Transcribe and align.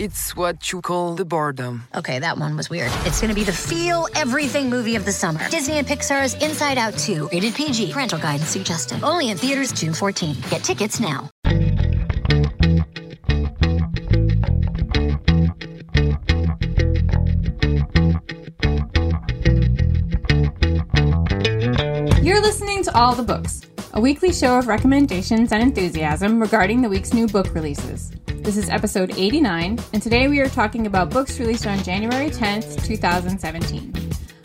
it's 0.00 0.36
what 0.36 0.72
you 0.72 0.80
call 0.80 1.14
the 1.14 1.24
boredom. 1.24 1.84
Okay, 1.94 2.18
that 2.18 2.38
one 2.38 2.56
was 2.56 2.70
weird. 2.70 2.90
It's 3.04 3.20
gonna 3.20 3.34
be 3.34 3.44
the 3.44 3.52
feel 3.52 4.08
everything 4.14 4.70
movie 4.70 4.96
of 4.96 5.04
the 5.04 5.12
summer. 5.12 5.48
Disney 5.50 5.78
and 5.78 5.86
Pixar's 5.86 6.34
Inside 6.42 6.78
Out 6.78 6.96
2, 6.96 7.28
rated 7.32 7.54
PG. 7.54 7.92
Parental 7.92 8.18
guidance 8.18 8.48
suggested. 8.48 9.02
Only 9.02 9.30
in 9.30 9.36
theaters 9.36 9.72
June 9.72 9.94
14. 9.94 10.36
Get 10.50 10.64
tickets 10.64 11.00
now. 11.00 11.30
You're 22.22 22.40
listening 22.40 22.82
to 22.84 22.96
All 22.96 23.14
the 23.14 23.24
Books 23.26 23.60
a 23.94 24.00
weekly 24.00 24.32
show 24.32 24.58
of 24.58 24.66
recommendations 24.66 25.52
and 25.52 25.62
enthusiasm 25.62 26.40
regarding 26.40 26.82
the 26.82 26.88
week's 26.88 27.14
new 27.14 27.28
book 27.28 27.54
releases. 27.54 28.10
This 28.26 28.56
is 28.56 28.68
episode 28.68 29.16
89, 29.16 29.78
and 29.92 30.02
today 30.02 30.26
we 30.26 30.40
are 30.40 30.48
talking 30.48 30.88
about 30.88 31.10
books 31.10 31.38
released 31.38 31.68
on 31.68 31.78
January 31.84 32.28
10th, 32.28 32.84
2017. 32.84 33.92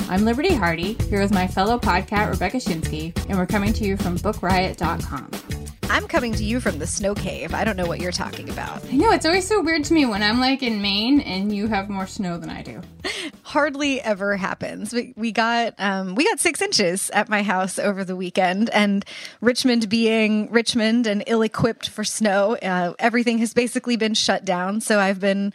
I'm 0.09 0.25
Liberty 0.25 0.55
Hardy, 0.55 0.93
here 1.07 1.21
with 1.21 1.31
my 1.31 1.45
fellow 1.45 1.77
podcat 1.77 2.31
Rebecca 2.31 2.57
Schinsky, 2.57 3.15
and 3.29 3.37
we're 3.37 3.45
coming 3.45 3.71
to 3.73 3.85
you 3.85 3.95
from 3.95 4.17
bookriot.com. 4.17 5.29
I'm 5.83 6.07
coming 6.07 6.33
to 6.33 6.43
you 6.43 6.59
from 6.59 6.79
the 6.79 6.87
snow 6.87 7.13
cave. 7.13 7.53
I 7.53 7.63
don't 7.63 7.77
know 7.77 7.85
what 7.85 8.01
you're 8.01 8.11
talking 8.11 8.49
about. 8.49 8.83
I 8.85 8.95
know, 8.95 9.11
it's 9.11 9.27
always 9.27 9.47
so 9.47 9.61
weird 9.61 9.83
to 9.83 9.93
me 9.93 10.07
when 10.07 10.23
I'm 10.23 10.39
like 10.39 10.63
in 10.63 10.81
Maine 10.81 11.19
and 11.19 11.55
you 11.55 11.67
have 11.67 11.89
more 11.89 12.07
snow 12.07 12.39
than 12.39 12.49
I 12.49 12.63
do. 12.63 12.81
Hardly 13.43 14.01
ever 14.01 14.35
happens. 14.35 14.93
We, 14.93 15.13
we 15.15 15.31
got 15.31 15.75
um, 15.77 16.15
we 16.15 16.25
got 16.25 16.39
six 16.39 16.59
inches 16.59 17.11
at 17.11 17.29
my 17.29 17.43
house 17.43 17.77
over 17.77 18.03
the 18.03 18.15
weekend, 18.15 18.71
and 18.71 19.05
Richmond 19.41 19.89
being 19.89 20.51
Richmond 20.51 21.05
and 21.05 21.23
ill 21.27 21.43
equipped 21.43 21.87
for 21.87 22.03
snow, 22.03 22.55
uh, 22.55 22.93
everything 22.97 23.37
has 23.39 23.53
basically 23.53 23.95
been 23.95 24.15
shut 24.15 24.43
down. 24.43 24.81
So 24.81 24.99
I've 24.99 25.19
been 25.19 25.53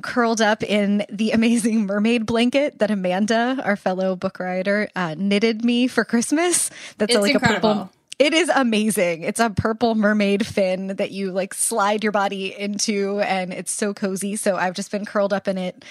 curled 0.00 0.40
up 0.40 0.62
in 0.62 1.04
the 1.10 1.32
amazing 1.32 1.86
mermaid 1.86 2.26
blanket 2.26 2.78
that 2.78 2.90
Amanda, 2.90 3.60
our 3.64 3.76
fellow 3.76 4.16
Book 4.16 4.38
Rioter, 4.38 4.88
uh, 4.96 5.14
knitted 5.16 5.64
me 5.64 5.86
for 5.86 6.04
Christmas. 6.04 6.70
That's 6.98 7.14
it's 7.14 7.22
like 7.22 7.34
incredible. 7.34 7.70
a 7.70 7.74
purple 7.74 7.92
it 8.20 8.34
is 8.34 8.50
amazing. 8.50 9.22
It's 9.22 9.40
a 9.40 9.48
purple 9.48 9.94
mermaid 9.94 10.46
fin 10.46 10.88
that 10.88 11.10
you 11.10 11.32
like 11.32 11.54
slide 11.54 12.02
your 12.04 12.12
body 12.12 12.54
into, 12.56 13.18
and 13.20 13.50
it's 13.50 13.72
so 13.72 13.94
cozy. 13.94 14.36
So 14.36 14.56
I've 14.56 14.74
just 14.74 14.90
been 14.90 15.06
curled 15.06 15.32
up 15.32 15.48
in 15.48 15.56
it 15.56 15.82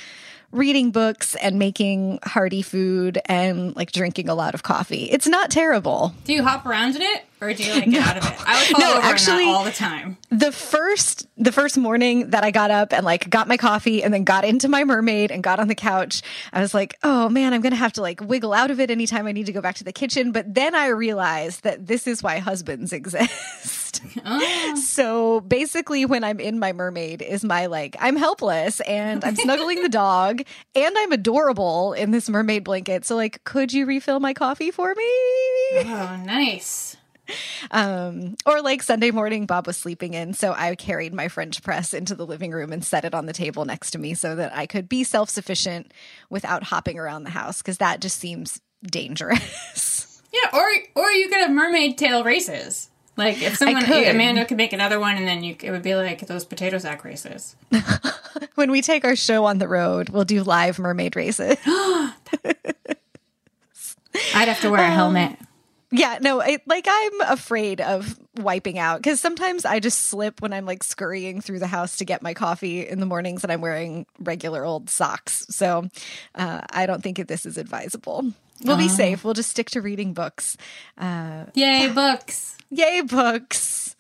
reading 0.52 0.92
books 0.92 1.36
and 1.36 1.60
making 1.60 2.20
hearty 2.24 2.62
food 2.62 3.20
and 3.26 3.76
like 3.76 3.92
drinking 3.92 4.30
a 4.30 4.36
lot 4.36 4.54
of 4.54 4.64
coffee. 4.64 5.06
It's 5.06 5.28
not 5.28 5.52
terrible. 5.52 6.14
Do 6.26 6.34
you 6.34 6.44
hop 6.44 6.66
around 6.66 6.96
in 6.96 7.02
it 7.02 7.26
or 7.42 7.54
do 7.54 7.64
you 7.64 7.74
like 7.74 7.86
get 7.90 7.92
no. 7.92 8.00
out 8.00 8.18
of 8.18 8.26
it? 8.26 8.36
I 8.46 8.60
would 8.60 8.68
fall 8.68 8.82
no, 8.82 8.98
over 8.98 9.08
actually, 9.08 9.46
all 9.46 9.64
the 9.64 9.72
time. 9.72 10.18
The 10.30 10.52
first 10.52 11.28
the 11.38 11.52
first 11.52 11.78
morning 11.78 12.32
that 12.32 12.44
I 12.44 12.52
got 12.52 12.72
up 12.72 12.94
and 12.94 13.06
like 13.06 13.30
got 13.30 13.48
my 13.48 13.58
coffee 13.58 14.04
and 14.04 14.14
then 14.14 14.24
got 14.24 14.44
into 14.44 14.68
my 14.68 14.84
mermaid 14.84 15.32
and 15.32 15.44
got 15.44 15.60
on 15.60 15.68
the 15.68 15.76
couch, 15.76 16.22
I 16.52 16.62
was 16.62 16.74
like, 16.74 16.98
"Oh 17.04 17.30
man, 17.30 17.54
I'm 17.54 17.62
going 17.62 17.72
to 17.72 17.78
have 17.78 17.94
to 17.94 18.02
like 18.02 18.22
wiggle 18.22 18.54
out 18.54 18.72
of 18.72 18.80
it 18.80 18.92
anytime 18.92 19.28
I 19.28 19.32
need 19.32 19.46
to 19.46 19.54
go 19.54 19.62
back 19.62 19.76
to 19.76 19.84
the 19.84 19.94
kitchen." 19.94 20.32
But 20.32 20.54
then 20.54 20.76
I 20.76 20.88
realized 20.88 21.64
that 21.64 21.88
this 21.88 22.08
is 22.08 22.24
why 22.24 22.40
husbands 22.40 22.92
exist. 23.00 23.79
Oh. 24.26 24.76
So 24.90 25.42
basically 25.42 26.06
when 26.06 26.24
I'm 26.24 26.40
in 26.40 26.60
my 26.60 26.74
mermaid 26.74 27.22
is 27.22 27.44
my 27.44 27.68
like 27.68 27.96
I'm 28.00 28.16
helpless 28.16 28.82
and 28.82 29.24
I'm 29.24 29.36
snuggling 29.36 29.82
the 29.82 29.90
dog 29.90 30.42
and 30.76 30.98
I'm 30.98 31.12
adorable 31.12 31.94
in 31.94 32.12
this 32.12 32.30
mermaid 32.30 32.64
blanket. 32.64 33.06
So 33.06 33.16
like, 33.16 33.44
could 33.44 33.74
you 33.74 33.86
refill 33.86 34.20
my 34.20 34.34
coffee 34.34 34.72
for 34.72 34.94
me? 34.94 35.04
Oh, 35.86 36.22
nice 36.26 36.98
um, 37.72 38.36
or 38.46 38.62
like 38.62 38.84
Sunday 38.84 39.12
morning, 39.12 39.46
Bob 39.46 39.68
was 39.68 39.78
sleeping 39.78 40.14
in, 40.14 40.34
so 40.34 40.54
I 40.54 40.76
carried 40.76 41.14
my 41.14 41.28
French 41.28 41.62
press 41.64 41.94
into 41.94 42.16
the 42.16 42.26
living 42.26 42.52
room 42.52 42.72
and 42.72 42.84
set 42.84 43.06
it 43.06 43.14
on 43.14 43.26
the 43.26 43.34
table 43.34 43.66
next 43.66 43.92
to 43.92 44.00
me 44.00 44.14
so 44.14 44.36
that 44.36 44.56
I 44.56 44.66
could 44.66 44.90
be 44.90 45.04
self 45.04 45.30
sufficient 45.30 45.94
without 46.30 46.64
hopping 46.64 46.98
around 46.98 47.24
the 47.24 47.30
house 47.30 47.62
because 47.62 47.78
that 47.78 48.02
just 48.02 48.20
seems 48.20 48.62
dangerous. 48.84 50.22
yeah, 50.34 50.58
or 50.58 50.68
or 50.96 51.12
you 51.12 51.30
could 51.30 51.42
have 51.42 51.52
mermaid 51.52 51.98
tail 51.98 52.24
races. 52.24 52.90
Like 53.20 53.42
if 53.42 53.58
someone 53.58 53.84
Amanda 53.84 54.46
could 54.46 54.56
make 54.58 54.72
another 54.72 55.00
one, 55.00 55.18
and 55.18 55.28
then 55.28 55.44
you 55.44 55.56
it 55.62 55.72
would 55.72 55.84
be 55.84 55.94
like 55.94 56.26
those 56.26 56.46
potato 56.46 56.78
sack 56.78 57.04
races. 57.04 57.56
when 58.56 58.72
we 58.72 58.82
take 58.82 59.04
our 59.04 59.16
show 59.16 59.44
on 59.44 59.58
the 59.58 59.68
road, 59.68 60.10
we'll 60.10 60.24
do 60.24 60.42
live 60.42 60.80
mermaid 60.80 61.18
races. 61.18 61.58
I'd 64.34 64.48
have 64.48 64.62
to 64.62 64.72
wear 64.72 64.82
a 64.82 64.90
helmet. 64.90 65.32
Um, 65.32 65.48
yeah, 65.92 66.20
no, 66.22 66.40
it, 66.40 66.62
like 66.66 66.86
I'm 66.88 67.22
afraid 67.22 67.82
of 67.82 68.18
wiping 68.38 68.78
out 68.78 69.00
because 69.00 69.20
sometimes 69.20 69.66
I 69.66 69.80
just 69.80 70.04
slip 70.04 70.42
when 70.42 70.54
I'm 70.54 70.66
like 70.66 70.84
scurrying 70.84 71.42
through 71.42 71.60
the 71.60 71.68
house 71.68 71.98
to 71.98 72.06
get 72.06 72.22
my 72.22 72.34
coffee 72.34 72.88
in 72.88 73.00
the 73.00 73.06
mornings 73.06 73.44
and 73.44 73.52
I'm 73.52 73.62
wearing 73.62 74.06
regular 74.20 74.64
old 74.64 74.90
socks. 74.90 75.46
So 75.50 75.90
uh, 76.36 76.62
I 76.72 76.86
don't 76.86 77.04
think 77.04 77.28
this 77.28 77.46
is 77.46 77.58
advisable. 77.58 78.32
We'll 78.64 78.78
be 78.78 78.86
uh. 78.86 78.90
safe. 78.90 79.24
We'll 79.24 79.34
just 79.34 79.50
stick 79.50 79.70
to 79.72 79.82
reading 79.82 80.14
books. 80.14 80.58
Uh, 80.98 81.46
Yay, 81.54 81.90
books. 81.94 82.58
Yay, 82.70 83.02
books. 83.02 83.96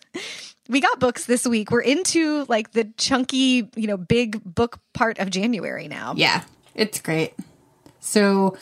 We 0.67 0.81
got 0.81 0.99
books 0.99 1.25
this 1.25 1.47
week. 1.47 1.71
We're 1.71 1.81
into 1.81 2.45
like 2.45 2.71
the 2.71 2.85
chunky, 2.97 3.69
you 3.75 3.87
know, 3.87 3.97
big 3.97 4.43
book 4.43 4.79
part 4.93 5.19
of 5.19 5.29
January 5.29 5.87
now. 5.87 6.13
Yeah, 6.15 6.43
it's 6.75 7.01
great. 7.01 7.33
So, 7.99 8.57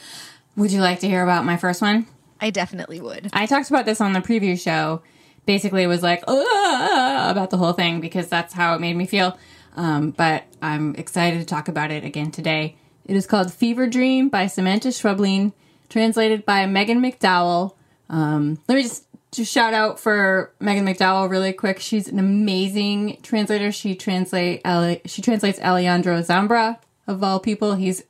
would 0.56 0.72
you 0.72 0.82
like 0.82 1.02
to 1.02 1.08
hear 1.08 1.24
about 1.24 1.46
my 1.46 1.58
first 1.58 1.82
one? 1.82 2.08
I 2.40 2.50
definitely 2.50 3.02
would. 3.02 3.30
I 3.34 3.46
talked 3.46 3.70
about 3.70 3.86
this 3.86 4.02
on 4.02 4.14
the 4.14 4.20
preview 4.20 4.60
show. 4.60 5.02
Basically, 5.46 5.84
it 5.84 5.88
was 5.88 6.04
like 6.04 6.24
about 6.24 7.50
the 7.50 7.58
whole 7.58 7.74
thing 7.74 8.02
because 8.02 8.28
that's 8.28 8.54
how 8.54 8.76
it 8.76 8.82
made 8.82 8.96
me 8.96 9.06
feel. 9.06 9.38
Um, 9.76 10.12
but 10.12 10.44
I'm 10.62 10.96
excited 10.96 11.40
to 11.40 11.46
talk 11.46 11.68
about 11.68 11.92
it 11.92 12.04
again 12.04 12.32
today. 12.32 12.76
It 13.06 13.16
is 13.16 13.28
called 13.28 13.54
Fever 13.54 13.88
Dream 13.88 14.28
by 14.28 14.46
Samanta 14.46 14.90
Schweblin, 14.90 15.54
translated 15.90 16.46
by 16.46 16.66
Megan 16.66 17.02
McDowell. 17.02 17.74
Um, 18.10 18.60
let 18.68 18.76
me 18.76 18.84
just 18.84 19.06
just 19.32 19.52
shout 19.52 19.74
out 19.74 20.00
for 20.00 20.54
Megan 20.60 20.86
McDowell 20.86 21.30
really 21.30 21.54
quick. 21.54 21.80
She's 21.80 22.08
an 22.08 22.20
amazing 22.20 23.18
translator. 23.22 23.72
She 23.72 23.96
translate 23.96 24.62
she 25.06 25.22
translates 25.22 25.60
Alejandro 25.60 26.22
Zambra 26.22 26.80
of 27.08 27.24
all 27.24 27.40
people. 27.40 27.76
He's 27.76 28.04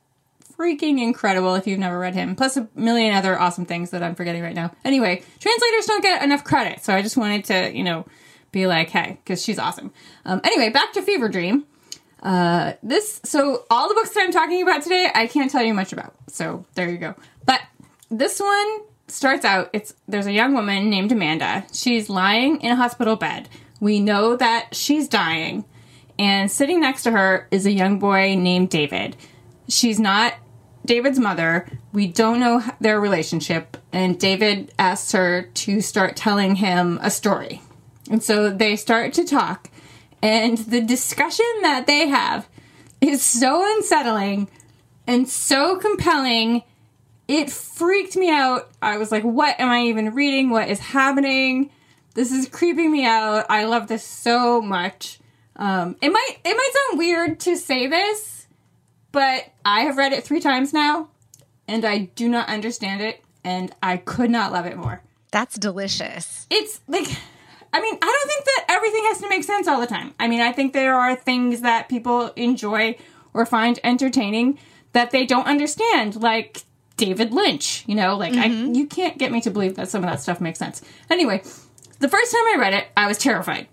freaking 0.58 1.00
incredible 1.00 1.54
if 1.54 1.66
you've 1.66 1.78
never 1.78 1.98
read 1.98 2.14
him, 2.14 2.34
plus 2.34 2.56
a 2.56 2.68
million 2.74 3.14
other 3.14 3.38
awesome 3.38 3.64
things 3.64 3.90
that 3.90 4.02
I'm 4.02 4.14
forgetting 4.14 4.42
right 4.42 4.54
now. 4.54 4.72
Anyway, 4.84 5.22
translators 5.38 5.86
don't 5.86 6.02
get 6.02 6.22
enough 6.22 6.42
credit, 6.44 6.84
so 6.84 6.92
I 6.94 7.02
just 7.02 7.16
wanted 7.16 7.44
to, 7.46 7.76
you 7.76 7.84
know, 7.84 8.06
be 8.50 8.66
like, 8.66 8.90
hey, 8.90 9.18
because 9.22 9.42
she's 9.42 9.58
awesome. 9.58 9.92
Um, 10.24 10.40
anyway, 10.42 10.70
back 10.70 10.92
to 10.94 11.02
Fever 11.02 11.28
Dream. 11.28 11.64
Uh, 12.22 12.72
this, 12.82 13.20
so 13.24 13.64
all 13.70 13.88
the 13.88 13.94
books 13.94 14.10
that 14.10 14.22
I'm 14.22 14.32
talking 14.32 14.62
about 14.62 14.82
today, 14.82 15.10
I 15.14 15.26
can't 15.26 15.50
tell 15.50 15.62
you 15.62 15.74
much 15.74 15.92
about. 15.92 16.14
So 16.28 16.64
there 16.74 16.88
you 16.88 16.98
go. 16.98 17.14
But 17.46 17.60
this 18.10 18.40
one 18.40 18.80
starts 19.06 19.44
out, 19.44 19.70
it's, 19.72 19.94
there's 20.06 20.26
a 20.26 20.32
young 20.32 20.54
woman 20.54 20.90
named 20.90 21.12
Amanda. 21.12 21.64
She's 21.72 22.10
lying 22.10 22.60
in 22.60 22.72
a 22.72 22.76
hospital 22.76 23.16
bed. 23.16 23.48
We 23.80 24.00
know 24.00 24.36
that 24.36 24.74
she's 24.74 25.08
dying. 25.08 25.64
And 26.18 26.50
sitting 26.50 26.80
next 26.80 27.04
to 27.04 27.12
her 27.12 27.46
is 27.50 27.64
a 27.64 27.70
young 27.70 27.98
boy 27.98 28.34
named 28.34 28.70
David. 28.70 29.16
She's 29.68 30.00
not 30.00 30.34
David's 30.84 31.20
mother. 31.20 31.68
We 31.92 32.08
don't 32.08 32.40
know 32.40 32.62
their 32.80 33.00
relationship, 33.00 33.76
and 33.92 34.18
David 34.18 34.72
asks 34.78 35.12
her 35.12 35.42
to 35.42 35.80
start 35.80 36.16
telling 36.16 36.56
him 36.56 36.98
a 37.02 37.10
story. 37.10 37.60
And 38.10 38.22
so 38.22 38.50
they 38.50 38.74
start 38.74 39.12
to 39.14 39.24
talk, 39.24 39.70
and 40.22 40.58
the 40.58 40.80
discussion 40.80 41.46
that 41.62 41.86
they 41.86 42.08
have 42.08 42.48
is 43.00 43.22
so 43.22 43.64
unsettling 43.76 44.48
and 45.06 45.28
so 45.28 45.76
compelling. 45.76 46.62
It 47.26 47.50
freaked 47.50 48.16
me 48.16 48.30
out. 48.30 48.70
I 48.80 48.96
was 48.96 49.12
like, 49.12 49.22
what 49.22 49.60
am 49.60 49.68
I 49.68 49.82
even 49.82 50.14
reading? 50.14 50.50
What 50.50 50.68
is 50.68 50.80
happening? 50.80 51.70
This 52.14 52.32
is 52.32 52.48
creeping 52.48 52.90
me 52.90 53.04
out. 53.04 53.46
I 53.48 53.64
love 53.64 53.86
this 53.86 54.02
so 54.02 54.60
much. 54.62 55.20
Um, 55.56 55.96
it 56.00 56.10
might 56.10 56.36
it 56.44 56.56
might 56.56 56.72
sound 56.88 56.98
weird 56.98 57.40
to 57.40 57.56
say 57.56 57.86
this, 57.86 58.46
but 59.12 59.44
I 59.64 59.82
have 59.82 59.96
read 59.96 60.12
it 60.12 60.24
three 60.24 60.40
times 60.40 60.72
now, 60.72 61.08
and 61.66 61.84
I 61.84 62.10
do 62.14 62.28
not 62.28 62.48
understand 62.48 63.02
it, 63.02 63.22
and 63.44 63.74
I 63.82 63.96
could 63.96 64.30
not 64.30 64.52
love 64.52 64.66
it 64.66 64.76
more. 64.76 65.02
That's 65.30 65.58
delicious. 65.58 66.46
It's 66.48 66.80
like, 66.88 67.08
I 67.72 67.80
mean, 67.80 67.94
I 68.00 68.06
don't 68.06 68.28
think 68.28 68.44
that 68.44 68.64
everything 68.68 69.04
has 69.04 69.20
to 69.20 69.28
make 69.28 69.44
sense 69.44 69.68
all 69.68 69.80
the 69.80 69.86
time. 69.86 70.14
I 70.18 70.28
mean, 70.28 70.40
I 70.40 70.52
think 70.52 70.72
there 70.72 70.94
are 70.94 71.14
things 71.14 71.60
that 71.60 71.88
people 71.88 72.28
enjoy 72.36 72.96
or 73.34 73.44
find 73.46 73.78
entertaining 73.84 74.58
that 74.92 75.10
they 75.10 75.26
don't 75.26 75.46
understand, 75.46 76.16
like 76.16 76.62
David 76.96 77.32
Lynch. 77.32 77.84
You 77.86 77.94
know, 77.94 78.16
like 78.16 78.32
mm-hmm. 78.32 78.70
I, 78.70 78.78
you 78.78 78.86
can't 78.86 79.18
get 79.18 79.32
me 79.32 79.40
to 79.42 79.50
believe 79.50 79.76
that 79.76 79.88
some 79.88 80.02
of 80.02 80.10
that 80.10 80.20
stuff 80.20 80.40
makes 80.40 80.58
sense. 80.58 80.82
Anyway, 81.10 81.42
the 81.98 82.08
first 82.08 82.32
time 82.32 82.42
I 82.54 82.56
read 82.58 82.74
it, 82.74 82.88
I 82.96 83.06
was 83.06 83.18
terrified. 83.18 83.68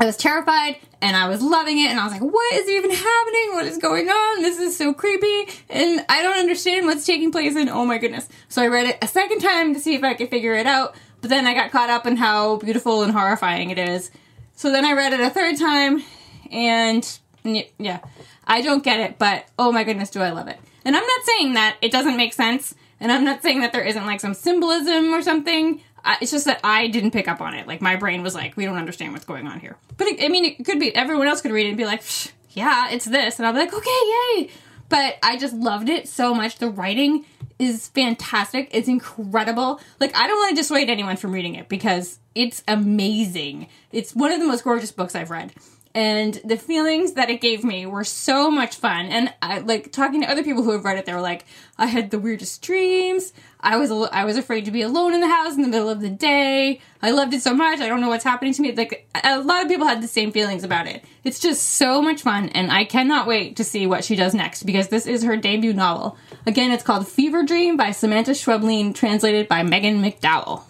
I 0.00 0.06
was 0.06 0.16
terrified 0.16 0.76
and 1.02 1.16
I 1.16 1.28
was 1.28 1.42
loving 1.42 1.78
it 1.78 1.90
and 1.90 1.98
I 1.98 2.04
was 2.04 2.12
like, 2.12 2.22
what 2.22 2.54
is 2.54 2.68
even 2.68 2.90
happening? 2.90 3.50
What 3.52 3.66
is 3.66 3.78
going 3.78 4.08
on? 4.08 4.42
This 4.42 4.58
is 4.60 4.76
so 4.76 4.94
creepy 4.94 5.52
and 5.68 6.04
I 6.08 6.22
don't 6.22 6.38
understand 6.38 6.86
what's 6.86 7.04
taking 7.04 7.32
place 7.32 7.56
and 7.56 7.68
oh 7.68 7.84
my 7.84 7.98
goodness. 7.98 8.28
So 8.48 8.62
I 8.62 8.68
read 8.68 8.86
it 8.86 8.98
a 9.02 9.08
second 9.08 9.40
time 9.40 9.74
to 9.74 9.80
see 9.80 9.96
if 9.96 10.04
I 10.04 10.14
could 10.14 10.30
figure 10.30 10.54
it 10.54 10.66
out, 10.66 10.94
but 11.20 11.30
then 11.30 11.46
I 11.46 11.54
got 11.54 11.70
caught 11.70 11.90
up 11.90 12.06
in 12.06 12.16
how 12.16 12.56
beautiful 12.56 13.02
and 13.02 13.12
horrifying 13.12 13.70
it 13.70 13.78
is. 13.78 14.10
So 14.54 14.70
then 14.70 14.84
I 14.84 14.92
read 14.92 15.12
it 15.12 15.20
a 15.20 15.30
third 15.30 15.58
time 15.58 16.02
and 16.50 17.18
yeah, 17.44 18.00
I 18.46 18.62
don't 18.62 18.82
get 18.82 19.00
it, 19.00 19.18
but 19.18 19.46
oh 19.58 19.72
my 19.72 19.84
goodness, 19.84 20.10
do 20.10 20.20
I 20.20 20.30
love 20.30 20.48
it. 20.48 20.58
And 20.84 20.96
I'm 20.96 21.06
not 21.06 21.24
saying 21.24 21.54
that 21.54 21.76
it 21.82 21.92
doesn't 21.92 22.16
make 22.16 22.32
sense 22.32 22.74
and 23.00 23.12
I'm 23.12 23.24
not 23.24 23.42
saying 23.42 23.60
that 23.60 23.72
there 23.72 23.84
isn't 23.84 24.06
like 24.06 24.20
some 24.20 24.34
symbolism 24.34 25.14
or 25.14 25.22
something. 25.22 25.80
it's 26.20 26.30
just 26.30 26.46
that 26.46 26.60
I 26.64 26.88
didn't 26.88 27.12
pick 27.12 27.28
up 27.28 27.40
on 27.40 27.54
it. 27.54 27.66
Like 27.66 27.80
my 27.80 27.96
brain 27.96 28.22
was 28.22 28.34
like, 28.34 28.56
we 28.56 28.64
don't 28.64 28.76
understand 28.76 29.12
what's 29.12 29.24
going 29.24 29.46
on 29.46 29.60
here. 29.60 29.76
But 29.96 30.08
it, 30.08 30.24
I 30.24 30.28
mean, 30.28 30.44
it 30.44 30.64
could 30.64 30.80
be 30.80 30.94
everyone 30.94 31.28
else 31.28 31.40
could 31.40 31.52
read 31.52 31.66
it 31.66 31.70
and 31.70 31.78
be 31.78 31.84
like, 31.84 32.02
yeah, 32.50 32.90
it's 32.90 33.04
this, 33.04 33.38
and 33.38 33.46
I'll 33.46 33.52
be 33.52 33.60
like, 33.60 33.74
okay, 33.74 33.90
yay. 34.36 34.50
But 34.88 35.16
I 35.22 35.36
just 35.36 35.54
loved 35.54 35.88
it 35.88 36.08
so 36.08 36.34
much. 36.34 36.56
The 36.56 36.70
writing 36.70 37.24
is 37.58 37.88
fantastic. 37.88 38.68
It's 38.72 38.88
incredible. 38.88 39.80
Like 40.00 40.14
I 40.16 40.26
don't 40.26 40.38
want 40.38 40.50
to 40.50 40.62
dissuade 40.62 40.88
anyone 40.88 41.16
from 41.16 41.32
reading 41.32 41.54
it 41.54 41.68
because 41.68 42.18
it's 42.34 42.62
amazing. 42.68 43.68
It's 43.92 44.14
one 44.14 44.32
of 44.32 44.40
the 44.40 44.46
most 44.46 44.64
gorgeous 44.64 44.92
books 44.92 45.14
I've 45.14 45.30
read 45.30 45.52
and 45.94 46.34
the 46.44 46.56
feelings 46.56 47.14
that 47.14 47.30
it 47.30 47.40
gave 47.40 47.64
me 47.64 47.86
were 47.86 48.04
so 48.04 48.50
much 48.50 48.76
fun. 48.76 49.06
And 49.06 49.32
I 49.40 49.58
like 49.58 49.90
talking 49.90 50.20
to 50.20 50.30
other 50.30 50.44
people 50.44 50.62
who 50.62 50.72
have 50.72 50.84
read 50.84 50.98
it. 50.98 51.06
They 51.06 51.14
were 51.14 51.20
like, 51.20 51.44
I 51.78 51.86
had 51.86 52.10
the 52.10 52.18
weirdest 52.18 52.62
dreams. 52.62 53.32
I 53.60 53.76
was 53.76 53.90
I 53.90 54.24
was 54.24 54.36
afraid 54.36 54.66
to 54.66 54.70
be 54.70 54.82
alone 54.82 55.14
in 55.14 55.20
the 55.20 55.28
house 55.28 55.56
in 55.56 55.62
the 55.62 55.68
middle 55.68 55.88
of 55.88 56.00
the 56.00 56.10
day. 56.10 56.80
I 57.02 57.10
loved 57.10 57.34
it 57.34 57.42
so 57.42 57.54
much. 57.54 57.80
I 57.80 57.88
don't 57.88 58.00
know 58.00 58.08
what's 58.08 58.24
happening 58.24 58.52
to 58.52 58.62
me. 58.62 58.72
Like 58.72 59.08
a 59.24 59.40
lot 59.40 59.62
of 59.62 59.68
people 59.68 59.86
had 59.86 60.02
the 60.02 60.08
same 60.08 60.30
feelings 60.30 60.62
about 60.62 60.86
it. 60.86 61.04
It's 61.24 61.40
just 61.40 61.62
so 61.62 62.00
much 62.00 62.22
fun, 62.22 62.50
and 62.50 62.70
I 62.70 62.84
cannot 62.84 63.26
wait 63.26 63.56
to 63.56 63.64
see 63.64 63.86
what 63.86 64.04
she 64.04 64.14
does 64.14 64.34
next 64.34 64.62
because 64.64 64.88
this 64.88 65.06
is 65.06 65.24
her 65.24 65.36
debut 65.36 65.72
novel. 65.72 66.16
Again, 66.46 66.70
it's 66.70 66.84
called 66.84 67.08
Fever 67.08 67.42
Dream 67.42 67.76
by 67.76 67.88
Samanta 67.90 68.30
Schweblin, 68.30 68.94
translated 68.94 69.48
by 69.48 69.62
Megan 69.62 70.00
McDowell. 70.02 70.62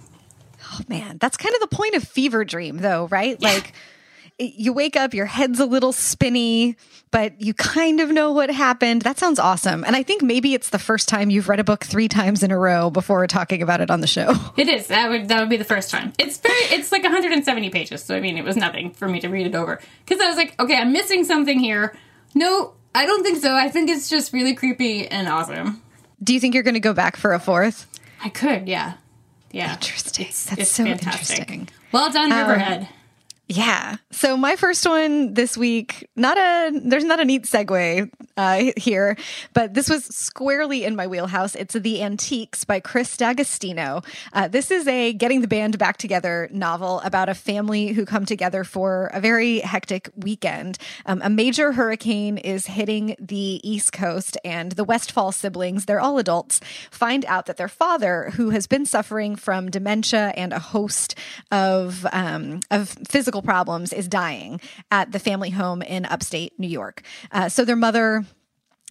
Oh 0.72 0.80
man, 0.88 1.18
that's 1.18 1.36
kind 1.36 1.54
of 1.54 1.60
the 1.60 1.74
point 1.74 1.94
of 1.94 2.04
Fever 2.04 2.44
Dream, 2.44 2.78
though, 2.78 3.08
right? 3.08 3.36
Yeah. 3.40 3.48
Like 3.48 3.74
you 4.38 4.72
wake 4.72 4.96
up, 4.96 5.14
your 5.14 5.26
head's 5.26 5.58
a 5.58 5.66
little 5.66 5.92
spinny, 5.92 6.76
but 7.10 7.40
you 7.40 7.54
kind 7.54 8.00
of 8.00 8.10
know 8.10 8.32
what 8.32 8.50
happened. 8.50 9.02
That 9.02 9.18
sounds 9.18 9.38
awesome. 9.38 9.84
And 9.84 9.96
I 9.96 10.02
think 10.02 10.22
maybe 10.22 10.54
it's 10.54 10.70
the 10.70 10.78
first 10.78 11.08
time 11.08 11.30
you've 11.30 11.48
read 11.48 11.58
a 11.60 11.64
book 11.64 11.84
three 11.84 12.08
times 12.08 12.42
in 12.42 12.50
a 12.50 12.58
row 12.58 12.90
before 12.90 13.26
talking 13.26 13.62
about 13.62 13.80
it 13.80 13.90
on 13.90 14.00
the 14.00 14.06
show. 14.06 14.34
It 14.56 14.68
is. 14.68 14.88
That 14.88 15.08
would 15.10 15.28
that 15.28 15.40
would 15.40 15.48
be 15.48 15.56
the 15.56 15.64
first 15.64 15.90
time. 15.90 16.12
It's 16.18 16.38
very 16.38 16.54
it's 16.54 16.90
like 16.90 17.02
170 17.02 17.70
pages. 17.70 18.02
So 18.02 18.16
I 18.16 18.20
mean, 18.20 18.36
it 18.36 18.44
was 18.44 18.56
nothing 18.56 18.90
for 18.92 19.08
me 19.08 19.20
to 19.20 19.28
read 19.28 19.46
it 19.46 19.54
over 19.54 19.80
cuz 20.06 20.20
I 20.20 20.26
was 20.26 20.36
like, 20.36 20.54
okay, 20.60 20.76
I'm 20.76 20.92
missing 20.92 21.24
something 21.24 21.58
here. 21.58 21.96
No, 22.34 22.74
I 22.94 23.06
don't 23.06 23.22
think 23.22 23.38
so. 23.38 23.54
I 23.54 23.68
think 23.68 23.88
it's 23.88 24.08
just 24.08 24.32
really 24.32 24.54
creepy 24.54 25.06
and 25.06 25.28
awesome. 25.28 25.82
Do 26.22 26.34
you 26.34 26.40
think 26.40 26.54
you're 26.54 26.64
going 26.64 26.74
to 26.74 26.80
go 26.80 26.92
back 26.92 27.16
for 27.16 27.32
a 27.32 27.38
fourth? 27.38 27.86
I 28.22 28.28
could, 28.28 28.68
yeah. 28.68 28.94
Yeah. 29.52 29.74
Interesting. 29.74 30.26
It's, 30.26 30.44
That's 30.46 30.62
it's 30.62 30.70
so 30.72 30.84
fantastic. 30.84 31.38
interesting. 31.38 31.68
Well 31.92 32.10
done, 32.10 32.30
Riverhead. 32.30 32.82
Um, 32.82 32.88
yeah. 33.48 33.96
So 34.10 34.36
my 34.36 34.56
first 34.56 34.86
one 34.86 35.32
this 35.32 35.56
week, 35.56 36.08
not 36.16 36.36
a 36.36 36.70
there's 36.84 37.04
not 37.04 37.18
a 37.18 37.24
neat 37.24 37.44
segue 37.44 38.10
uh, 38.36 38.72
here, 38.76 39.16
but 39.54 39.72
this 39.72 39.88
was 39.88 40.04
squarely 40.04 40.84
in 40.84 40.94
my 40.94 41.06
wheelhouse. 41.06 41.54
It's 41.54 41.74
The 41.74 42.02
Antiques 42.02 42.64
by 42.64 42.80
Kris 42.80 43.16
D'Agostino. 43.16 44.02
Uh, 44.34 44.48
this 44.48 44.70
is 44.70 44.86
a 44.86 45.14
getting 45.14 45.40
the 45.40 45.48
band 45.48 45.78
back 45.78 45.96
together 45.96 46.48
novel 46.52 47.00
about 47.00 47.30
a 47.30 47.34
family 47.34 47.88
who 47.88 48.04
come 48.04 48.26
together 48.26 48.64
for 48.64 49.10
a 49.14 49.20
very 49.20 49.60
hectic 49.60 50.10
weekend. 50.14 50.76
Um, 51.06 51.22
a 51.24 51.30
major 51.30 51.72
hurricane 51.72 52.36
is 52.36 52.66
hitting 52.66 53.16
the 53.18 53.60
East 53.68 53.92
Coast, 53.92 54.36
and 54.44 54.72
the 54.72 54.84
Westfall 54.84 55.32
siblings, 55.32 55.86
they're 55.86 56.00
all 56.00 56.18
adults, 56.18 56.60
find 56.90 57.24
out 57.24 57.46
that 57.46 57.56
their 57.56 57.68
father, 57.68 58.30
who 58.34 58.50
has 58.50 58.66
been 58.66 58.84
suffering 58.84 59.36
from 59.36 59.70
dementia 59.70 60.34
and 60.36 60.52
a 60.52 60.58
host 60.58 61.14
of 61.50 62.06
um, 62.12 62.60
of 62.70 62.90
physical 63.08 63.37
medical 63.38 63.46
problems 63.46 63.92
is 63.92 64.08
dying 64.08 64.60
at 64.90 65.12
the 65.12 65.18
family 65.18 65.50
home 65.50 65.82
in 65.82 66.04
upstate 66.06 66.58
New 66.58 66.68
York. 66.68 67.02
Uh, 67.30 67.48
so 67.48 67.64
their 67.64 67.76
mother 67.76 68.24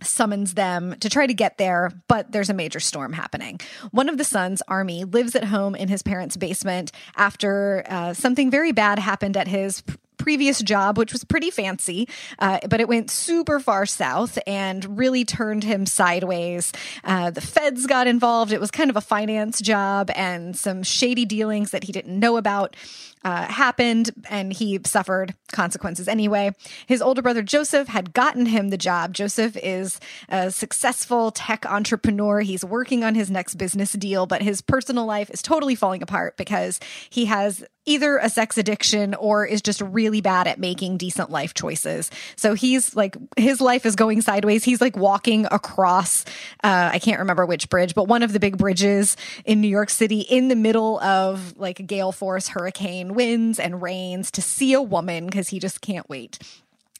summons 0.04 0.54
them 0.54 0.96
to 1.00 1.10
try 1.10 1.26
to 1.28 1.34
get 1.34 1.58
there, 1.58 1.92
but 2.08 2.32
there's 2.32 2.50
a 2.50 2.54
major 2.54 2.80
storm 2.80 3.14
happening. 3.14 3.60
One 3.92 4.10
of 4.10 4.18
the 4.18 4.24
sons, 4.24 4.62
Army, 4.68 5.04
lives 5.06 5.36
at 5.36 5.46
home 5.46 5.76
in 5.76 5.88
his 5.90 6.04
parents' 6.04 6.38
basement 6.38 6.92
after 7.16 7.84
uh, 7.90 8.14
something 8.14 8.52
very 8.52 8.72
bad 8.72 9.00
happened 9.00 9.36
at 9.36 9.48
his 9.48 9.84
previous 10.18 10.62
job, 10.62 10.98
which 10.98 11.14
was 11.14 11.24
pretty 11.24 11.52
fancy, 11.52 12.08
uh, 12.40 12.60
but 12.70 12.80
it 12.80 12.88
went 12.88 13.10
super 13.10 13.60
far 13.60 13.86
south 13.86 14.38
and 14.46 14.98
really 14.98 15.24
turned 15.24 15.64
him 15.64 15.86
sideways. 15.86 16.72
Uh, 17.04 17.32
the 17.32 17.42
feds 17.42 17.86
got 17.88 18.08
involved. 18.08 18.52
It 18.52 18.60
was 18.60 18.72
kind 18.72 18.90
of 18.90 18.96
a 18.96 19.02
finance 19.02 19.62
job, 19.62 20.10
and 20.16 20.56
some 20.56 20.84
shady 20.84 21.26
dealings 21.26 21.72
that 21.72 21.84
he 21.84 21.92
didn't 21.92 22.20
know 22.20 22.38
about 22.38 22.76
uh, 23.24 23.46
happened, 23.46 24.12
and 24.30 24.54
he 24.54 24.80
suffered 24.86 25.34
consequences 25.52 26.08
anyway. 26.08 26.52
His 26.86 27.02
older 27.02 27.22
brother 27.22 27.42
Joseph 27.42 27.88
had 27.88 28.14
gotten 28.14 28.46
him 28.46 28.70
the 28.70 28.78
job. 28.78 29.14
Joseph 29.14 29.58
is 29.62 30.00
a 30.30 30.52
successful 30.52 31.32
tech 31.32 31.66
entrepreneur. 31.66 32.42
He's 32.42 32.64
working 32.64 33.04
on 33.04 33.16
his 33.16 33.30
next 33.30 33.56
business 33.56 33.92
deal, 33.94 34.28
but 34.28 34.42
his 34.42 34.62
personal 34.62 35.06
life 35.06 35.30
is 35.30 35.42
totally 35.42 35.76
falling 35.76 36.02
apart 36.02 36.38
because 36.38 36.80
he 37.10 37.26
has 37.26 37.66
either 37.88 38.18
a 38.18 38.30
sex 38.30 38.58
addiction 38.58 39.16
or 39.16 39.46
is 39.46 39.62
just 39.62 39.82
really 39.82 40.22
bad 40.22 40.48
at 40.48 40.60
making 40.60 40.98
decent 40.98 41.30
life 41.32 41.54
choices. 41.54 42.12
So 42.36 42.54
he's 42.54 42.96
like, 42.96 43.18
his 43.38 43.62
life 43.62 43.86
is 43.86 43.96
going 43.96 44.22
sideways. 44.22 44.64
He's 44.64 44.82
like 44.82 44.96
walking 44.96 45.48
across, 45.50 46.26
uh, 46.64 46.92
I 46.94 47.00
can't 47.00 47.20
remember 47.20 47.46
which 47.46 47.70
bridge, 47.70 47.96
but 47.96 48.08
one 48.08 48.24
of 48.24 48.34
the 48.34 48.40
big 48.40 48.58
bridges 48.58 49.18
in 49.46 49.62
New 49.62 49.68
York 49.68 49.90
City 49.90 50.22
in 50.22 50.50
the 50.50 50.56
middle 50.56 51.00
of 51.00 51.58
like 51.58 51.88
gale 51.88 52.12
force 52.12 52.50
hurricane 52.50 53.14
winds 53.14 53.60
and 53.60 53.82
rains 53.82 54.32
to 54.32 54.42
see 54.42 54.74
a 54.74 54.82
woman 54.82 55.26
because 55.26 55.50
he 55.50 55.60
just 55.60 55.82
can't 55.82 56.08
wait. 56.10 56.40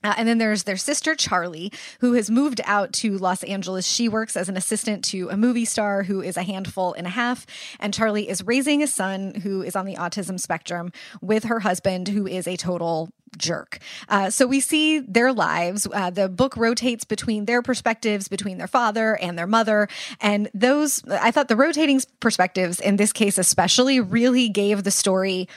Uh, 0.08 0.14
and 0.16 0.26
then 0.26 0.38
there's 0.38 0.64
their 0.64 0.78
sister 0.78 1.16
Charlie, 1.16 1.70
who 2.00 2.14
has 2.14 2.30
moved 2.30 2.62
out 2.64 2.94
to 2.94 3.18
Los 3.18 3.44
Angeles. 3.44 3.86
She 3.86 4.08
works 4.08 4.38
as 4.38 4.48
an 4.48 4.56
assistant 4.56 5.04
to 5.06 5.28
a 5.28 5.36
movie 5.36 5.66
star 5.66 6.04
who 6.04 6.22
is 6.22 6.38
a 6.38 6.44
handful 6.44 6.94
and 6.94 7.06
a 7.06 7.10
half. 7.10 7.46
And 7.78 7.94
Charlie 7.94 8.30
is 8.30 8.42
raising 8.42 8.82
a 8.82 8.88
son 8.88 9.36
who 9.44 9.62
is 9.62 9.76
on 9.76 9.86
the 9.86 9.96
autism 9.96 10.40
spectrum 10.40 10.94
with 11.20 11.44
her 11.44 11.60
husband, 11.60 12.08
who 12.08 12.26
is 12.26 12.48
a 12.48 12.56
total 12.56 13.10
jerk. 13.38 13.80
Uh, 14.08 14.30
so 14.30 14.48
we 14.48 14.62
see 14.62 15.00
their 15.00 15.34
lives. 15.34 15.86
Uh, 15.92 16.10
the 16.10 16.30
book 16.30 16.56
rotates 16.56 17.04
between 17.04 17.44
their 17.44 17.62
perspectives, 17.62 18.30
between 18.30 18.58
their 18.58 18.68
father 18.68 19.18
and 19.18 19.38
their 19.38 19.46
mother. 19.46 19.90
And 20.22 20.50
those, 20.54 21.04
I 21.10 21.32
thought 21.32 21.50
the 21.50 21.58
rotating 21.58 22.00
perspectives 22.22 22.80
in 22.80 22.96
this 22.96 23.12
case, 23.12 23.38
especially, 23.38 24.00
really 24.00 24.48
gave 24.48 24.86
the 24.86 24.92
story 24.92 25.50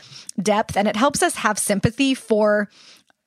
depth 0.42 0.76
and 0.76 0.88
it 0.88 0.96
helps 0.96 1.22
us 1.22 1.36
have 1.36 1.58
sympathy 1.58 2.14
for 2.14 2.68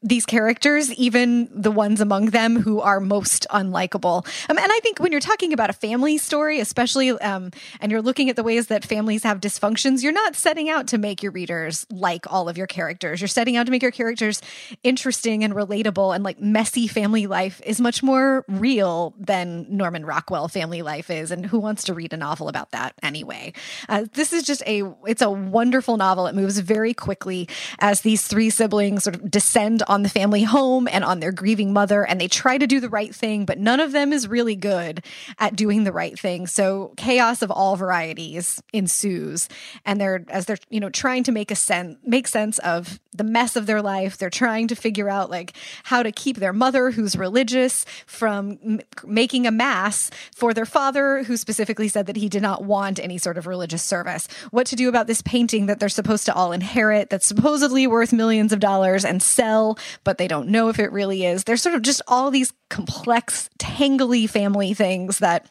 these 0.03 0.25
characters, 0.25 0.91
even 0.93 1.49
the 1.53 1.71
ones 1.71 2.01
among 2.01 2.27
them 2.27 2.59
who 2.59 2.81
are 2.81 2.99
most 2.99 3.47
unlikable. 3.51 4.25
Um, 4.49 4.57
and 4.57 4.69
I 4.69 4.79
think 4.81 4.99
when 4.99 5.11
you're 5.13 5.21
talking 5.21 5.53
about 5.53 5.69
a 5.69 5.73
family 5.73 6.17
story, 6.17 6.59
especially, 6.59 7.11
um, 7.11 7.51
and 7.79 7.89
you're 7.89 8.01
looking 8.01 8.29
at 8.29 8.35
the 8.35 8.43
ways 8.43 8.67
that 8.67 8.83
families 8.83 9.23
have 9.23 9.39
dysfunctions, 9.39 10.03
you're 10.03 10.11
not 10.11 10.35
setting 10.35 10.69
out 10.69 10.87
to 10.87 10.97
make 10.97 11.23
your 11.23 11.31
readers 11.31 11.87
like 11.89 12.31
all 12.31 12.49
of 12.49 12.57
your 12.57 12.67
characters. 12.67 13.21
You're 13.21 13.29
setting 13.29 13.55
out 13.55 13.65
to 13.65 13.71
make 13.71 13.81
your 13.81 13.91
characters 13.91 14.41
interesting 14.83 15.43
and 15.43 15.53
relatable. 15.53 16.13
And 16.13 16.23
like 16.23 16.41
messy 16.41 16.87
family 16.87 17.25
life 17.25 17.61
is 17.65 17.79
much 17.79 18.03
more 18.03 18.43
real 18.49 19.13
than 19.17 19.65
Norman 19.69 20.05
Rockwell 20.05 20.49
family 20.49 20.81
life 20.81 21.09
is. 21.09 21.31
And 21.31 21.45
who 21.45 21.59
wants 21.59 21.85
to 21.85 21.93
read 21.93 22.11
a 22.11 22.17
novel 22.17 22.49
about 22.49 22.71
that 22.71 22.93
anyway? 23.01 23.53
Uh, 23.87 24.05
this 24.13 24.33
is 24.33 24.43
just 24.43 24.63
a, 24.67 24.83
it's 25.05 25.21
a 25.21 25.29
wonderful 25.29 25.95
novel. 25.95 26.27
It 26.27 26.35
moves 26.35 26.59
very 26.59 26.93
quickly 26.93 27.47
as 27.79 28.01
these 28.01 28.27
three 28.27 28.49
siblings 28.49 29.05
sort 29.05 29.15
of 29.15 29.31
descend 29.31 29.81
on 29.87 29.92
the 30.01 30.09
family 30.09 30.43
home 30.43 30.87
and 30.91 31.03
on 31.03 31.19
their 31.19 31.31
grieving 31.31 31.73
mother, 31.73 32.03
and 32.03 32.19
they 32.19 32.27
try 32.27 32.57
to 32.57 32.65
do 32.65 32.79
the 32.79 32.89
right 32.89 33.13
thing, 33.13 33.45
but 33.45 33.59
none 33.59 33.79
of 33.79 33.91
them 33.91 34.11
is 34.11 34.27
really 34.27 34.55
good 34.55 35.03
at 35.37 35.55
doing 35.55 35.83
the 35.83 35.91
right 35.91 36.17
thing. 36.17 36.47
So 36.47 36.93
chaos 36.97 37.43
of 37.43 37.51
all 37.51 37.75
varieties 37.75 38.61
ensues, 38.73 39.47
and 39.85 40.01
they're 40.01 40.25
as 40.29 40.45
they're 40.45 40.57
you 40.69 40.79
know 40.79 40.89
trying 40.89 41.23
to 41.25 41.31
make 41.31 41.51
a 41.51 41.55
sense 41.55 41.97
make 42.03 42.27
sense 42.27 42.57
of 42.59 42.99
the 43.15 43.23
mess 43.23 43.55
of 43.55 43.65
their 43.65 43.81
life. 43.81 44.17
They're 44.17 44.29
trying 44.29 44.67
to 44.69 44.75
figure 44.75 45.09
out 45.09 45.29
like 45.29 45.53
how 45.83 46.03
to 46.03 46.11
keep 46.11 46.37
their 46.37 46.53
mother, 46.53 46.91
who's 46.91 47.15
religious, 47.15 47.85
from 48.05 48.57
m- 48.63 48.81
making 49.05 49.45
a 49.45 49.51
mass 49.51 50.09
for 50.35 50.53
their 50.53 50.65
father, 50.65 51.23
who 51.23 51.37
specifically 51.37 51.87
said 51.87 52.07
that 52.07 52.15
he 52.15 52.29
did 52.29 52.41
not 52.41 52.63
want 52.63 52.99
any 52.99 53.17
sort 53.17 53.37
of 53.37 53.45
religious 53.47 53.83
service. 53.83 54.27
What 54.51 54.65
to 54.67 54.75
do 54.75 54.89
about 54.89 55.07
this 55.07 55.21
painting 55.21 55.67
that 55.67 55.79
they're 55.79 55.89
supposed 55.89 56.25
to 56.25 56.33
all 56.33 56.51
inherit 56.51 57.09
that's 57.09 57.25
supposedly 57.25 57.85
worth 57.87 58.13
millions 58.13 58.51
of 58.51 58.59
dollars 58.59 59.05
and 59.05 59.21
sell 59.21 59.77
but 60.03 60.17
they 60.17 60.27
don't 60.27 60.49
know 60.49 60.69
if 60.69 60.79
it 60.79 60.91
really 60.91 61.25
is. 61.25 61.43
There's 61.43 61.61
sort 61.61 61.75
of 61.75 61.81
just 61.81 62.01
all 62.07 62.31
these 62.31 62.53
complex, 62.69 63.49
tangly 63.59 64.29
family 64.29 64.73
things 64.73 65.19
that 65.19 65.47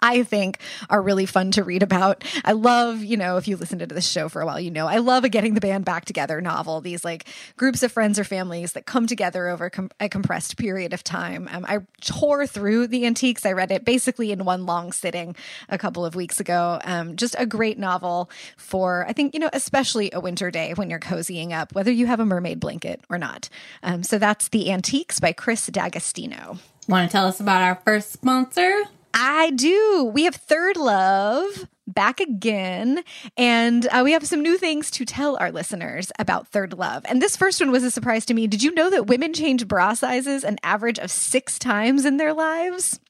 I 0.00 0.22
think 0.22 0.58
are 0.90 1.00
really 1.00 1.26
fun 1.26 1.50
to 1.52 1.64
read 1.64 1.82
about. 1.82 2.24
I 2.44 2.52
love, 2.52 3.02
you 3.02 3.16
know, 3.16 3.36
if 3.36 3.48
you 3.48 3.56
listened 3.56 3.80
to 3.80 3.86
this 3.86 4.06
show 4.06 4.28
for 4.28 4.42
a 4.42 4.46
while, 4.46 4.60
you 4.60 4.70
know, 4.70 4.86
I 4.86 4.98
love 4.98 5.24
a 5.24 5.28
getting 5.28 5.54
the 5.54 5.60
band 5.60 5.84
back 5.84 6.04
together 6.04 6.40
novel. 6.40 6.80
These 6.80 7.04
like 7.04 7.26
groups 7.56 7.82
of 7.82 7.92
friends 7.92 8.18
or 8.18 8.24
families 8.24 8.72
that 8.72 8.86
come 8.86 9.06
together 9.06 9.48
over 9.48 9.70
com- 9.70 9.90
a 9.98 10.08
compressed 10.08 10.56
period 10.56 10.92
of 10.92 11.02
time. 11.02 11.48
Um, 11.50 11.64
I 11.66 11.78
tore 12.00 12.46
through 12.46 12.88
the 12.88 13.06
antiques. 13.06 13.46
I 13.46 13.52
read 13.52 13.70
it 13.70 13.84
basically 13.84 14.32
in 14.32 14.44
one 14.44 14.66
long 14.66 14.92
sitting 14.92 15.34
a 15.68 15.78
couple 15.78 16.04
of 16.04 16.14
weeks 16.14 16.40
ago. 16.40 16.80
Um, 16.84 17.16
just 17.16 17.34
a 17.38 17.46
great 17.46 17.78
novel 17.78 18.30
for, 18.56 19.06
I 19.08 19.12
think, 19.12 19.34
you 19.34 19.40
know, 19.40 19.50
especially 19.52 20.10
a 20.12 20.20
winter 20.20 20.50
day 20.50 20.74
when 20.74 20.90
you're 20.90 21.00
cozying 21.00 21.52
up, 21.52 21.74
whether 21.74 21.90
you 21.90 22.06
have 22.06 22.20
a 22.20 22.26
mermaid 22.26 22.60
blanket 22.60 23.00
or 23.08 23.18
not. 23.18 23.48
Um, 23.82 24.02
so 24.02 24.18
that's 24.18 24.48
The 24.48 24.70
Antiques 24.70 25.20
by 25.20 25.32
Kris 25.32 25.66
D'Agostino. 25.66 26.58
Want 26.88 27.10
to 27.10 27.12
tell 27.12 27.26
us 27.26 27.40
about 27.40 27.62
our 27.62 27.80
first 27.84 28.12
sponsor? 28.12 28.84
I 29.18 29.50
do. 29.52 30.10
We 30.12 30.24
have 30.24 30.36
ThirdLove 30.36 31.68
back 31.86 32.20
again, 32.20 33.02
and 33.36 33.86
uh, 33.86 34.02
we 34.04 34.12
have 34.12 34.26
some 34.26 34.42
new 34.42 34.58
things 34.58 34.90
to 34.90 35.06
tell 35.06 35.38
our 35.38 35.50
listeners 35.50 36.12
about 36.18 36.52
ThirdLove. 36.52 37.06
And 37.06 37.22
this 37.22 37.34
first 37.34 37.58
one 37.58 37.70
was 37.70 37.82
a 37.82 37.90
surprise 37.90 38.26
to 38.26 38.34
me. 38.34 38.46
Did 38.46 38.62
you 38.62 38.74
know 38.74 38.90
that 38.90 39.06
women 39.06 39.32
change 39.32 39.66
bra 39.66 39.94
sizes 39.94 40.44
an 40.44 40.58
average 40.62 40.98
of 40.98 41.10
six 41.10 41.58
times 41.58 42.04
in 42.04 42.18
their 42.18 42.34
lives? 42.34 43.00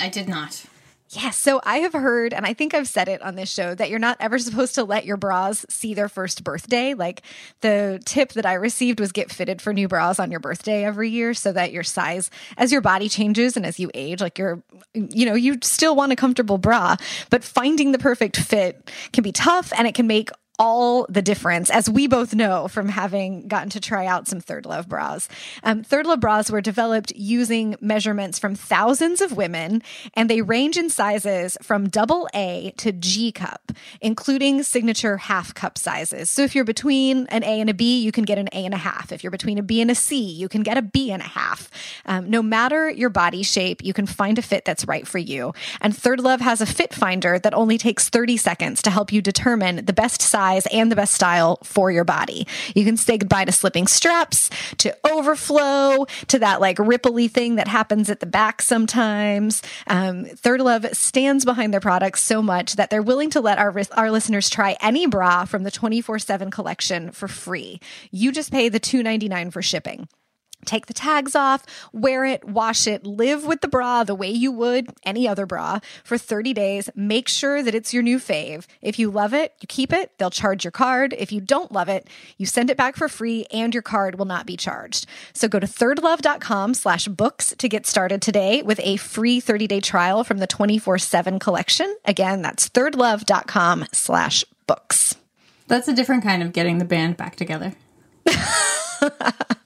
I 0.00 0.08
did 0.08 0.28
not. 0.28 0.64
Yes. 1.14 1.36
So 1.36 1.60
I 1.62 1.78
have 1.78 1.92
heard, 1.92 2.32
and 2.32 2.46
I 2.46 2.54
think 2.54 2.72
I've 2.72 2.88
said 2.88 3.06
it 3.06 3.20
on 3.20 3.34
this 3.34 3.52
show, 3.52 3.74
that 3.74 3.90
you're 3.90 3.98
not 3.98 4.16
ever 4.18 4.38
supposed 4.38 4.74
to 4.76 4.84
let 4.84 5.04
your 5.04 5.18
bras 5.18 5.66
see 5.68 5.92
their 5.92 6.08
first 6.08 6.42
birthday. 6.42 6.94
Like 6.94 7.20
the 7.60 8.00
tip 8.06 8.32
that 8.32 8.46
I 8.46 8.54
received 8.54 8.98
was 8.98 9.12
get 9.12 9.30
fitted 9.30 9.60
for 9.60 9.74
new 9.74 9.88
bras 9.88 10.18
on 10.18 10.30
your 10.30 10.40
birthday 10.40 10.86
every 10.86 11.10
year 11.10 11.34
so 11.34 11.52
that 11.52 11.70
your 11.70 11.82
size, 11.82 12.30
as 12.56 12.72
your 12.72 12.80
body 12.80 13.10
changes 13.10 13.58
and 13.58 13.66
as 13.66 13.78
you 13.78 13.90
age, 13.92 14.22
like 14.22 14.38
you're, 14.38 14.62
you 14.94 15.26
know, 15.26 15.34
you 15.34 15.58
still 15.62 15.94
want 15.94 16.12
a 16.12 16.16
comfortable 16.16 16.56
bra, 16.56 16.96
but 17.28 17.44
finding 17.44 17.92
the 17.92 17.98
perfect 17.98 18.38
fit 18.38 18.90
can 19.12 19.22
be 19.22 19.32
tough 19.32 19.70
and 19.76 19.86
it 19.86 19.94
can 19.94 20.06
make 20.06 20.30
all 20.62 21.06
the 21.08 21.20
difference, 21.20 21.70
as 21.70 21.90
we 21.90 22.06
both 22.06 22.36
know 22.36 22.68
from 22.68 22.88
having 22.88 23.48
gotten 23.48 23.68
to 23.68 23.80
try 23.80 24.06
out 24.06 24.28
some 24.28 24.40
ThirdLove 24.40 24.86
bras. 24.86 25.28
Um, 25.64 25.82
ThirdLove 25.82 26.20
bras 26.20 26.52
were 26.52 26.60
developed 26.60 27.12
using 27.16 27.74
measurements 27.80 28.38
from 28.38 28.54
thousands 28.54 29.20
of 29.20 29.36
women, 29.36 29.82
and 30.14 30.30
they 30.30 30.40
range 30.40 30.76
in 30.76 30.88
sizes 30.88 31.58
from 31.62 31.88
double 31.88 32.28
A 32.32 32.72
to 32.76 32.92
G 32.92 33.32
cup, 33.32 33.72
including 34.00 34.62
signature 34.62 35.16
half 35.16 35.52
cup 35.52 35.76
sizes. 35.76 36.30
So 36.30 36.42
if 36.42 36.54
you're 36.54 36.64
between 36.64 37.26
an 37.26 37.42
A 37.42 37.60
and 37.60 37.68
a 37.68 37.74
B, 37.74 38.00
you 38.00 38.12
can 38.12 38.22
get 38.22 38.38
an 38.38 38.48
A 38.52 38.64
and 38.64 38.72
a 38.72 38.78
half. 38.78 39.10
If 39.10 39.24
you're 39.24 39.32
between 39.32 39.58
a 39.58 39.64
B 39.64 39.80
and 39.80 39.90
a 39.90 39.96
C, 39.96 40.22
you 40.22 40.48
can 40.48 40.62
get 40.62 40.78
a 40.78 40.82
B 40.82 41.10
and 41.10 41.22
a 41.22 41.26
half. 41.26 41.70
Um, 42.06 42.30
no 42.30 42.40
matter 42.40 42.88
your 42.88 43.10
body 43.10 43.42
shape, 43.42 43.82
you 43.82 43.92
can 43.92 44.06
find 44.06 44.38
a 44.38 44.42
fit 44.42 44.64
that's 44.64 44.86
right 44.86 45.08
for 45.08 45.18
you. 45.18 45.54
And 45.80 45.92
ThirdLove 45.92 46.40
has 46.40 46.60
a 46.60 46.66
fit 46.66 46.94
finder 46.94 47.40
that 47.40 47.52
only 47.52 47.78
takes 47.78 48.08
30 48.08 48.36
seconds 48.36 48.80
to 48.82 48.90
help 48.90 49.12
you 49.12 49.20
determine 49.20 49.86
the 49.86 49.92
best 49.92 50.22
size 50.22 50.51
size 50.52 50.66
and 50.72 50.90
the 50.90 50.96
best 50.96 51.14
style 51.14 51.58
for 51.62 51.90
your 51.90 52.04
body. 52.04 52.46
You 52.74 52.84
can 52.84 52.96
say 52.96 53.18
goodbye 53.18 53.44
to 53.44 53.52
slipping 53.52 53.86
straps, 53.86 54.50
to 54.78 54.96
overflow, 55.10 56.06
to 56.28 56.38
that 56.38 56.60
like 56.60 56.76
ripply 56.78 57.30
thing 57.30 57.56
that 57.56 57.68
happens 57.68 58.10
at 58.10 58.20
the 58.20 58.26
back 58.26 58.62
sometimes. 58.62 59.62
Um, 59.86 60.24
ThirdLove 60.24 60.94
stands 60.94 61.44
behind 61.44 61.72
their 61.72 61.80
products 61.80 62.22
so 62.22 62.42
much 62.42 62.76
that 62.76 62.90
they're 62.90 63.02
willing 63.02 63.30
to 63.30 63.40
let 63.40 63.58
our, 63.58 63.74
our 63.92 64.10
listeners 64.10 64.50
try 64.50 64.76
any 64.80 65.06
bra 65.06 65.44
from 65.44 65.62
the 65.62 65.70
24 65.70 66.18
7 66.18 66.50
collection 66.50 67.10
for 67.10 67.28
free. 67.28 67.80
You 68.10 68.32
just 68.32 68.52
pay 68.52 68.68
the 68.68 68.80
$2.99 68.80 69.52
for 69.52 69.62
shipping. 69.62 70.08
Take 70.64 70.86
the 70.86 70.94
tags 70.94 71.34
off, 71.34 71.64
wear 71.92 72.24
it, 72.24 72.44
wash 72.44 72.86
it, 72.86 73.04
live 73.04 73.44
with 73.44 73.60
the 73.60 73.68
bra 73.68 74.04
the 74.04 74.14
way 74.14 74.30
you 74.30 74.52
would 74.52 74.90
any 75.04 75.26
other 75.26 75.46
bra 75.46 75.80
for 76.04 76.16
30 76.16 76.52
days. 76.52 76.88
Make 76.94 77.28
sure 77.28 77.62
that 77.62 77.74
it's 77.74 77.92
your 77.92 78.02
new 78.02 78.18
fave. 78.18 78.66
If 78.80 78.98
you 78.98 79.10
love 79.10 79.34
it, 79.34 79.54
you 79.60 79.66
keep 79.66 79.92
it. 79.92 80.12
They'll 80.18 80.30
charge 80.30 80.64
your 80.64 80.70
card. 80.70 81.14
If 81.18 81.32
you 81.32 81.40
don't 81.40 81.72
love 81.72 81.88
it, 81.88 82.08
you 82.38 82.46
send 82.46 82.70
it 82.70 82.76
back 82.76 82.96
for 82.96 83.08
free 83.08 83.46
and 83.52 83.74
your 83.74 83.82
card 83.82 84.18
will 84.18 84.26
not 84.26 84.46
be 84.46 84.56
charged. 84.56 85.06
So 85.32 85.48
go 85.48 85.58
to 85.58 85.66
thirdlove.com 85.66 86.74
slash 86.74 87.08
books 87.08 87.54
to 87.58 87.68
get 87.68 87.86
started 87.86 88.22
today 88.22 88.62
with 88.62 88.80
a 88.82 88.96
free 88.96 89.40
30 89.40 89.66
day 89.66 89.80
trial 89.80 90.24
from 90.24 90.38
the 90.38 90.46
24 90.46 90.98
7 90.98 91.38
collection. 91.38 91.96
Again, 92.04 92.42
that's 92.42 92.68
thirdlove.com 92.68 93.86
slash 93.92 94.44
books. 94.66 95.16
That's 95.68 95.88
a 95.88 95.94
different 95.94 96.22
kind 96.22 96.42
of 96.42 96.52
getting 96.52 96.78
the 96.78 96.84
band 96.84 97.16
back 97.16 97.36
together. 97.36 97.74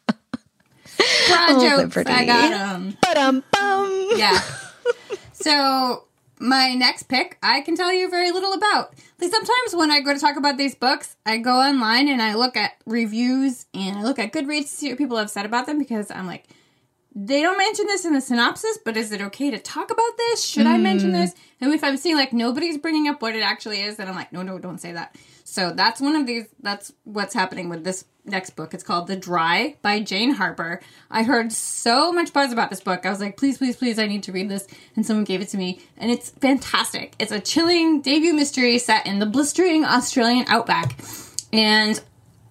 Bra 0.96 1.46
Oh, 1.48 1.60
jokes. 1.60 1.96
Liberty. 1.96 2.12
I 2.12 2.24
got 2.24 2.50
them. 2.50 2.96
Ba-dum, 3.02 3.44
bum. 3.52 4.08
Yeah. 4.16 4.40
so 5.32 6.04
my 6.38 6.74
next 6.74 7.04
pick, 7.04 7.38
I 7.42 7.60
can 7.60 7.76
tell 7.76 7.92
you 7.92 8.10
very 8.10 8.30
little 8.30 8.52
about. 8.52 8.94
Like 9.20 9.30
sometimes 9.30 9.74
when 9.74 9.90
I 9.90 10.00
go 10.00 10.12
to 10.12 10.20
talk 10.20 10.36
about 10.36 10.56
these 10.56 10.74
books, 10.74 11.16
I 11.24 11.38
go 11.38 11.54
online 11.60 12.08
and 12.08 12.20
I 12.20 12.34
look 12.34 12.56
at 12.56 12.72
reviews 12.84 13.66
and 13.72 13.98
I 13.98 14.02
look 14.02 14.18
at 14.18 14.32
Goodreads 14.32 14.62
to 14.62 14.68
see 14.68 14.88
what 14.90 14.98
people 14.98 15.16
have 15.16 15.30
said 15.30 15.46
about 15.46 15.66
them 15.66 15.78
because 15.78 16.10
I'm 16.10 16.26
like, 16.26 16.46
they 17.18 17.40
don't 17.40 17.56
mention 17.56 17.86
this 17.86 18.04
in 18.04 18.12
the 18.12 18.20
synopsis, 18.20 18.78
but 18.84 18.94
is 18.98 19.10
it 19.10 19.22
okay 19.22 19.50
to 19.50 19.58
talk 19.58 19.90
about 19.90 20.16
this? 20.18 20.44
Should 20.44 20.66
I 20.66 20.76
mention 20.76 21.10
mm. 21.10 21.14
this? 21.14 21.34
And 21.62 21.72
if 21.72 21.82
I'm 21.82 21.96
seeing 21.96 22.16
like 22.16 22.34
nobody's 22.34 22.76
bringing 22.76 23.08
up 23.08 23.22
what 23.22 23.34
it 23.34 23.40
actually 23.40 23.80
is, 23.80 23.96
then 23.96 24.06
I'm 24.06 24.14
like, 24.14 24.34
no, 24.34 24.42
no, 24.42 24.58
don't 24.58 24.78
say 24.78 24.92
that. 24.92 25.16
So 25.42 25.72
that's 25.72 25.98
one 25.98 26.14
of 26.14 26.26
these. 26.26 26.44
That's 26.60 26.92
what's 27.04 27.32
happening 27.32 27.70
with 27.70 27.84
this 27.84 28.04
next 28.26 28.50
book. 28.50 28.74
It's 28.74 28.82
called 28.82 29.06
The 29.06 29.16
Dry 29.16 29.76
by 29.82 30.00
Jane 30.00 30.32
Harper. 30.32 30.80
I 31.10 31.22
heard 31.22 31.52
so 31.52 32.12
much 32.12 32.32
buzz 32.32 32.52
about 32.52 32.70
this 32.70 32.80
book. 32.80 33.06
I 33.06 33.10
was 33.10 33.20
like, 33.20 33.36
please, 33.36 33.58
please, 33.58 33.76
please, 33.76 33.98
I 33.98 34.06
need 34.06 34.22
to 34.24 34.32
read 34.32 34.48
this. 34.48 34.66
And 34.94 35.06
someone 35.06 35.24
gave 35.24 35.40
it 35.40 35.48
to 35.48 35.56
me, 35.56 35.80
and 35.96 36.10
it's 36.10 36.30
fantastic. 36.30 37.14
It's 37.18 37.32
a 37.32 37.40
chilling 37.40 38.00
debut 38.00 38.32
mystery 38.32 38.78
set 38.78 39.06
in 39.06 39.18
the 39.18 39.26
blistering 39.26 39.84
Australian 39.84 40.46
outback, 40.48 40.98
and 41.52 42.02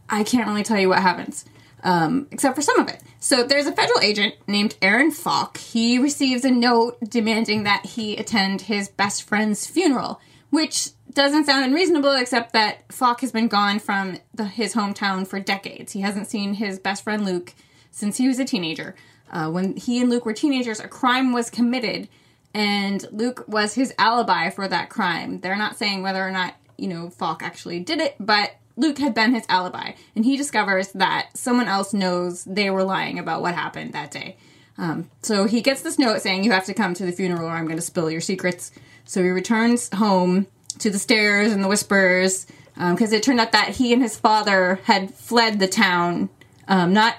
I 0.09 0.23
can't 0.23 0.47
really 0.47 0.63
tell 0.63 0.79
you 0.79 0.89
what 0.89 1.01
happens 1.01 1.45
um, 1.85 2.27
except 2.31 2.55
for 2.55 2.61
some 2.61 2.79
of 2.79 2.89
it. 2.89 3.01
So 3.19 3.43
there's 3.43 3.67
a 3.67 3.71
federal 3.71 4.01
agent 4.01 4.33
named 4.47 4.75
Aaron 4.81 5.11
Falk. 5.11 5.57
He 5.57 5.99
receives 5.99 6.43
a 6.43 6.51
note 6.51 6.97
demanding 7.07 7.63
that 7.63 7.85
he 7.85 8.17
attend 8.17 8.61
his 8.61 8.89
best 8.89 9.23
friend's 9.23 9.67
funeral, 9.67 10.19
which 10.49 10.89
doesn't 11.15 11.45
sound 11.45 11.65
unreasonable, 11.65 12.11
except 12.11 12.53
that 12.53 12.91
Falk 12.91 13.21
has 13.21 13.31
been 13.31 13.47
gone 13.47 13.79
from 13.79 14.19
the, 14.33 14.45
his 14.45 14.75
hometown 14.75 15.25
for 15.25 15.39
decades. 15.39 15.93
He 15.93 16.01
hasn't 16.01 16.27
seen 16.27 16.53
his 16.53 16.77
best 16.77 17.03
friend 17.03 17.25
Luke 17.25 17.53
since 17.89 18.17
he 18.17 18.27
was 18.27 18.37
a 18.37 18.45
teenager. 18.45 18.95
Uh, 19.31 19.49
when 19.49 19.75
he 19.75 19.99
and 19.99 20.09
Luke 20.09 20.25
were 20.25 20.33
teenagers, 20.33 20.79
a 20.79 20.87
crime 20.87 21.31
was 21.31 21.49
committed, 21.49 22.09
and 22.53 23.07
Luke 23.11 23.45
was 23.47 23.73
his 23.73 23.93
alibi 23.97 24.49
for 24.49 24.67
that 24.67 24.89
crime. 24.89 25.39
They're 25.39 25.55
not 25.55 25.77
saying 25.77 26.03
whether 26.03 26.25
or 26.25 26.31
not, 26.31 26.55
you 26.77 26.87
know, 26.87 27.09
Falk 27.09 27.41
actually 27.41 27.79
did 27.79 27.99
it, 27.99 28.15
but 28.19 28.51
Luke 28.75 28.97
had 28.97 29.13
been 29.13 29.33
his 29.33 29.45
alibi, 29.47 29.93
and 30.15 30.25
he 30.25 30.37
discovers 30.37 30.89
that 30.91 31.29
someone 31.33 31.67
else 31.67 31.93
knows 31.93 32.43
they 32.43 32.69
were 32.69 32.83
lying 32.83 33.17
about 33.17 33.41
what 33.41 33.55
happened 33.55 33.93
that 33.93 34.11
day. 34.11 34.37
Um, 34.77 35.09
so 35.21 35.45
he 35.45 35.61
gets 35.61 35.81
this 35.81 35.97
note 35.97 36.21
saying, 36.21 36.43
You 36.43 36.51
have 36.51 36.65
to 36.65 36.73
come 36.73 36.93
to 36.95 37.05
the 37.05 37.13
funeral 37.13 37.47
or 37.47 37.51
I'm 37.51 37.65
going 37.65 37.77
to 37.77 37.81
spill 37.81 38.11
your 38.11 38.19
secrets. 38.19 38.71
So 39.05 39.23
he 39.23 39.29
returns 39.29 39.89
home 39.93 40.47
to 40.79 40.89
the 40.89 40.99
stairs 40.99 41.51
and 41.51 41.63
the 41.63 41.67
whispers 41.67 42.47
because 42.75 43.13
it 43.13 43.23
turned 43.23 43.39
out 43.39 43.51
that 43.53 43.69
he 43.69 43.93
and 43.93 44.01
his 44.01 44.17
father 44.17 44.79
had 44.83 45.13
fled 45.13 45.59
the 45.59 45.67
town, 45.67 46.29
um, 46.67 46.91
not 46.91 47.15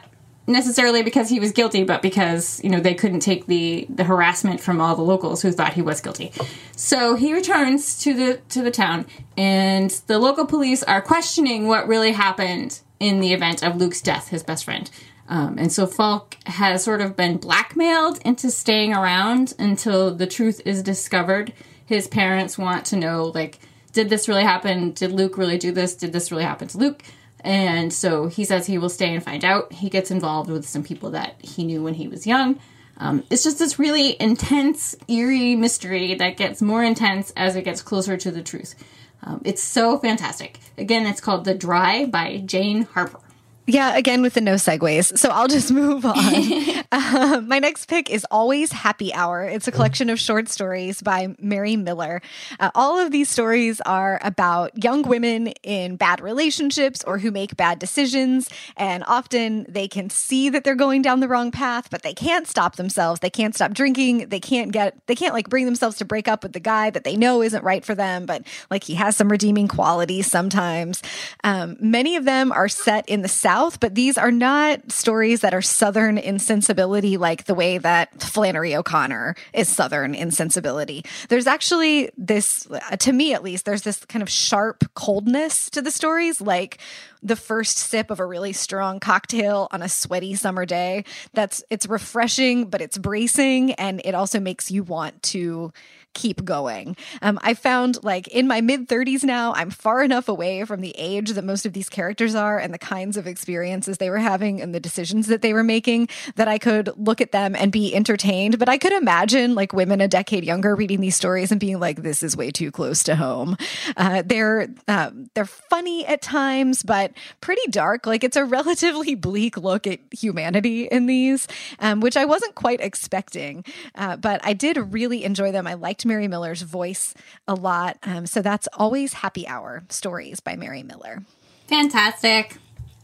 necessarily 0.47 1.03
because 1.03 1.29
he 1.29 1.41
was 1.41 1.53
guilty, 1.53 1.85
but 1.85 2.03
because 2.03 2.63
you 2.63 2.71
know 2.71 2.81
they 2.81 2.95
couldn't 2.95 3.21
take 3.21 3.47
the 3.47 3.87
the 3.89 4.05
harassment 4.05 4.61
from 4.61 4.81
all 4.81 4.95
the 4.95 5.03
locals 5.03 5.43
who 5.43 5.53
thought 5.53 5.73
he 5.73 5.83
was 5.83 6.01
guilty. 6.01 6.33
So 6.77 7.17
he 7.17 7.33
returns 7.33 7.99
to 8.03 8.15
the 8.15 8.41
to 8.51 8.63
the 8.63 8.71
town, 8.71 9.07
and 9.37 9.91
the 10.07 10.19
local 10.19 10.47
police 10.47 10.83
are 10.83 11.03
questioning 11.03 11.67
what 11.67 11.89
really 11.89 12.13
happened 12.13 12.81
in 13.01 13.21
the 13.21 13.33
event 13.33 13.63
of 13.63 13.77
Luke's 13.77 14.01
death, 14.01 14.29
his 14.29 14.43
best 14.43 14.65
friend. 14.65 14.91
Um, 15.29 15.59
and 15.59 15.73
so 15.73 15.87
Falk 15.87 16.37
has 16.47 16.85
sort 16.85 17.01
of 17.01 17.17
been 17.17 17.39
blackmailed 17.39 18.21
into 18.25 18.51
staying 18.51 18.95
around 18.95 19.55
until 19.59 20.15
the 20.15 20.27
truth 20.27 20.61
is 20.65 20.83
discovered. 20.85 21.53
His 21.87 22.07
parents 22.09 22.59
want 22.59 22.85
to 22.87 22.97
know, 22.97 23.33
like, 23.35 23.59
did 23.93 24.11
this 24.11 24.29
really 24.29 24.43
happen? 24.43 24.93
Did 24.93 25.13
Luke 25.13 25.39
really 25.39 25.57
do 25.57 25.73
this? 25.73 25.95
Did 25.95 26.13
this 26.13 26.31
really 26.31 26.45
happen 26.45 26.69
to 26.69 26.79
Luke? 26.79 27.03
And 27.41 27.93
so 27.93 28.27
he 28.27 28.45
says 28.45 28.67
he 28.67 28.77
will 28.77 28.89
stay 28.89 29.15
and 29.15 29.25
find 29.25 29.45
out. 29.45 29.73
He 29.73 29.89
gets 29.89 30.11
involved 30.11 30.51
with 30.51 30.67
some 30.67 30.83
people 30.83 31.11
that 31.13 31.37
he 31.41 31.65
knew 31.65 31.83
when 31.83 31.95
he 31.95 32.09
was 32.09 32.27
young. 32.27 32.59
Um, 32.99 33.25
it's 33.31 33.45
just 33.45 33.59
this 33.59 33.79
really 33.79 34.21
intense, 34.21 34.97
eerie 35.07 35.55
mystery 35.55 36.15
that 36.15 36.37
gets 36.37 36.61
more 36.61 36.83
intense 36.83 37.33
as 37.37 37.55
it 37.55 37.63
gets 37.63 37.83
closer 37.83 38.17
to 38.17 38.31
the 38.31 38.43
truth. 38.43 38.75
Um, 39.23 39.43
it's 39.45 39.63
so 39.63 39.99
fantastic. 39.99 40.59
Again, 40.77 41.07
it's 41.07 41.21
called 41.21 41.45
The 41.45 41.55
Dry 41.55 42.07
by 42.07 42.39
Jane 42.39 42.83
Harper. 42.83 43.21
Yeah, 43.69 43.97
again 43.97 44.23
with 44.23 44.35
the 44.35 44.41
no 44.41 44.55
segues. 44.55 45.19
So 45.19 45.31
I'll 45.31 45.49
just 45.49 45.73
move 45.73 46.07
on. 46.07 46.15
uh, 46.93 47.41
my 47.45 47.59
next 47.59 47.87
pick 47.87 48.09
is 48.09 48.25
Always 48.31 48.71
Happy 48.71 49.13
Hour. 49.13 49.43
It's 49.43 49.67
a 49.67 49.73
collection 49.73 50.09
of 50.09 50.21
short 50.21 50.49
stories 50.49 51.03
by 51.03 51.35
Mary 51.41 51.75
Miller. 51.75 52.23
Uh, 52.61 52.71
all 52.77 52.97
of 52.99 53.11
these 53.11 53.29
stories 53.29 53.81
are 53.81 54.21
about 54.23 54.85
young 54.85 55.03
women 55.03 55.49
in 55.65 55.97
bad 55.97 56.21
relationships 56.21 57.03
or 57.05 57.19
who 57.19 57.33
make 57.33 57.57
bad 57.57 57.81
decisions. 57.81 58.49
And 58.77 59.03
often 59.09 59.67
they 59.69 59.89
can 59.89 60.11
see 60.11 60.49
that 60.51 60.63
they're 60.63 60.77
going 60.77 61.03
down 61.03 61.19
the 61.19 61.29
wrong 61.29 61.51
path, 61.51 61.91
but 61.91 62.03
they 62.03 62.15
can't 62.15 62.47
stop 62.47 62.77
themselves. 62.77 63.19
They 63.19 63.31
can't 63.31 63.55
stop 63.55 63.73
drinking. 63.73 64.29
They 64.29 64.41
can't 64.41 64.71
get, 64.71 64.97
they 65.07 65.17
can't 65.17 65.35
like 65.35 65.49
bring 65.49 65.65
themselves 65.65 65.97
to 65.97 66.05
break 66.05 66.29
up 66.29 66.45
with 66.45 66.53
the 66.53 66.61
guy 66.61 66.91
that 66.91 67.03
they 67.03 67.17
know 67.17 67.43
isn't 67.43 67.65
right 67.65 67.85
for 67.85 67.97
them, 67.97 68.27
but 68.27 68.47
like 68.71 68.85
he 68.85 68.95
has 68.95 69.17
some 69.17 69.29
redeeming 69.29 69.67
qualities 69.67 70.31
sometimes. 70.31 71.03
Um, 71.43 71.77
many 71.81 72.15
of 72.15 72.25
them 72.25 72.53
are 72.53 72.69
set 72.69 73.09
in 73.09 73.23
the 73.23 73.29
South 73.29 73.56
South, 73.57 73.81
but 73.81 73.95
these 73.95 74.19
are 74.19 74.31
not 74.31 74.93
stories 74.93 75.41
that 75.41 75.55
are 75.55 75.63
Southern 75.63 76.19
insensibility 76.19 77.17
like 77.17 77.45
the 77.45 77.55
way 77.55 77.79
that 77.79 78.21
Flannery 78.21 78.77
O'Connor 78.77 79.35
is 79.55 79.67
Southern 79.67 80.15
insensibility. 80.15 81.03
There's 81.31 81.47
actually 81.47 82.11
this, 82.19 82.71
uh, 82.71 82.97
to 82.99 83.13
me 83.15 83.33
at 83.33 83.43
least, 83.43 83.65
there's 83.65 83.81
this 83.81 84.05
kind 84.05 84.23
of 84.23 84.29
sharp 84.29 84.85
coldness 84.95 85.71
to 85.71 85.81
the 85.81 85.91
stories, 85.91 86.43
like 86.43 86.77
the 87.23 87.35
first 87.35 87.79
sip 87.79 88.11
of 88.11 88.21
a 88.21 88.27
really 88.27 88.53
strong 88.53 89.01
cocktail 89.01 89.69
on 89.71 89.81
a 89.81 89.89
sweaty 89.89 90.35
summer 90.35 90.67
day. 90.67 91.05
That's, 91.33 91.65
it's 91.71 91.87
refreshing, 91.87 92.69
but 92.69 92.83
it's 92.83 92.99
bracing, 92.99 93.73
and 93.73 94.03
it 94.05 94.15
also 94.15 94.39
makes 94.39 94.71
you 94.71 94.83
want 94.83 95.23
to 95.35 95.73
keep 96.17 96.45
going. 96.47 96.97
Um, 97.21 97.39
I 97.43 97.53
found 97.53 98.03
like 98.03 98.27
in 98.29 98.49
my 98.49 98.63
mid 98.63 98.89
30s 98.89 99.23
now, 99.23 99.53
I'm 99.53 99.69
far 99.69 100.03
enough 100.03 100.29
away 100.29 100.65
from 100.65 100.81
the 100.81 100.95
age 100.97 101.31
that 101.33 101.45
most 101.45 101.67
of 101.67 101.75
these 101.75 101.91
characters 101.91 102.35
are 102.35 102.59
and 102.59 102.73
the 102.73 102.79
kinds 102.79 103.19
of 103.19 103.27
experiences 103.27 103.99
they 103.99 104.09
were 104.09 104.19
having 104.19 104.63
and 104.63 104.75
the 104.75 104.81
decisions 104.81 105.27
that 105.27 105.43
they 105.43 105.53
were 105.53 105.63
making 105.63 106.09
that 106.37 106.49
I 106.49 106.57
could 106.57 106.89
look 106.97 107.21
at 107.21 107.33
them 107.33 107.55
and 107.55 107.71
be 107.71 107.95
entertained. 107.95 108.59
But 108.59 108.71
I 108.71 108.79
could 108.79 108.93
imagine 108.93 109.55
like 109.55 109.75
women 109.75 110.01
a 110.01 110.09
decade 110.09 110.43
younger 110.43 110.75
reading 110.75 111.03
these 111.03 111.17
stories 111.17 111.51
and 111.53 111.61
being 111.61 111.79
like, 111.79 112.03
this 112.03 112.23
is 112.23 112.35
way 112.35 112.51
too 112.51 112.71
close 112.71 113.03
to 113.05 113.15
home. 113.15 113.59
Uh, 113.95 114.23
they're, 114.25 114.69
uh, 114.89 115.11
they're 115.35 115.45
funny 115.45 116.07
at 116.07 116.23
times, 116.23 116.83
but 116.83 117.13
pretty 117.43 117.71
dark. 117.71 118.07
Like 118.07 118.25
it's 118.25 118.39
a 118.39 118.45
relatively 118.47 119.15
bleak 119.27 119.59
look 119.59 119.87
at 119.87 120.01
humanity 120.11 120.85
in 120.85 121.05
these, 121.05 121.47
um, 121.79 122.01
which 122.01 122.17
I 122.17 122.25
wasn't 122.25 122.55
quite 122.55 122.81
expecting. 122.81 123.67
Uh, 123.95 124.17
but 124.17 124.41
I 124.45 124.55
did 124.55 124.79
really 124.95 125.23
enjoy 125.23 125.53
them. 125.53 125.67
I 125.67 125.75
liked 125.75 126.06
Mary 126.07 126.29
Miller's 126.29 126.63
voice 126.63 127.15
a 127.47 127.55
lot. 127.55 127.99
Um, 128.03 128.27
so 128.27 128.41
that's 128.41 128.69
always 128.75 129.13
Happy 129.15 129.47
Hour 129.47 129.85
stories 129.89 130.41
by 130.41 130.57
Mary 130.57 130.83
Miller. 130.83 131.23
Fantastic. 131.69 132.57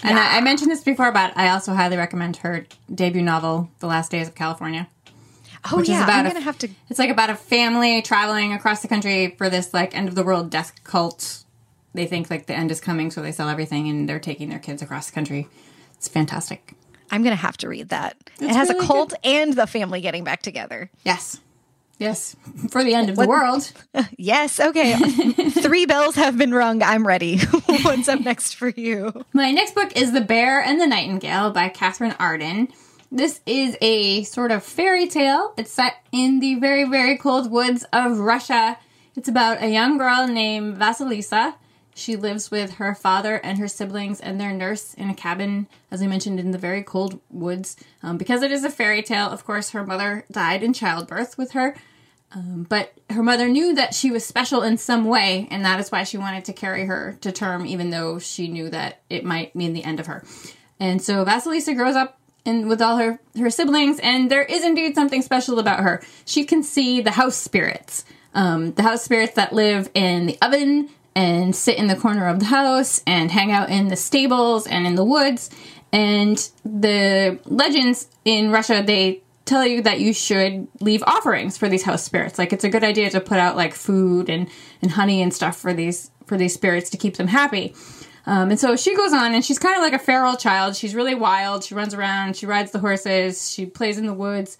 And 0.02 0.18
I, 0.18 0.38
I 0.38 0.40
mentioned 0.40 0.70
this 0.70 0.82
before, 0.82 1.12
but 1.12 1.36
I 1.36 1.50
also 1.50 1.74
highly 1.74 1.96
recommend 1.96 2.38
her 2.38 2.66
debut 2.92 3.22
novel, 3.22 3.70
The 3.80 3.86
Last 3.86 4.10
Days 4.10 4.28
of 4.28 4.34
California. 4.34 4.88
Oh 5.70 5.76
which 5.76 5.84
is 5.84 5.90
yeah, 5.90 6.04
about 6.04 6.26
I'm 6.26 6.32
gonna 6.32 6.40
have 6.40 6.58
to. 6.58 6.68
It's 6.90 6.98
like 6.98 7.10
about 7.10 7.30
a 7.30 7.36
family 7.36 8.02
traveling 8.02 8.52
across 8.52 8.82
the 8.82 8.88
country 8.88 9.36
for 9.38 9.48
this 9.48 9.72
like 9.72 9.96
end 9.96 10.08
of 10.08 10.16
the 10.16 10.24
world 10.24 10.50
death 10.50 10.72
cult. 10.82 11.44
They 11.94 12.06
think 12.06 12.30
like 12.30 12.46
the 12.46 12.54
end 12.54 12.72
is 12.72 12.80
coming, 12.80 13.12
so 13.12 13.22
they 13.22 13.30
sell 13.30 13.48
everything 13.48 13.88
and 13.88 14.08
they're 14.08 14.18
taking 14.18 14.48
their 14.48 14.58
kids 14.58 14.82
across 14.82 15.06
the 15.06 15.12
country. 15.12 15.48
It's 15.94 16.08
fantastic. 16.08 16.74
I'm 17.12 17.22
gonna 17.22 17.36
have 17.36 17.56
to 17.58 17.68
read 17.68 17.90
that. 17.90 18.16
it 18.40 18.48
has 18.48 18.70
really 18.70 18.84
a 18.84 18.88
cult 18.88 19.14
and 19.22 19.52
the 19.54 19.68
family 19.68 20.00
getting 20.00 20.24
back 20.24 20.42
together. 20.42 20.90
Yes. 21.04 21.40
Yes. 22.02 22.36
For 22.70 22.82
the 22.82 22.94
end 22.94 23.08
of 23.10 23.16
the 23.16 23.26
world. 23.26 23.72
Yes. 24.18 24.58
Okay. 24.58 24.96
Three 25.50 25.86
bells 25.86 26.16
have 26.16 26.36
been 26.36 26.52
rung. 26.52 26.82
I'm 26.82 27.06
ready. 27.06 27.38
What's 27.82 28.08
up 28.08 28.20
next 28.20 28.54
for 28.54 28.68
you? 28.68 29.24
My 29.32 29.50
next 29.50 29.74
book 29.74 29.96
is 29.96 30.12
The 30.12 30.20
Bear 30.20 30.60
and 30.60 30.80
the 30.80 30.86
Nightingale 30.86 31.50
by 31.50 31.68
Katherine 31.68 32.14
Arden. 32.18 32.68
This 33.10 33.40
is 33.46 33.76
a 33.80 34.22
sort 34.24 34.50
of 34.50 34.62
fairy 34.62 35.06
tale. 35.06 35.54
It's 35.56 35.72
set 35.72 35.96
in 36.12 36.40
the 36.40 36.54
very, 36.56 36.84
very 36.84 37.16
cold 37.16 37.50
woods 37.50 37.84
of 37.92 38.18
Russia. 38.18 38.78
It's 39.16 39.28
about 39.28 39.62
a 39.62 39.68
young 39.68 39.98
girl 39.98 40.26
named 40.26 40.78
Vasilisa. 40.78 41.54
She 41.94 42.16
lives 42.16 42.50
with 42.50 42.74
her 42.74 42.94
father 42.94 43.36
and 43.44 43.58
her 43.58 43.68
siblings 43.68 44.20
and 44.20 44.40
their 44.40 44.52
nurse 44.52 44.94
in 44.94 45.10
a 45.10 45.14
cabin, 45.14 45.68
as 45.90 46.00
I 46.00 46.06
mentioned, 46.06 46.40
in 46.40 46.50
the 46.50 46.58
very 46.58 46.82
cold 46.82 47.20
woods. 47.30 47.76
Um, 48.02 48.16
because 48.16 48.42
it 48.42 48.50
is 48.50 48.64
a 48.64 48.70
fairy 48.70 49.02
tale, 49.02 49.28
of 49.28 49.44
course, 49.44 49.70
her 49.70 49.84
mother 49.84 50.24
died 50.30 50.62
in 50.62 50.72
childbirth 50.72 51.36
with 51.36 51.52
her. 51.52 51.76
Um, 52.34 52.66
but 52.68 52.92
her 53.10 53.22
mother 53.22 53.48
knew 53.48 53.74
that 53.74 53.94
she 53.94 54.10
was 54.10 54.24
special 54.24 54.62
in 54.62 54.78
some 54.78 55.04
way, 55.04 55.48
and 55.50 55.64
that 55.64 55.80
is 55.80 55.92
why 55.92 56.04
she 56.04 56.16
wanted 56.16 56.46
to 56.46 56.52
carry 56.52 56.86
her 56.86 57.18
to 57.20 57.30
term, 57.30 57.66
even 57.66 57.90
though 57.90 58.18
she 58.18 58.48
knew 58.48 58.70
that 58.70 59.02
it 59.10 59.24
might 59.24 59.54
mean 59.54 59.72
the 59.72 59.84
end 59.84 60.00
of 60.00 60.06
her. 60.06 60.24
And 60.80 61.02
so 61.02 61.24
Vasilisa 61.24 61.76
grows 61.76 61.94
up 61.94 62.18
in, 62.44 62.68
with 62.68 62.80
all 62.80 62.96
her, 62.96 63.20
her 63.38 63.50
siblings, 63.50 64.00
and 64.02 64.30
there 64.30 64.42
is 64.42 64.64
indeed 64.64 64.94
something 64.94 65.22
special 65.22 65.58
about 65.58 65.80
her. 65.80 66.02
She 66.24 66.44
can 66.44 66.62
see 66.62 67.00
the 67.00 67.12
house 67.12 67.36
spirits, 67.36 68.04
um, 68.34 68.72
the 68.72 68.82
house 68.82 69.02
spirits 69.02 69.34
that 69.34 69.52
live 69.52 69.90
in 69.94 70.26
the 70.26 70.38
oven 70.40 70.88
and 71.14 71.54
sit 71.54 71.76
in 71.76 71.88
the 71.88 71.96
corner 71.96 72.26
of 72.26 72.38
the 72.38 72.46
house 72.46 73.02
and 73.06 73.30
hang 73.30 73.52
out 73.52 73.68
in 73.68 73.88
the 73.88 73.96
stables 73.96 74.66
and 74.66 74.86
in 74.86 74.94
the 74.94 75.04
woods. 75.04 75.50
And 75.92 76.38
the 76.64 77.38
legends 77.44 78.08
in 78.24 78.50
Russia, 78.50 78.82
they 78.84 79.21
tell 79.44 79.66
you 79.66 79.82
that 79.82 80.00
you 80.00 80.12
should 80.12 80.68
leave 80.80 81.02
offerings 81.04 81.58
for 81.58 81.68
these 81.68 81.82
house 81.82 82.02
spirits. 82.02 82.38
Like 82.38 82.52
it's 82.52 82.64
a 82.64 82.68
good 82.68 82.84
idea 82.84 83.10
to 83.10 83.20
put 83.20 83.38
out 83.38 83.56
like 83.56 83.74
food 83.74 84.28
and, 84.28 84.48
and 84.80 84.92
honey 84.92 85.22
and 85.22 85.32
stuff 85.32 85.56
for 85.56 85.74
these 85.74 86.10
for 86.26 86.36
these 86.36 86.54
spirits 86.54 86.90
to 86.90 86.96
keep 86.96 87.16
them 87.16 87.26
happy. 87.26 87.74
Um, 88.24 88.50
and 88.50 88.60
so 88.60 88.76
she 88.76 88.94
goes 88.94 89.12
on, 89.12 89.34
and 89.34 89.44
she's 89.44 89.58
kind 89.58 89.76
of 89.76 89.82
like 89.82 89.92
a 89.92 89.98
feral 89.98 90.36
child. 90.36 90.76
She's 90.76 90.94
really 90.94 91.14
wild. 91.14 91.64
She 91.64 91.74
runs 91.74 91.92
around. 91.92 92.36
She 92.36 92.46
rides 92.46 92.70
the 92.70 92.78
horses. 92.78 93.50
She 93.50 93.66
plays 93.66 93.98
in 93.98 94.06
the 94.06 94.14
woods. 94.14 94.58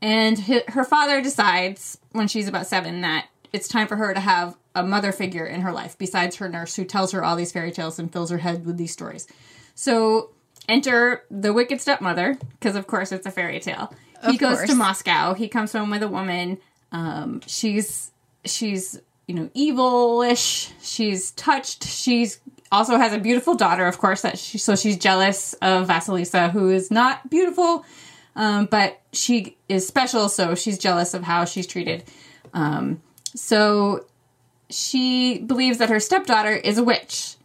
And 0.00 0.38
her 0.68 0.84
father 0.84 1.20
decides 1.22 1.98
when 2.12 2.28
she's 2.28 2.48
about 2.48 2.66
seven 2.66 3.00
that 3.00 3.26
it's 3.52 3.66
time 3.66 3.88
for 3.88 3.96
her 3.96 4.14
to 4.14 4.20
have 4.20 4.56
a 4.74 4.82
mother 4.82 5.10
figure 5.10 5.46
in 5.46 5.62
her 5.62 5.72
life 5.72 5.96
besides 5.98 6.36
her 6.36 6.48
nurse 6.48 6.76
who 6.76 6.84
tells 6.84 7.12
her 7.12 7.24
all 7.24 7.34
these 7.34 7.50
fairy 7.50 7.72
tales 7.72 7.98
and 7.98 8.12
fills 8.12 8.30
her 8.30 8.38
head 8.38 8.64
with 8.64 8.76
these 8.76 8.92
stories. 8.92 9.26
So 9.74 10.30
enter 10.68 11.24
the 11.30 11.52
wicked 11.52 11.80
stepmother 11.80 12.38
because 12.60 12.76
of 12.76 12.86
course 12.86 13.10
it's 13.10 13.26
a 13.26 13.30
fairy 13.30 13.58
tale. 13.58 13.92
He 14.22 14.34
Of 14.34 14.38
goes 14.38 14.56
course. 14.58 14.70
to 14.70 14.74
Moscow. 14.76 15.34
He 15.34 15.48
comes 15.48 15.72
home 15.72 15.90
with 15.90 16.02
a 16.02 16.08
woman. 16.08 16.58
Um, 16.92 17.40
she's 17.46 18.10
she's 18.44 19.00
you 19.26 19.34
know 19.34 19.46
evilish. 19.56 20.72
She's 20.82 21.30
touched. 21.32 21.84
She's 21.84 22.40
also 22.72 22.96
has 22.96 23.12
a 23.12 23.18
beautiful 23.18 23.54
daughter, 23.54 23.86
of 23.86 23.98
course. 23.98 24.22
That 24.22 24.38
she 24.38 24.58
so 24.58 24.74
she's 24.76 24.96
jealous 24.98 25.52
of 25.54 25.88
Vasilisa, 25.88 26.50
who 26.50 26.70
is 26.70 26.90
not 26.90 27.28
beautiful, 27.30 27.84
um, 28.36 28.66
but 28.70 29.00
she 29.12 29.56
is 29.68 29.86
special. 29.86 30.28
So 30.28 30.54
she's 30.54 30.78
jealous 30.78 31.14
of 31.14 31.22
how 31.22 31.44
she's 31.44 31.66
treated. 31.66 32.04
Um, 32.54 33.02
so 33.34 34.06
she 34.70 35.38
believes 35.38 35.78
that 35.78 35.88
her 35.90 36.00
stepdaughter 36.00 36.52
is 36.52 36.78
a 36.78 36.84
witch, 36.84 37.36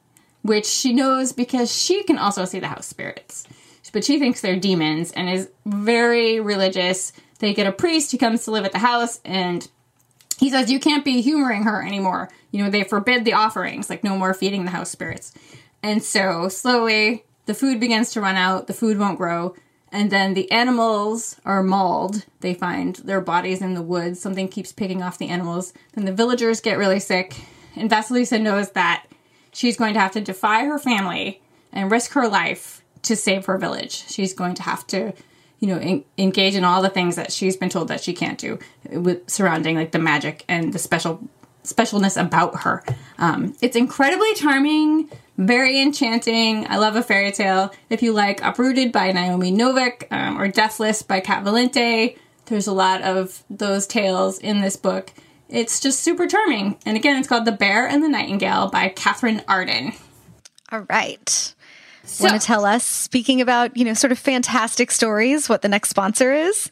which 0.41 0.65
she 0.65 0.93
knows 0.93 1.31
because 1.33 1.73
she 1.73 2.03
can 2.03 2.17
also 2.17 2.45
see 2.45 2.59
the 2.59 2.67
house 2.67 2.85
spirits. 2.87 3.45
But 3.93 4.03
she 4.03 4.19
thinks 4.19 4.41
they're 4.41 4.59
demons 4.59 5.13
and 5.13 5.29
is 5.29 5.49
very 5.65 6.41
religious. 6.41 7.13
They 7.39 7.53
get 7.53 7.67
a 7.67 7.71
priest 7.71 8.11
who 8.11 8.17
comes 8.17 8.43
to 8.43 8.51
live 8.51 8.65
at 8.65 8.73
the 8.73 8.79
house 8.79 9.21
and 9.23 9.65
he 10.37 10.49
says 10.49 10.71
you 10.71 10.79
can't 10.79 11.05
be 11.05 11.21
humoring 11.21 11.63
her 11.63 11.81
anymore. 11.81 12.29
You 12.51 12.63
know, 12.63 12.69
they 12.69 12.83
forbid 12.83 13.23
the 13.23 13.33
offerings, 13.33 13.89
like 13.89 14.03
no 14.03 14.17
more 14.17 14.33
feeding 14.33 14.65
the 14.65 14.71
house 14.71 14.89
spirits. 14.89 15.31
And 15.81 16.03
so 16.03 16.49
slowly 16.49 17.23
the 17.45 17.53
food 17.53 17.79
begins 17.79 18.11
to 18.11 18.21
run 18.21 18.35
out, 18.35 18.67
the 18.67 18.73
food 18.73 18.97
won't 18.97 19.17
grow, 19.17 19.55
and 19.91 20.11
then 20.11 20.33
the 20.33 20.51
animals 20.51 21.39
are 21.45 21.61
mauled. 21.61 22.25
They 22.39 22.53
find 22.53 22.95
their 22.97 23.21
bodies 23.21 23.61
in 23.61 23.73
the 23.73 23.81
woods. 23.81 24.19
Something 24.19 24.47
keeps 24.47 24.71
picking 24.71 25.03
off 25.03 25.17
the 25.17 25.29
animals. 25.29 25.73
Then 25.93 26.05
the 26.05 26.13
villagers 26.13 26.61
get 26.61 26.77
really 26.77 26.99
sick, 26.99 27.35
and 27.75 27.89
Vasilisa 27.89 28.41
knows 28.41 28.71
that 28.71 29.05
she's 29.51 29.77
going 29.77 29.93
to 29.93 29.99
have 29.99 30.13
to 30.13 30.21
defy 30.21 30.65
her 30.65 30.79
family 30.79 31.41
and 31.71 31.91
risk 31.91 32.13
her 32.13 32.27
life 32.27 32.82
to 33.03 33.15
save 33.15 33.45
her 33.45 33.57
village. 33.57 34.05
She's 34.07 34.33
going 34.33 34.55
to 34.55 34.63
have 34.63 34.85
to, 34.87 35.13
you 35.59 35.67
know, 35.67 35.77
en- 35.77 36.03
engage 36.17 36.55
in 36.55 36.63
all 36.63 36.81
the 36.81 36.89
things 36.89 37.15
that 37.15 37.31
she's 37.31 37.55
been 37.55 37.69
told 37.69 37.87
that 37.89 38.01
she 38.01 38.13
can't 38.13 38.39
do 38.39 38.59
with 38.89 39.29
surrounding 39.29 39.75
like 39.75 39.91
the 39.91 39.99
magic 39.99 40.43
and 40.47 40.73
the 40.73 40.79
special 40.79 41.27
specialness 41.63 42.21
about 42.21 42.63
her. 42.63 42.83
Um, 43.17 43.55
it's 43.61 43.77
incredibly 43.77 44.33
charming, 44.35 45.09
very 45.37 45.81
enchanting. 45.81 46.67
I 46.69 46.77
love 46.77 46.95
a 46.95 47.03
fairy 47.03 47.31
tale. 47.31 47.73
If 47.89 48.03
you 48.03 48.11
like 48.11 48.43
Uprooted 48.43 48.91
by 48.91 49.11
Naomi 49.11 49.51
Novik 49.51 50.11
um, 50.11 50.39
or 50.39 50.49
Deathless 50.49 51.01
by 51.01 51.21
Cat 51.21 51.43
Valente, 51.45 52.17
there's 52.47 52.67
a 52.67 52.73
lot 52.73 53.01
of 53.01 53.43
those 53.49 53.87
tales 53.87 54.39
in 54.39 54.59
this 54.59 54.75
book. 54.75 55.11
It's 55.49 55.79
just 55.79 56.01
super 56.01 56.27
charming. 56.27 56.77
And 56.85 56.97
again, 56.97 57.17
it's 57.17 57.27
called 57.27 57.45
The 57.45 57.51
Bear 57.51 57.87
and 57.87 58.03
the 58.03 58.09
Nightingale 58.09 58.69
by 58.69 58.89
Katherine 58.89 59.43
Arden. 59.47 59.93
All 60.71 60.85
right. 60.89 61.53
So, 62.05 62.25
Want 62.25 62.39
to 62.41 62.45
tell 62.45 62.65
us, 62.65 62.83
speaking 62.83 63.39
about, 63.41 63.77
you 63.77 63.85
know, 63.85 63.93
sort 63.93 64.11
of 64.11 64.19
fantastic 64.19 64.91
stories, 64.91 65.47
what 65.47 65.61
the 65.61 65.69
next 65.69 65.89
sponsor 65.89 66.33
is? 66.33 66.69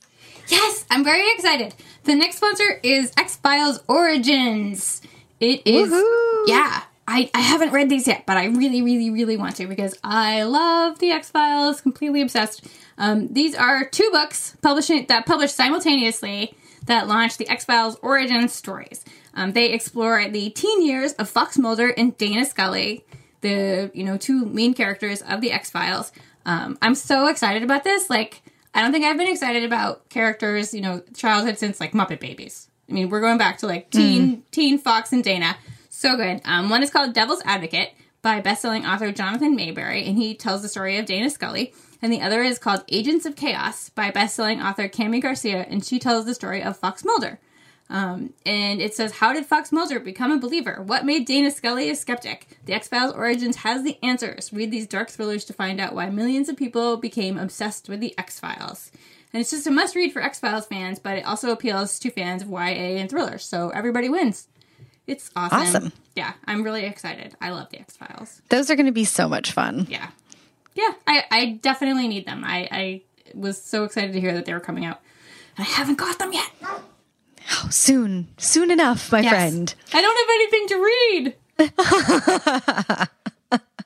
yes, 0.47 0.85
I'm 0.91 1.03
very 1.05 1.31
excited. 1.33 1.73
The 2.03 2.15
next 2.15 2.37
sponsor 2.37 2.79
is 2.83 3.11
X 3.17 3.37
Files 3.37 3.79
Origins. 3.87 5.01
It 5.39 5.61
is, 5.65 5.89
Woohoo. 5.89 6.43
yeah. 6.47 6.83
I, 7.07 7.29
I 7.33 7.39
haven't 7.41 7.71
read 7.71 7.89
these 7.89 8.07
yet, 8.07 8.25
but 8.25 8.37
I 8.37 8.45
really, 8.45 8.81
really, 8.81 9.09
really 9.09 9.35
want 9.37 9.55
to 9.57 9.67
because 9.67 9.97
I 10.03 10.43
love 10.43 10.99
the 10.99 11.11
X 11.11 11.29
Files, 11.29 11.81
completely 11.81 12.21
obsessed. 12.21 12.65
Um, 12.97 13.27
these 13.29 13.55
are 13.55 13.85
two 13.85 14.09
books 14.11 14.55
publishing 14.61 15.05
that 15.07 15.25
published 15.25 15.55
simultaneously 15.55 16.53
that 16.85 17.07
launched 17.07 17.37
the 17.37 17.49
X 17.49 17.65
Files 17.65 17.97
origin 18.01 18.47
stories. 18.49 19.03
Um, 19.33 19.53
they 19.53 19.71
explore 19.71 20.29
the 20.29 20.49
teen 20.51 20.85
years 20.85 21.13
of 21.13 21.29
Fox 21.29 21.57
Mulder 21.57 21.89
and 21.89 22.17
Dana 22.17 22.45
Scully, 22.45 23.03
the 23.41 23.91
you 23.93 24.03
know 24.03 24.17
two 24.17 24.45
main 24.45 24.73
characters 24.73 25.21
of 25.21 25.41
the 25.41 25.51
X 25.51 25.69
Files. 25.69 26.11
Um, 26.45 26.77
I'm 26.81 26.95
so 26.95 27.27
excited 27.27 27.63
about 27.63 27.83
this. 27.83 28.09
Like, 28.09 28.41
I 28.73 28.81
don't 28.81 28.91
think 28.91 29.05
I've 29.05 29.17
been 29.17 29.27
excited 29.27 29.63
about 29.63 30.09
characters, 30.09 30.73
you 30.73 30.81
know, 30.81 31.03
childhood 31.15 31.57
since 31.57 31.79
like 31.79 31.91
Muppet 31.91 32.19
Babies. 32.19 32.67
I 32.89 32.93
mean, 32.93 33.09
we're 33.09 33.21
going 33.21 33.37
back 33.37 33.59
to 33.59 33.67
like 33.67 33.89
teen 33.89 34.37
mm. 34.37 34.41
teen 34.51 34.77
Fox 34.77 35.13
and 35.13 35.23
Dana. 35.23 35.57
So 35.89 36.15
good. 36.15 36.41
Um, 36.45 36.69
one 36.69 36.83
is 36.83 36.89
called 36.89 37.13
Devil's 37.13 37.41
Advocate 37.45 37.93
by 38.21 38.41
bestselling 38.41 38.87
author 38.87 39.11
Jonathan 39.11 39.57
Maberry, 39.57 40.07
and 40.07 40.17
he 40.17 40.35
tells 40.35 40.61
the 40.61 40.69
story 40.69 40.97
of 40.97 41.05
Dana 41.05 41.29
Scully. 41.29 41.73
And 42.01 42.11
the 42.11 42.21
other 42.21 42.41
is 42.41 42.57
called 42.57 42.83
Agents 42.89 43.27
of 43.27 43.35
Chaos 43.35 43.89
by 43.89 44.09
bestselling 44.09 44.63
author 44.63 44.87
Kami 44.87 45.19
Garcia, 45.19 45.65
and 45.69 45.85
she 45.85 45.99
tells 45.99 46.25
the 46.25 46.33
story 46.33 46.63
of 46.63 46.77
Fox 46.77 47.05
Mulder. 47.05 47.39
Um, 47.91 48.33
and 48.45 48.81
it 48.81 48.95
says, 48.95 49.11
How 49.11 49.33
did 49.33 49.45
Fox 49.45 49.71
Mulder 49.71 49.99
become 49.99 50.31
a 50.31 50.39
believer? 50.39 50.81
What 50.81 51.05
made 51.05 51.25
Dana 51.25 51.51
Scully 51.51 51.89
a 51.89 51.95
skeptic? 51.95 52.47
The 52.65 52.73
X 52.73 52.87
Files 52.87 53.13
Origins 53.13 53.57
has 53.57 53.83
the 53.83 53.99
answers. 54.01 54.53
Read 54.53 54.71
these 54.71 54.87
dark 54.87 55.09
thrillers 55.09 55.43
to 55.45 55.53
find 55.53 55.79
out 55.81 55.93
why 55.93 56.09
millions 56.09 56.47
of 56.47 56.55
people 56.55 56.95
became 56.95 57.37
obsessed 57.37 57.89
with 57.89 57.99
the 57.99 58.17
X 58.17 58.39
Files. 58.39 58.91
And 59.33 59.41
it's 59.41 59.51
just 59.51 59.67
a 59.67 59.71
must 59.71 59.95
read 59.95 60.13
for 60.13 60.21
X 60.21 60.39
Files 60.39 60.65
fans, 60.65 60.99
but 60.99 61.17
it 61.17 61.25
also 61.25 61.51
appeals 61.51 61.99
to 61.99 62.09
fans 62.09 62.41
of 62.41 62.49
YA 62.49 62.97
and 62.97 63.09
thrillers, 63.09 63.43
so 63.45 63.69
everybody 63.69 64.07
wins. 64.07 64.47
It's 65.05 65.29
awesome. 65.35 65.59
Awesome. 65.59 65.91
Yeah, 66.15 66.33
I'm 66.45 66.63
really 66.63 66.85
excited. 66.85 67.35
I 67.41 67.49
love 67.49 67.69
the 67.71 67.79
X 67.79 67.97
Files. 67.97 68.41
Those 68.47 68.71
are 68.71 68.77
going 68.77 68.85
to 68.85 68.93
be 68.93 69.05
so 69.05 69.27
much 69.27 69.51
fun. 69.51 69.85
Yeah. 69.89 70.11
Yeah, 70.75 70.93
I, 71.05 71.23
I 71.29 71.45
definitely 71.61 72.07
need 72.07 72.25
them. 72.25 72.43
I, 72.45 72.69
I 72.71 73.01
was 73.33 73.61
so 73.61 73.83
excited 73.83 74.13
to 74.13 74.21
hear 74.21 74.33
that 74.33 74.45
they 74.45 74.53
were 74.53 74.61
coming 74.61 74.85
out. 74.85 75.01
And 75.57 75.67
I 75.67 75.69
haven't 75.69 75.97
got 75.97 76.17
them 76.19 76.31
yet. 76.31 76.49
Oh, 77.53 77.67
soon, 77.69 78.29
soon 78.37 78.71
enough, 78.71 79.11
my 79.11 79.19
yes. 79.19 79.31
friend. 79.31 79.75
I 79.93 80.01
don't 80.01 80.17
have 80.17 80.29
anything 80.35 80.67
to 80.67 80.75
read. 80.77 81.35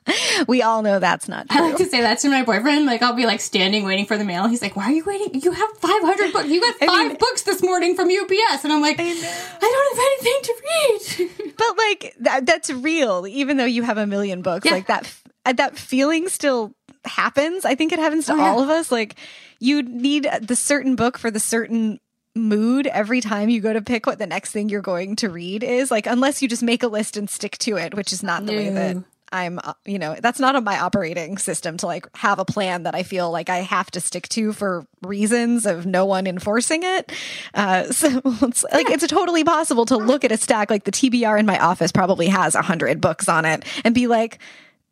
we 0.47 0.61
all 0.61 0.81
know 0.81 0.99
that's 0.99 1.27
not 1.27 1.49
true. 1.49 1.59
I 1.59 1.67
like 1.67 1.77
to 1.77 1.85
say 1.85 2.01
that 2.01 2.19
to 2.19 2.29
my 2.29 2.43
boyfriend. 2.43 2.85
Like, 2.85 3.01
I'll 3.01 3.15
be 3.15 3.25
like 3.25 3.41
standing 3.41 3.85
waiting 3.85 4.05
for 4.05 4.17
the 4.17 4.23
mail. 4.23 4.47
He's 4.47 4.61
like, 4.61 4.75
Why 4.75 4.85
are 4.85 4.91
you 4.91 5.03
waiting? 5.03 5.41
You 5.41 5.51
have 5.51 5.69
500 5.77 6.33
books. 6.33 6.47
You 6.47 6.61
got 6.61 6.75
five 6.75 6.89
I 6.89 7.07
mean, 7.07 7.17
books 7.17 7.41
this 7.43 7.63
morning 7.63 7.95
from 7.95 8.09
UPS. 8.09 8.63
And 8.63 8.71
I'm 8.71 8.81
like, 8.81 8.99
I, 8.99 9.03
I 9.03 9.59
don't 9.59 9.97
have 9.97 10.05
anything 10.11 10.39
to 10.43 11.35
read. 11.39 11.53
but 11.57 11.77
like, 11.77 12.15
that, 12.19 12.45
that's 12.45 12.69
real, 12.69 13.25
even 13.27 13.57
though 13.57 13.65
you 13.65 13.83
have 13.83 13.97
a 13.97 14.05
million 14.05 14.41
books. 14.41 14.65
Yeah. 14.65 14.73
Like, 14.73 14.87
that, 14.87 15.11
uh, 15.45 15.53
that 15.53 15.77
feeling 15.77 16.29
still 16.29 16.73
happens. 17.05 17.65
I 17.65 17.75
think 17.75 17.91
it 17.91 17.99
happens 17.99 18.27
to 18.27 18.33
oh, 18.33 18.37
yeah. 18.37 18.43
all 18.43 18.61
of 18.61 18.69
us. 18.69 18.91
Like, 18.91 19.15
you 19.59 19.81
need 19.81 20.29
the 20.41 20.55
certain 20.55 20.95
book 20.95 21.17
for 21.17 21.31
the 21.31 21.39
certain 21.39 21.99
mood 22.35 22.85
every 22.87 23.21
time 23.21 23.49
you 23.49 23.61
go 23.61 23.71
to 23.71 23.81
pick 23.81 24.05
what 24.05 24.19
the 24.19 24.27
next 24.27 24.51
thing 24.51 24.67
you're 24.67 24.81
going 24.81 25.15
to 25.15 25.29
read 25.29 25.63
is 25.63 25.89
like 25.89 26.05
unless 26.05 26.41
you 26.41 26.49
just 26.49 26.63
make 26.63 26.83
a 26.83 26.87
list 26.87 27.15
and 27.15 27.29
stick 27.29 27.57
to 27.57 27.77
it 27.77 27.95
which 27.95 28.11
is 28.11 28.21
not 28.21 28.45
the 28.45 28.51
no. 28.51 28.57
way 28.57 28.69
that 28.69 28.97
I'm, 29.31 29.59
uh, 29.61 29.73
you 29.85 29.99
know, 29.99 30.15
that's 30.19 30.39
not 30.39 30.55
on 30.55 30.63
my 30.63 30.79
operating 30.79 31.37
system 31.37 31.75
to 31.77 31.87
like 31.87 32.07
have 32.15 32.39
a 32.39 32.45
plan 32.45 32.83
that 32.83 32.95
I 32.95 33.03
feel 33.03 33.31
like 33.31 33.49
I 33.49 33.57
have 33.57 33.91
to 33.91 33.99
stick 33.99 34.29
to 34.29 34.53
for 34.53 34.87
reasons 35.01 35.65
of 35.65 35.85
no 35.85 36.05
one 36.05 36.25
enforcing 36.25 36.83
it. 36.83 37.11
Uh, 37.53 37.83
so 37.91 38.21
it's 38.23 38.63
like, 38.63 38.89
it's 38.89 39.05
totally 39.07 39.43
possible 39.43 39.85
to 39.87 39.97
look 39.97 40.23
at 40.23 40.31
a 40.31 40.37
stack 40.37 40.69
like 40.69 40.85
the 40.85 40.91
TBR 40.91 41.39
in 41.39 41.45
my 41.45 41.59
office 41.59 41.91
probably 41.91 42.27
has 42.27 42.55
a 42.55 42.61
hundred 42.61 43.01
books 43.01 43.27
on 43.27 43.45
it 43.45 43.65
and 43.83 43.93
be 43.93 44.07
like, 44.07 44.39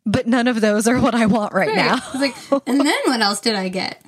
but 0.04 0.26
none 0.26 0.48
of 0.48 0.60
those 0.60 0.86
are 0.86 1.00
what 1.00 1.14
I 1.14 1.24
want 1.26 1.54
right, 1.54 1.68
right. 1.68 1.76
now. 1.76 2.00
like, 2.20 2.34
and 2.66 2.80
then 2.86 2.98
what 3.06 3.20
else 3.20 3.40
did 3.40 3.54
I 3.54 3.68
get? 3.68 4.02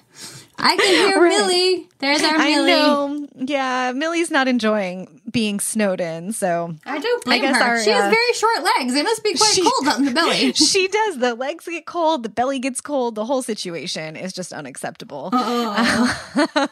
I 0.58 0.76
can 0.76 1.08
hear 1.08 1.20
right. 1.20 1.28
Millie. 1.28 1.88
There's 1.98 2.22
our 2.22 2.38
Millie. 2.38 2.72
I 2.72 2.76
know. 2.76 3.28
Yeah, 3.36 3.92
Millie's 3.94 4.30
not 4.30 4.48
enjoying 4.48 5.20
being 5.36 5.60
snowed 5.60 6.00
in, 6.00 6.32
so 6.32 6.74
I 6.86 6.98
don't 6.98 7.22
blame 7.22 7.42
I 7.42 7.48
guess 7.48 7.60
her. 7.60 7.62
Our, 7.62 7.82
she 7.82 7.90
uh, 7.90 8.00
has 8.00 8.10
very 8.10 8.32
short 8.32 8.62
legs. 8.62 8.94
It 8.94 9.02
must 9.02 9.22
be 9.22 9.34
quite 9.34 9.52
she, 9.52 9.60
cold 9.60 9.88
on 9.88 10.04
the 10.06 10.10
belly. 10.12 10.52
She 10.54 10.88
does. 10.88 11.18
The 11.18 11.34
legs 11.34 11.66
get 11.66 11.84
cold. 11.84 12.22
The 12.22 12.30
belly 12.30 12.58
gets 12.58 12.80
cold. 12.80 13.16
The 13.16 13.26
whole 13.26 13.42
situation 13.42 14.16
is 14.16 14.32
just 14.32 14.54
unacceptable. 14.54 15.30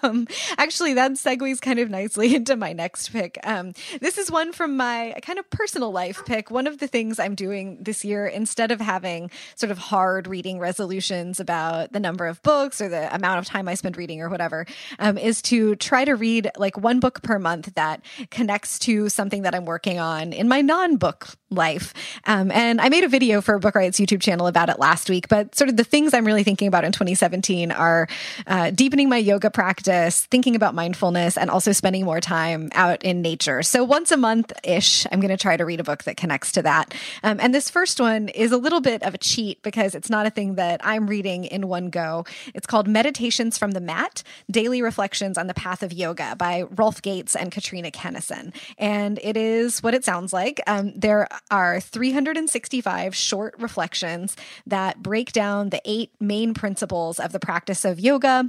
Um, 0.03 0.27
actually, 0.59 0.94
that 0.94 1.12
segues 1.12 1.61
kind 1.61 1.79
of 1.79 1.88
nicely 1.90 2.35
into 2.37 2.57
my 2.57 2.72
next 2.72 3.11
pick. 3.11 3.38
Um, 3.44 3.72
this 4.00 4.18
is 4.18 4.31
one 4.31 4.53
from 4.53 4.77
my 4.77 5.14
kind 5.22 5.38
of 5.38 5.48
personal 5.50 5.90
life 5.90 6.24
pick. 6.27 6.50
One 6.50 6.66
of 6.66 6.79
the 6.79 6.87
things 6.87 7.18
I'm 7.18 7.35
doing 7.35 7.79
this 7.81 8.05
year, 8.05 8.27
instead 8.27 8.70
of 8.70 8.81
having 8.81 9.31
sort 9.57 9.70
of 9.70 9.79
hard 9.79 10.27
reading 10.27 10.59
resolutions 10.59 11.40
about 11.40 11.92
the 11.92 12.00
number 12.00 12.27
of 12.27 12.42
books 12.42 12.81
or 12.81 12.88
the 12.88 13.14
amount 13.14 13.38
of 13.38 13.46
time 13.46 13.68
I 13.68 13.74
spend 13.74 13.96
reading 13.96 14.20
or 14.20 14.29
whatever. 14.29 14.66
Um, 14.98 15.16
is 15.16 15.40
to 15.42 15.77
try 15.77 16.05
to 16.05 16.14
read 16.14 16.50
like 16.59 16.77
one 16.77 17.00
book 17.00 17.22
per 17.22 17.38
month 17.38 17.74
that 17.74 18.03
connects 18.31 18.54
to 18.62 19.09
something 19.09 19.43
that 19.43 19.55
I'm 19.55 19.64
working 19.64 19.99
on 19.99 20.33
in 20.33 20.49
my 20.49 20.61
non 20.61 20.97
book 20.97 21.29
life. 21.55 21.95
Um, 22.25 22.51
and 22.51 22.81
I 22.81 22.88
made 22.88 23.05
a 23.05 23.09
video 23.09 23.40
for 23.40 23.59
Book 23.59 23.75
Riot's 23.75 23.99
YouTube 23.99 24.21
channel 24.21 24.47
about 24.47 24.69
it 24.69 24.79
last 24.79 25.09
week, 25.09 25.29
but 25.29 25.55
sort 25.55 25.71
of 25.71 25.77
the 25.77 25.85
things 25.85 26.14
I'm 26.14 26.25
really 26.25 26.45
thinking 26.45 26.69
about 26.69 26.85
in 26.85 26.93
2017 26.93 27.73
are 27.73 28.09
uh, 28.47 28.71
deepening 28.71 29.09
my 29.09 29.17
yoga 29.17 29.51
practice, 29.51 30.27
thinking 30.27 30.57
about 30.57 30.75
mindfulness, 30.75 31.37
and 31.37 31.51
also 31.51 31.73
spending 31.73 32.05
more 32.05 32.21
time 32.21 32.71
out 32.73 33.03
in 33.03 33.23
nature. 33.23 33.62
So 33.62 33.85
once 33.85 34.11
a 34.11 34.17
month 34.17 34.53
ish, 34.62 35.07
I'm 35.11 35.21
going 35.21 35.31
to 35.31 35.37
try 35.37 35.57
to 35.57 35.64
read 35.64 35.81
a 35.81 35.85
book 35.85 36.05
that 36.05 36.17
connects 36.17 36.53
to 36.53 36.62
that. 36.62 36.95
Um, 37.23 37.38
and 37.40 37.55
this 37.55 37.71
first 37.71 38.01
one 38.01 38.29
is 38.29 38.53
a 38.53 38.57
little 38.57 38.81
bit 38.81 39.03
of 39.03 39.14
a 39.14 39.19
cheat 39.19 39.62
because 39.62 39.95
it's 39.95 40.11
not 40.11 40.27
a 40.27 40.31
thing 40.31 40.57
that 40.57 40.81
I'm 40.85 41.07
reading 41.07 41.45
in 41.45 41.69
one 41.69 41.90
go. 41.90 42.25
It's 42.55 42.67
called 42.67 42.88
Meditations 42.88 43.59
from 43.59 43.73
the 43.73 43.81
Mat 43.81 44.23
Daily 44.51 44.83
Reflections 44.83 45.38
on 45.38 45.47
the 45.47 45.55
Path 45.55 45.83
of 45.83 45.93
Yoga 45.93 46.37
by 46.37 46.62
Rolf 46.62 47.03
Gates 47.03 47.37
and 47.37 47.51
Katrina 47.51 47.90
Kenison. 47.90 48.53
And 48.79 49.19
it 49.23 49.37
is 49.37 49.83
what 49.83 49.95
it 49.95 50.05
sounds 50.05 50.33
like. 50.33 50.61
Um, 50.67 50.93
there 50.95 51.29
are 51.50 51.80
365 51.80 53.14
short 53.14 53.54
reflections 53.59 54.37
that 54.66 55.02
break 55.02 55.33
down 55.33 55.70
the 55.70 55.83
eight 55.85 56.12
main 56.20 56.54
principles 56.54 57.18
of 57.20 57.33
the 57.33 57.40
practice 57.40 57.85
of 57.85 58.00
yoga 58.00 58.48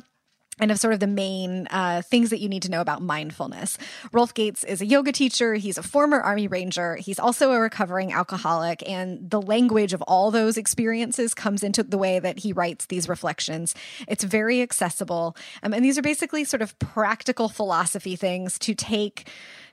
and 0.60 0.72
of 0.72 0.80
sort 0.80 0.94
of 0.94 1.00
the 1.00 1.08
main 1.08 1.68
uh, 1.70 2.02
things 2.02 2.30
that 2.30 2.40
you 2.40 2.48
need 2.48 2.62
to 2.64 2.72
know 2.72 2.80
about 2.80 3.02
mindfulness. 3.02 3.78
Rolf 4.12 4.34
Gates 4.34 4.64
is 4.64 4.82
a 4.82 4.86
yoga 4.86 5.12
teacher. 5.12 5.56
He's 5.56 5.78
a 5.78 5.84
former 5.84 6.20
Army 6.22 6.48
Ranger. 6.48 6.96
He's 6.96 7.20
also 7.20 7.52
a 7.52 7.60
recovering 7.60 8.14
alcoholic. 8.14 8.88
And 8.90 9.30
the 9.30 9.42
language 9.42 9.94
of 9.94 10.02
all 10.04 10.32
those 10.32 10.58
experiences 10.58 11.34
comes 11.34 11.62
into 11.62 11.84
the 11.84 11.98
way 11.98 12.20
that 12.20 12.40
he 12.40 12.54
writes 12.54 12.86
these 12.86 13.10
reflections. 13.10 13.76
It's 14.08 14.24
very 14.24 14.62
accessible. 14.62 15.36
Um, 15.62 15.74
and 15.74 15.84
these 15.84 15.98
are 15.98 16.02
basically 16.02 16.46
sort 16.46 16.62
of 16.62 16.78
practical 16.80 17.50
philosophy 17.50 18.16
things 18.16 18.58
to 18.60 18.74
take 18.74 19.28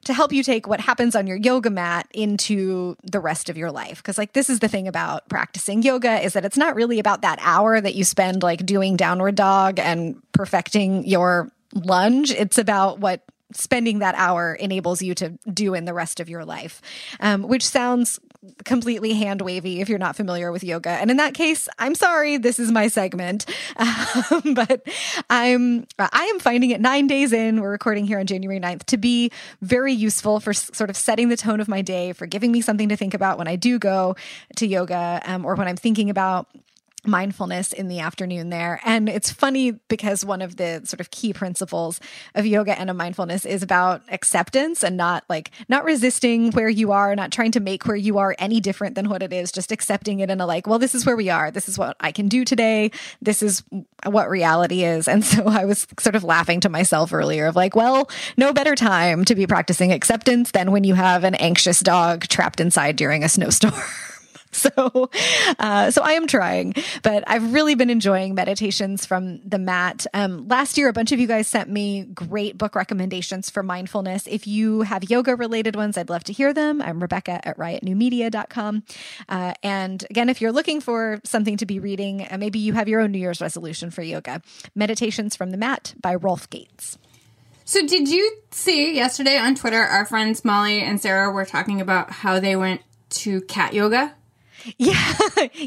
to 0.04 0.12
help 0.12 0.32
you 0.32 0.42
take 0.42 0.66
what 0.66 0.80
happens 0.80 1.14
on 1.14 1.26
your 1.26 1.36
yoga 1.36 1.70
mat 1.70 2.08
into 2.12 2.96
the 3.04 3.20
rest 3.20 3.48
of 3.48 3.56
your 3.56 3.70
life. 3.70 3.98
Because, 3.98 4.18
like, 4.18 4.32
this 4.32 4.50
is 4.50 4.58
the 4.58 4.68
thing 4.68 4.88
about 4.88 5.28
practicing 5.28 5.82
yoga 5.82 6.20
is 6.22 6.32
that 6.32 6.44
it's 6.44 6.56
not 6.56 6.74
really 6.74 6.98
about 6.98 7.22
that 7.22 7.38
hour 7.40 7.80
that 7.80 7.94
you 7.94 8.04
spend 8.04 8.42
like 8.42 8.64
doing 8.66 8.96
downward 8.96 9.34
dog 9.34 9.78
and 9.78 10.20
perfecting 10.32 11.06
your 11.06 11.50
lunge. 11.74 12.30
It's 12.32 12.58
about 12.58 12.98
what 12.98 13.22
spending 13.54 14.00
that 14.00 14.14
hour 14.16 14.54
enables 14.54 15.02
you 15.02 15.14
to 15.14 15.30
do 15.52 15.74
in 15.74 15.84
the 15.84 15.94
rest 15.94 16.20
of 16.20 16.28
your 16.28 16.44
life, 16.44 16.80
um, 17.20 17.42
which 17.42 17.66
sounds 17.66 18.18
completely 18.64 19.14
hand 19.14 19.40
wavy 19.40 19.81
if 19.81 19.88
you're 19.88 19.98
not 19.98 20.16
familiar 20.16 20.50
with 20.50 20.64
yoga. 20.64 20.90
And 20.90 21.11
in 21.11 21.16
that 21.18 21.35
case, 21.35 21.68
I'm 21.78 21.94
sorry, 21.94 22.38
this 22.38 22.59
is 22.59 22.70
my 22.70 22.88
segment. 22.88 23.46
Um, 24.33 24.55
but 24.55 24.87
I'm 25.31 25.87
I 25.98 26.24
am 26.24 26.38
finding 26.38 26.70
it 26.70 26.81
9 26.81 27.07
days 27.07 27.33
in, 27.33 27.61
we're 27.61 27.70
recording 27.70 28.07
here 28.07 28.18
on 28.18 28.26
January 28.26 28.61
9th, 28.61 28.85
to 28.85 28.96
be 28.96 29.31
very 29.61 29.92
useful 29.92 30.40
for 30.40 30.52
sort 30.52 30.90
of 30.90 30.96
setting 30.96 31.28
the 31.28 31.37
tone 31.37 31.61
of 31.61 31.68
my 31.68 31.83
day, 31.83 32.12
for 32.12 32.26
giving 32.26 32.52
me 32.52 32.61
something 32.61 32.88
to 32.88 32.96
think 32.96 33.14
about 33.14 33.38
when 33.38 33.48
I 33.48 33.57
do 33.57 33.78
go 33.78 34.16
to 34.57 34.66
yoga 34.66 35.20
um, 35.24 35.44
or 35.44 35.55
when 35.55 35.66
I'm 35.66 35.76
thinking 35.76 36.11
about 36.11 36.48
mindfulness 37.04 37.72
in 37.72 37.88
the 37.88 38.00
afternoon 38.00 38.50
there. 38.50 38.80
And 38.84 39.08
it's 39.08 39.30
funny 39.30 39.72
because 39.72 40.24
one 40.24 40.40
of 40.42 40.56
the 40.56 40.82
sort 40.84 41.00
of 41.00 41.10
key 41.10 41.32
principles 41.32 42.00
of 42.34 42.46
yoga 42.46 42.78
and 42.78 42.90
of 42.90 42.96
mindfulness 42.96 43.44
is 43.44 43.62
about 43.62 44.02
acceptance 44.08 44.84
and 44.84 44.96
not 44.96 45.24
like 45.28 45.50
not 45.68 45.84
resisting 45.84 46.52
where 46.52 46.68
you 46.68 46.92
are, 46.92 47.14
not 47.16 47.32
trying 47.32 47.50
to 47.52 47.60
make 47.60 47.86
where 47.86 47.96
you 47.96 48.18
are 48.18 48.36
any 48.38 48.60
different 48.60 48.94
than 48.94 49.08
what 49.08 49.22
it 49.22 49.32
is, 49.32 49.50
just 49.50 49.72
accepting 49.72 50.20
it 50.20 50.30
in 50.30 50.40
a 50.40 50.46
like, 50.46 50.66
well, 50.66 50.78
this 50.78 50.94
is 50.94 51.04
where 51.04 51.16
we 51.16 51.28
are. 51.28 51.50
This 51.50 51.68
is 51.68 51.78
what 51.78 51.96
I 52.00 52.12
can 52.12 52.28
do 52.28 52.44
today. 52.44 52.90
This 53.20 53.42
is 53.42 53.62
what 54.06 54.30
reality 54.30 54.84
is. 54.84 55.08
And 55.08 55.24
so 55.32 55.46
I 55.46 55.64
was 55.64 55.86
sort 55.98 56.14
of 56.14 56.24
laughing 56.24 56.60
to 56.60 56.68
myself 56.68 57.12
earlier 57.12 57.46
of 57.46 57.56
like, 57.56 57.74
well, 57.74 58.08
no 58.36 58.52
better 58.52 58.74
time 58.74 59.24
to 59.24 59.34
be 59.34 59.46
practicing 59.46 59.92
acceptance 59.92 60.52
than 60.52 60.70
when 60.70 60.84
you 60.84 60.94
have 60.94 61.24
an 61.24 61.34
anxious 61.34 61.80
dog 61.80 62.28
trapped 62.28 62.60
inside 62.60 62.96
during 62.96 63.24
a 63.24 63.28
snowstorm. 63.28 63.74
so, 64.54 65.10
uh, 65.58 65.90
so 65.90 66.02
I 66.02 66.12
am 66.12 66.26
trying, 66.26 66.74
but 67.02 67.24
I've 67.26 67.52
really 67.54 67.74
been 67.74 67.88
enjoying 67.88 68.34
meditations 68.34 69.06
from 69.06 69.40
the 69.48 69.58
mat. 69.58 70.06
Um, 70.12 70.46
last 70.46 70.76
year, 70.76 70.88
a 70.88 70.92
bunch 70.92 71.10
of 71.10 71.18
you 71.18 71.26
guys 71.26 71.48
sent 71.48 71.70
me 71.70 72.02
great 72.02 72.58
book 72.58 72.74
recommendations 72.74 73.48
for 73.48 73.62
mindfulness. 73.62 74.26
If 74.26 74.46
you 74.46 74.82
have 74.82 75.08
yoga 75.08 75.34
related 75.36 75.74
ones, 75.74 75.96
I'd 75.96 76.10
love 76.10 76.24
to 76.24 76.34
hear 76.34 76.52
them. 76.52 76.82
I'm 76.82 77.00
Rebecca 77.00 77.46
at 77.46 77.56
riotnewmedia.com. 77.56 78.82
Uh, 79.28 79.54
and 79.62 80.04
again, 80.10 80.28
if 80.28 80.42
you're 80.42 80.52
looking 80.52 80.82
for 80.82 81.20
something 81.24 81.56
to 81.56 81.66
be 81.66 81.78
reading, 81.78 82.26
uh, 82.30 82.36
maybe 82.36 82.58
you 82.58 82.74
have 82.74 82.88
your 82.88 83.00
own 83.00 83.12
New 83.12 83.18
Year's 83.18 83.40
resolution 83.40 83.90
for 83.90 84.02
yoga, 84.02 84.42
Meditations 84.74 85.34
from 85.34 85.50
the 85.50 85.56
Mat 85.56 85.94
by 86.00 86.14
Rolf 86.14 86.50
Gates. 86.50 86.98
So, 87.64 87.86
did 87.86 88.08
you 88.08 88.38
see 88.50 88.94
yesterday 88.94 89.38
on 89.38 89.54
Twitter, 89.54 89.80
our 89.80 90.04
friends 90.04 90.44
Molly 90.44 90.82
and 90.82 91.00
Sarah 91.00 91.30
were 91.30 91.46
talking 91.46 91.80
about 91.80 92.10
how 92.10 92.38
they 92.40 92.56
went 92.56 92.82
to 93.10 93.40
cat 93.42 93.72
yoga? 93.72 94.14
Yeah. 94.79 95.14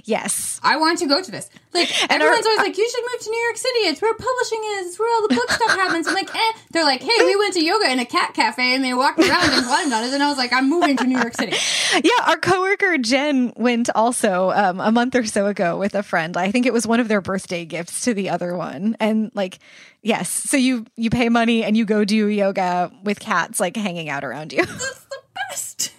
yes. 0.03 0.59
I 0.63 0.77
want 0.77 0.99
to 0.99 1.07
go 1.07 1.21
to 1.21 1.31
this. 1.31 1.49
Like 1.73 1.89
And 2.03 2.21
everyone's 2.21 2.45
our- 2.45 2.51
always 2.51 2.67
like, 2.67 2.77
you 2.77 2.89
should 2.89 3.03
move 3.11 3.21
to 3.21 3.29
New 3.29 3.39
York 3.43 3.57
City. 3.57 3.79
It's 3.79 4.01
where 4.01 4.13
publishing 4.13 4.61
is. 4.77 4.87
It's 4.87 4.99
where 4.99 5.13
all 5.13 5.27
the 5.27 5.35
book 5.35 5.49
stuff 5.51 5.71
happens. 5.71 6.07
I'm 6.07 6.13
like, 6.13 6.33
eh. 6.33 6.51
They're 6.71 6.83
like, 6.85 7.01
hey, 7.01 7.23
we 7.25 7.35
went 7.35 7.53
to 7.55 7.63
yoga 7.65 7.91
in 7.91 7.99
a 7.99 8.05
cat 8.05 8.33
cafe 8.33 8.73
and 8.75 8.83
they 8.83 8.93
walked 8.93 9.19
around 9.19 9.49
and 9.51 9.65
climbed 9.65 9.93
on 9.93 10.03
it. 10.03 10.13
And 10.13 10.23
I 10.23 10.29
was 10.29 10.37
like, 10.37 10.53
I'm 10.53 10.69
moving 10.69 10.97
to 10.97 11.05
New 11.05 11.17
York 11.19 11.33
City. 11.35 11.55
Yeah, 12.03 12.27
our 12.27 12.37
coworker 12.37 12.97
Jen 12.97 13.53
went 13.55 13.89
also 13.95 14.51
um, 14.51 14.81
a 14.81 14.91
month 14.91 15.15
or 15.15 15.25
so 15.25 15.45
ago 15.45 15.77
with 15.77 15.95
a 15.95 16.03
friend. 16.03 16.35
I 16.35 16.51
think 16.51 16.65
it 16.65 16.73
was 16.73 16.85
one 16.85 16.99
of 16.99 17.07
their 17.07 17.21
birthday 17.21 17.63
gifts 17.63 18.01
to 18.05 18.13
the 18.13 18.29
other 18.29 18.55
one. 18.57 18.97
And 18.99 19.31
like, 19.33 19.59
yes, 20.01 20.29
so 20.29 20.57
you 20.57 20.85
you 20.97 21.09
pay 21.09 21.29
money 21.29 21.63
and 21.63 21.77
you 21.77 21.85
go 21.85 22.03
do 22.03 22.27
yoga 22.27 22.91
with 23.03 23.19
cats 23.19 23.59
like 23.61 23.77
hanging 23.77 24.09
out 24.09 24.25
around 24.25 24.51
you. 24.51 24.65
That's 24.65 25.05
the 25.05 25.17
best. 25.49 25.93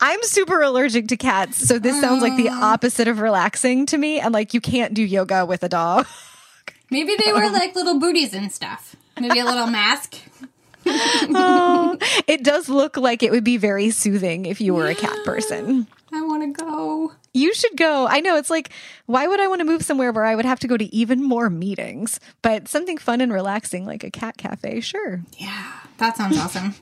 I'm 0.00 0.22
super 0.22 0.62
allergic 0.62 1.08
to 1.08 1.16
cats, 1.16 1.56
so 1.56 1.78
this 1.78 2.00
sounds 2.00 2.22
like 2.22 2.36
the 2.36 2.48
ah. 2.50 2.72
opposite 2.72 3.08
of 3.08 3.20
relaxing 3.20 3.86
to 3.86 3.98
me. 3.98 4.20
And 4.20 4.32
like, 4.32 4.54
you 4.54 4.60
can't 4.60 4.94
do 4.94 5.02
yoga 5.02 5.44
with 5.44 5.62
a 5.62 5.68
dog. 5.68 6.06
Maybe 6.90 7.16
they 7.22 7.32
wear 7.32 7.50
like 7.50 7.74
little 7.74 7.98
booties 7.98 8.32
and 8.32 8.50
stuff. 8.50 8.96
Maybe 9.20 9.40
a 9.40 9.44
little 9.44 9.66
mask. 9.66 10.16
It 12.26 12.44
does 12.44 12.68
look 12.68 12.96
like 12.96 13.22
it 13.22 13.30
would 13.30 13.44
be 13.44 13.56
very 13.56 13.90
soothing 13.90 14.46
if 14.46 14.60
you 14.60 14.74
were 14.74 14.86
a 14.86 14.94
cat 14.94 15.16
person. 15.24 15.86
I 16.12 16.22
want 16.22 16.56
to 16.56 16.64
go. 16.64 17.12
You 17.34 17.52
should 17.52 17.76
go. 17.76 18.06
I 18.06 18.20
know 18.20 18.36
it's 18.36 18.48
like, 18.50 18.70
why 19.06 19.26
would 19.26 19.40
I 19.40 19.48
want 19.48 19.60
to 19.60 19.64
move 19.64 19.82
somewhere 19.82 20.12
where 20.12 20.24
I 20.24 20.34
would 20.34 20.44
have 20.44 20.60
to 20.60 20.66
go 20.66 20.76
to 20.76 20.94
even 20.94 21.22
more 21.22 21.50
meetings? 21.50 22.20
But 22.42 22.68
something 22.68 22.96
fun 22.96 23.20
and 23.20 23.32
relaxing 23.32 23.84
like 23.84 24.04
a 24.04 24.10
cat 24.10 24.38
cafe, 24.38 24.80
sure. 24.80 25.22
Yeah, 25.36 25.80
that 25.98 26.16
sounds 26.16 26.38
awesome. 26.38 26.74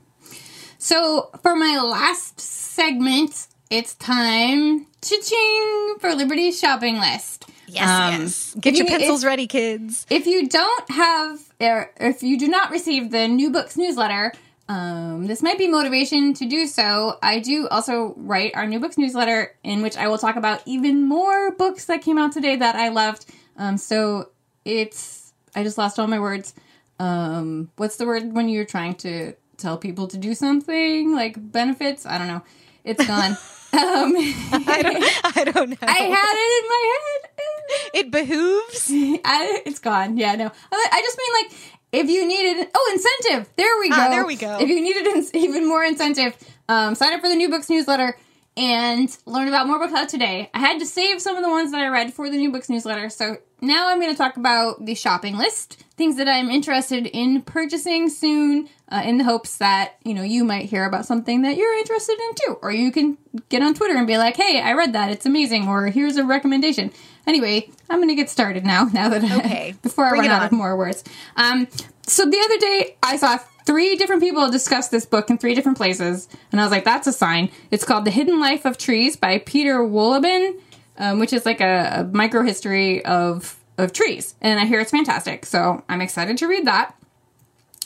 So, 0.78 1.30
for 1.42 1.56
my 1.56 1.78
last 1.80 2.40
segment, 2.40 3.48
it's 3.70 3.94
time 3.94 4.86
cha-ching 5.02 5.94
for 6.00 6.14
Liberty's 6.14 6.58
shopping 6.58 6.98
list. 7.00 7.44
Yes, 7.66 8.54
Um, 8.54 8.60
Get 8.60 8.74
if 8.74 8.78
your 8.78 8.86
you- 8.86 8.92
pencils 8.98 9.22
if- 9.24 9.26
ready, 9.26 9.46
kids. 9.46 10.06
If 10.10 10.26
you 10.26 10.48
don't 10.48 10.90
have, 10.90 11.40
or 11.60 11.90
if 11.98 12.22
you 12.22 12.38
do 12.38 12.46
not 12.48 12.70
receive 12.70 13.10
the 13.10 13.26
new 13.26 13.50
books 13.50 13.76
newsletter, 13.76 14.32
um, 14.68 15.26
this 15.26 15.42
might 15.42 15.58
be 15.58 15.66
motivation 15.68 16.32
to 16.34 16.46
do 16.46 16.66
so. 16.66 17.18
I 17.22 17.40
do 17.40 17.66
also 17.68 18.14
write 18.16 18.52
our 18.54 18.66
new 18.66 18.78
books 18.78 18.96
newsletter 18.98 19.54
in 19.64 19.82
which 19.82 19.96
I 19.96 20.06
will 20.08 20.18
talk 20.18 20.36
about 20.36 20.62
even 20.66 21.02
more 21.08 21.50
books 21.52 21.86
that 21.86 22.02
came 22.02 22.18
out 22.18 22.32
today 22.32 22.54
that 22.56 22.76
I 22.76 22.88
loved. 22.90 23.26
Um, 23.56 23.78
so 23.78 24.28
it's, 24.64 25.32
I 25.54 25.62
just 25.64 25.78
lost 25.78 25.98
all 25.98 26.06
my 26.06 26.20
words. 26.20 26.54
Um, 27.00 27.70
what's 27.76 27.96
the 27.96 28.06
word 28.06 28.32
when 28.32 28.48
you're 28.48 28.64
trying 28.64 28.94
to 28.96 29.34
tell 29.56 29.76
people 29.76 30.08
to 30.08 30.18
do 30.18 30.34
something 30.34 31.14
like 31.14 31.34
benefits? 31.52 32.06
I 32.06 32.18
don't 32.18 32.28
know. 32.28 32.42
It's 32.84 33.04
gone. 33.06 33.32
um, 33.72 34.14
I 34.52 34.80
don't, 34.82 35.36
I 35.36 35.44
don't 35.44 35.70
know. 35.70 35.76
I 35.82 35.98
had 36.16 36.34
it 36.34 36.52
in 36.62 36.68
my 36.68 36.82
head. 36.96 37.90
it 37.94 38.10
behooves. 38.10 38.90
I, 39.24 39.62
it's 39.66 39.80
gone. 39.80 40.16
Yeah, 40.16 40.36
no. 40.36 40.46
I 40.72 40.88
I 40.92 41.00
just 41.02 41.18
mean 41.18 41.32
like 41.42 41.74
if 41.92 42.10
you 42.10 42.26
needed 42.26 42.68
oh 42.74 42.92
incentive. 42.94 43.50
There 43.56 43.78
we 43.80 43.88
go. 43.90 43.96
Ah, 43.98 44.08
there 44.08 44.26
we 44.26 44.36
go. 44.36 44.58
If 44.60 44.68
you 44.68 44.80
needed 44.80 45.34
even 45.34 45.68
more 45.68 45.84
incentive, 45.84 46.36
um, 46.68 46.94
sign 46.94 47.12
up 47.12 47.20
for 47.20 47.28
the 47.28 47.36
new 47.36 47.48
books 47.48 47.68
newsletter 47.68 48.16
and 48.56 49.14
learn 49.26 49.48
about 49.48 49.66
more 49.66 49.78
books 49.78 49.92
out 49.92 50.08
today. 50.08 50.50
I 50.54 50.60
had 50.60 50.78
to 50.80 50.86
save 50.86 51.20
some 51.20 51.36
of 51.36 51.42
the 51.42 51.50
ones 51.50 51.72
that 51.72 51.80
I 51.80 51.88
read 51.88 52.14
for 52.14 52.30
the 52.30 52.36
new 52.36 52.50
books 52.50 52.68
newsletter, 52.68 53.10
so 53.10 53.38
now 53.60 53.88
I'm 53.88 54.00
going 54.00 54.12
to 54.12 54.18
talk 54.18 54.36
about 54.36 54.84
the 54.84 54.94
shopping 54.94 55.36
list, 55.36 55.84
things 55.96 56.16
that 56.16 56.28
I'm 56.28 56.50
interested 56.50 57.06
in 57.06 57.42
purchasing 57.42 58.08
soon, 58.08 58.68
uh, 58.90 59.02
in 59.04 59.18
the 59.18 59.24
hopes 59.24 59.56
that 59.58 59.94
you 60.04 60.14
know 60.14 60.22
you 60.22 60.44
might 60.44 60.66
hear 60.66 60.84
about 60.84 61.06
something 61.06 61.42
that 61.42 61.56
you're 61.56 61.74
interested 61.78 62.18
in 62.18 62.34
too, 62.34 62.58
or 62.62 62.70
you 62.70 62.92
can 62.92 63.18
get 63.48 63.62
on 63.62 63.74
Twitter 63.74 63.96
and 63.96 64.06
be 64.06 64.18
like, 64.18 64.36
"Hey, 64.36 64.60
I 64.60 64.72
read 64.72 64.92
that; 64.92 65.10
it's 65.10 65.26
amazing," 65.26 65.68
or 65.68 65.86
"Here's 65.88 66.16
a 66.16 66.24
recommendation." 66.24 66.92
Anyway, 67.26 67.68
I'm 67.90 67.98
going 67.98 68.08
to 68.08 68.14
get 68.14 68.30
started 68.30 68.64
now. 68.64 68.84
Now 68.92 69.08
that 69.08 69.24
Okay. 69.24 69.74
before 69.82 70.06
I 70.06 70.10
Bring 70.10 70.22
run 70.22 70.30
out 70.30 70.46
of 70.46 70.52
more 70.52 70.76
words. 70.76 71.02
Um, 71.36 71.66
so 72.06 72.24
the 72.24 72.38
other 72.38 72.58
day 72.58 72.96
I 73.02 73.16
saw 73.16 73.38
three 73.66 73.96
different 73.96 74.22
people 74.22 74.48
discussed 74.50 74.90
this 74.90 75.04
book 75.04 75.28
in 75.28 75.38
three 75.38 75.54
different 75.54 75.76
places, 75.76 76.28
and 76.50 76.60
I 76.60 76.64
was 76.64 76.70
like, 76.70 76.84
"That's 76.84 77.06
a 77.06 77.12
sign." 77.12 77.50
It's 77.70 77.84
called 77.84 78.04
"The 78.04 78.10
Hidden 78.10 78.40
Life 78.40 78.64
of 78.64 78.78
Trees" 78.78 79.16
by 79.16 79.38
Peter 79.38 79.80
Wohlleben, 79.80 80.58
um, 80.98 81.18
which 81.18 81.32
is 81.32 81.44
like 81.44 81.60
a, 81.60 82.00
a 82.00 82.04
micro 82.04 82.42
history 82.42 83.04
of 83.04 83.58
of 83.76 83.92
trees, 83.92 84.34
and 84.40 84.58
I 84.58 84.64
hear 84.64 84.80
it's 84.80 84.90
fantastic. 84.90 85.44
So 85.44 85.84
I'm 85.88 86.00
excited 86.00 86.38
to 86.38 86.48
read 86.48 86.66
that. 86.66 86.94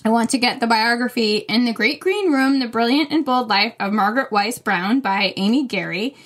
I 0.05 0.09
want 0.09 0.31
to 0.31 0.39
get 0.39 0.61
the 0.61 0.67
biography 0.67 1.39
In 1.39 1.67
the 1.67 1.75
Great 1.75 2.01
Green 2.01 2.33
Room 2.33 2.59
The 2.59 2.69
Brilliant 2.69 3.11
and 3.13 3.23
Bold 3.23 3.49
Life 3.49 3.75
of 3.79 3.93
Margaret 3.93 4.33
Wise 4.33 4.59
Brown 4.59 5.01
by 5.01 5.35
Amy 5.37 5.67
Gary. 5.67 6.17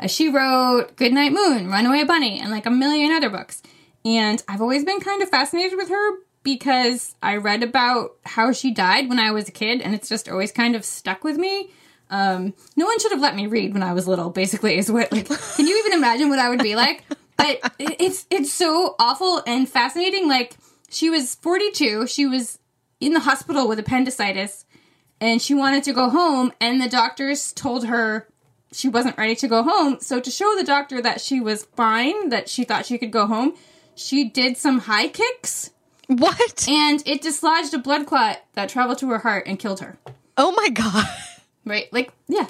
Uh, 0.00 0.06
she 0.06 0.30
wrote 0.30 0.96
Goodnight 0.96 1.32
Moon, 1.32 1.68
Runaway 1.68 2.04
Bunny, 2.04 2.40
and 2.40 2.50
like 2.50 2.64
a 2.64 2.70
million 2.70 3.12
other 3.12 3.28
books. 3.28 3.62
And 4.02 4.42
I've 4.48 4.62
always 4.62 4.84
been 4.84 5.00
kind 5.00 5.22
of 5.22 5.28
fascinated 5.28 5.76
with 5.76 5.90
her 5.90 6.18
because 6.48 7.14
I 7.22 7.36
read 7.36 7.62
about 7.62 8.16
how 8.24 8.52
she 8.52 8.72
died 8.72 9.10
when 9.10 9.18
I 9.18 9.32
was 9.32 9.48
a 9.48 9.52
kid, 9.52 9.82
and 9.82 9.94
it's 9.94 10.08
just 10.08 10.30
always 10.30 10.50
kind 10.50 10.74
of 10.74 10.82
stuck 10.82 11.22
with 11.22 11.36
me. 11.36 11.70
Um, 12.08 12.54
no 12.74 12.86
one 12.86 12.98
should 12.98 13.12
have 13.12 13.20
let 13.20 13.36
me 13.36 13.46
read 13.46 13.74
when 13.74 13.82
I 13.82 13.92
was 13.92 14.08
little. 14.08 14.30
Basically, 14.30 14.78
is 14.78 14.90
what 14.90 15.12
like. 15.12 15.28
Can 15.56 15.66
you 15.66 15.78
even 15.78 15.92
imagine 15.92 16.30
what 16.30 16.38
I 16.38 16.48
would 16.48 16.62
be 16.62 16.74
like? 16.74 17.04
But 17.36 17.60
it's 17.78 18.26
it's 18.30 18.50
so 18.50 18.96
awful 18.98 19.42
and 19.46 19.68
fascinating. 19.68 20.26
Like 20.26 20.56
she 20.90 21.10
was 21.10 21.34
42. 21.34 22.06
She 22.06 22.26
was 22.26 22.58
in 22.98 23.12
the 23.12 23.20
hospital 23.20 23.68
with 23.68 23.78
appendicitis, 23.78 24.64
and 25.20 25.42
she 25.42 25.52
wanted 25.52 25.84
to 25.84 25.92
go 25.92 26.08
home, 26.08 26.52
and 26.62 26.80
the 26.80 26.88
doctors 26.88 27.52
told 27.52 27.86
her 27.86 28.26
she 28.72 28.88
wasn't 28.88 29.18
ready 29.18 29.34
to 29.36 29.48
go 29.48 29.62
home. 29.62 29.98
So 30.00 30.18
to 30.18 30.30
show 30.30 30.54
the 30.56 30.64
doctor 30.64 31.02
that 31.02 31.20
she 31.20 31.40
was 31.40 31.64
fine, 31.76 32.30
that 32.30 32.48
she 32.48 32.64
thought 32.64 32.86
she 32.86 32.96
could 32.96 33.12
go 33.12 33.26
home, 33.26 33.54
she 33.94 34.24
did 34.24 34.56
some 34.56 34.80
high 34.80 35.08
kicks, 35.08 35.70
What? 36.08 36.66
and 36.68 37.02
it 37.06 37.20
dislodged 37.22 37.74
a 37.74 37.78
blood 37.78 38.06
clot 38.06 38.40
that 38.54 38.68
traveled 38.68 38.98
to 38.98 39.10
her 39.10 39.18
heart 39.18 39.46
and 39.46 39.58
killed 39.58 39.80
her. 39.80 39.98
Oh 40.36 40.52
my 40.52 40.68
god. 40.70 41.06
Right? 41.64 41.92
Like, 41.92 42.14
yeah. 42.28 42.46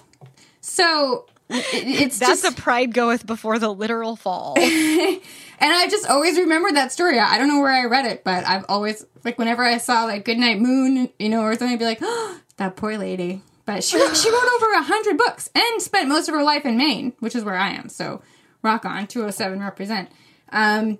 So 0.61 1.27
it, 1.51 1.67
it's 1.73 2.19
That's 2.21 2.43
just, 2.43 2.57
a 2.57 2.61
pride 2.61 2.95
goeth 2.95 3.27
before 3.27 3.59
the 3.59 3.73
literal 3.73 4.15
fall. 4.15 4.55
and 4.59 5.21
I 5.61 5.89
just 5.91 6.09
always 6.09 6.39
remember 6.39 6.71
that 6.73 6.93
story. 6.93 7.19
I 7.19 7.37
don't 7.37 7.49
know 7.49 7.61
where 7.61 7.73
I 7.73 7.87
read 7.87 8.07
it, 8.07 8.23
but 8.23 8.47
I've 8.47 8.65
always 8.69 9.05
like 9.25 9.37
whenever 9.39 9.65
I 9.65 9.79
saw 9.79 10.05
like 10.05 10.25
Goodnight 10.25 10.61
Moon, 10.61 11.09
you 11.19 11.29
know, 11.29 11.41
or 11.41 11.53
something, 11.55 11.71
I'd 11.71 11.79
be 11.81 11.85
like, 11.85 11.99
oh, 12.01 12.41
that 12.59 12.77
poor 12.77 12.97
lady. 12.97 13.43
But 13.65 13.83
she 13.83 13.99
she 14.15 14.31
wrote 14.31 14.55
over 14.55 14.73
a 14.73 14.83
hundred 14.83 15.19
books 15.19 15.51
and 15.55 15.83
spent 15.83 16.09
most 16.09 16.29
of 16.29 16.35
her 16.35 16.45
life 16.45 16.65
in 16.65 16.77
Maine, 16.79 17.13
which 17.19 17.35
is 17.35 17.45
where 17.45 17.57
I 17.57 17.71
am. 17.71 17.89
So 17.89 18.23
rock 18.63 18.85
on, 18.85 19.07
two 19.07 19.21
hundred 19.21 19.33
seven 19.33 19.61
represent. 19.61 20.11
Um, 20.51 20.99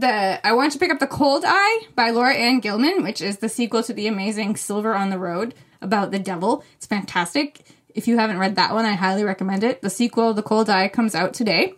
the 0.00 0.46
I 0.46 0.52
want 0.52 0.72
to 0.72 0.78
pick 0.78 0.90
up 0.90 0.98
the 0.98 1.06
Cold 1.06 1.44
Eye 1.46 1.86
by 1.94 2.10
Laura 2.10 2.34
Anne 2.34 2.60
Gilman, 2.60 3.02
which 3.02 3.20
is 3.20 3.38
the 3.38 3.48
sequel 3.48 3.82
to 3.84 3.92
the 3.92 4.06
amazing 4.06 4.56
Silver 4.56 4.94
on 4.94 5.10
the 5.10 5.18
Road 5.18 5.54
about 5.80 6.10
the 6.10 6.18
devil. 6.18 6.64
It's 6.76 6.86
fantastic. 6.86 7.66
If 7.94 8.06
you 8.06 8.18
haven't 8.18 8.38
read 8.38 8.56
that 8.56 8.74
one, 8.74 8.84
I 8.84 8.92
highly 8.92 9.24
recommend 9.24 9.64
it. 9.64 9.80
The 9.80 9.90
sequel, 9.90 10.34
The 10.34 10.42
Cold 10.42 10.68
Eye, 10.68 10.88
comes 10.88 11.14
out 11.14 11.32
today. 11.32 11.74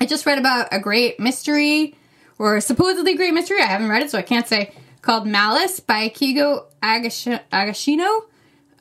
I 0.00 0.06
just 0.06 0.26
read 0.26 0.38
about 0.38 0.68
a 0.72 0.80
great 0.80 1.20
mystery, 1.20 1.94
or 2.38 2.60
supposedly 2.60 3.14
great 3.14 3.32
mystery. 3.32 3.62
I 3.62 3.66
haven't 3.66 3.88
read 3.88 4.02
it, 4.02 4.10
so 4.10 4.18
I 4.18 4.22
can't 4.22 4.46
say. 4.46 4.72
Called 5.02 5.26
Malice 5.26 5.78
by 5.78 6.08
Keigo 6.08 6.64
Agash- 6.82 7.40
Agashino, 7.52 8.22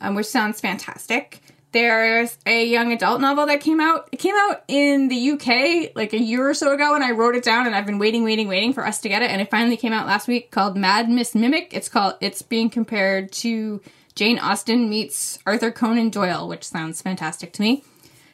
um, 0.01 0.15
which 0.15 0.25
sounds 0.25 0.59
fantastic. 0.59 1.39
There's 1.75 2.37
a 2.45 2.65
young 2.65 2.93
adult 2.93 3.19
novel 3.19 3.47
that 3.47 3.59
came 3.59 3.81
out. 3.81 4.07
It 4.13 4.15
came 4.15 4.33
out 4.33 4.63
in 4.69 5.09
the 5.09 5.31
UK 5.31 5.93
like 5.93 6.13
a 6.13 6.17
year 6.17 6.49
or 6.49 6.53
so 6.53 6.73
ago, 6.73 6.95
and 6.95 7.03
I 7.03 7.11
wrote 7.11 7.35
it 7.35 7.43
down, 7.43 7.65
and 7.67 7.75
I've 7.75 7.85
been 7.85 7.99
waiting, 7.99 8.23
waiting, 8.23 8.47
waiting 8.47 8.71
for 8.71 8.87
us 8.87 9.01
to 9.01 9.09
get 9.09 9.21
it, 9.21 9.29
and 9.29 9.41
it 9.41 9.51
finally 9.51 9.75
came 9.75 9.91
out 9.91 10.07
last 10.07 10.25
week. 10.25 10.51
Called 10.51 10.77
Mad 10.77 11.09
Miss 11.09 11.35
Mimic. 11.35 11.73
It's 11.73 11.89
called. 11.89 12.13
It's 12.21 12.41
being 12.41 12.69
compared 12.69 13.33
to 13.33 13.81
Jane 14.15 14.39
Austen 14.39 14.89
meets 14.89 15.37
Arthur 15.45 15.69
Conan 15.69 16.11
Doyle, 16.11 16.47
which 16.47 16.63
sounds 16.63 17.01
fantastic 17.01 17.51
to 17.51 17.61
me. 17.61 17.83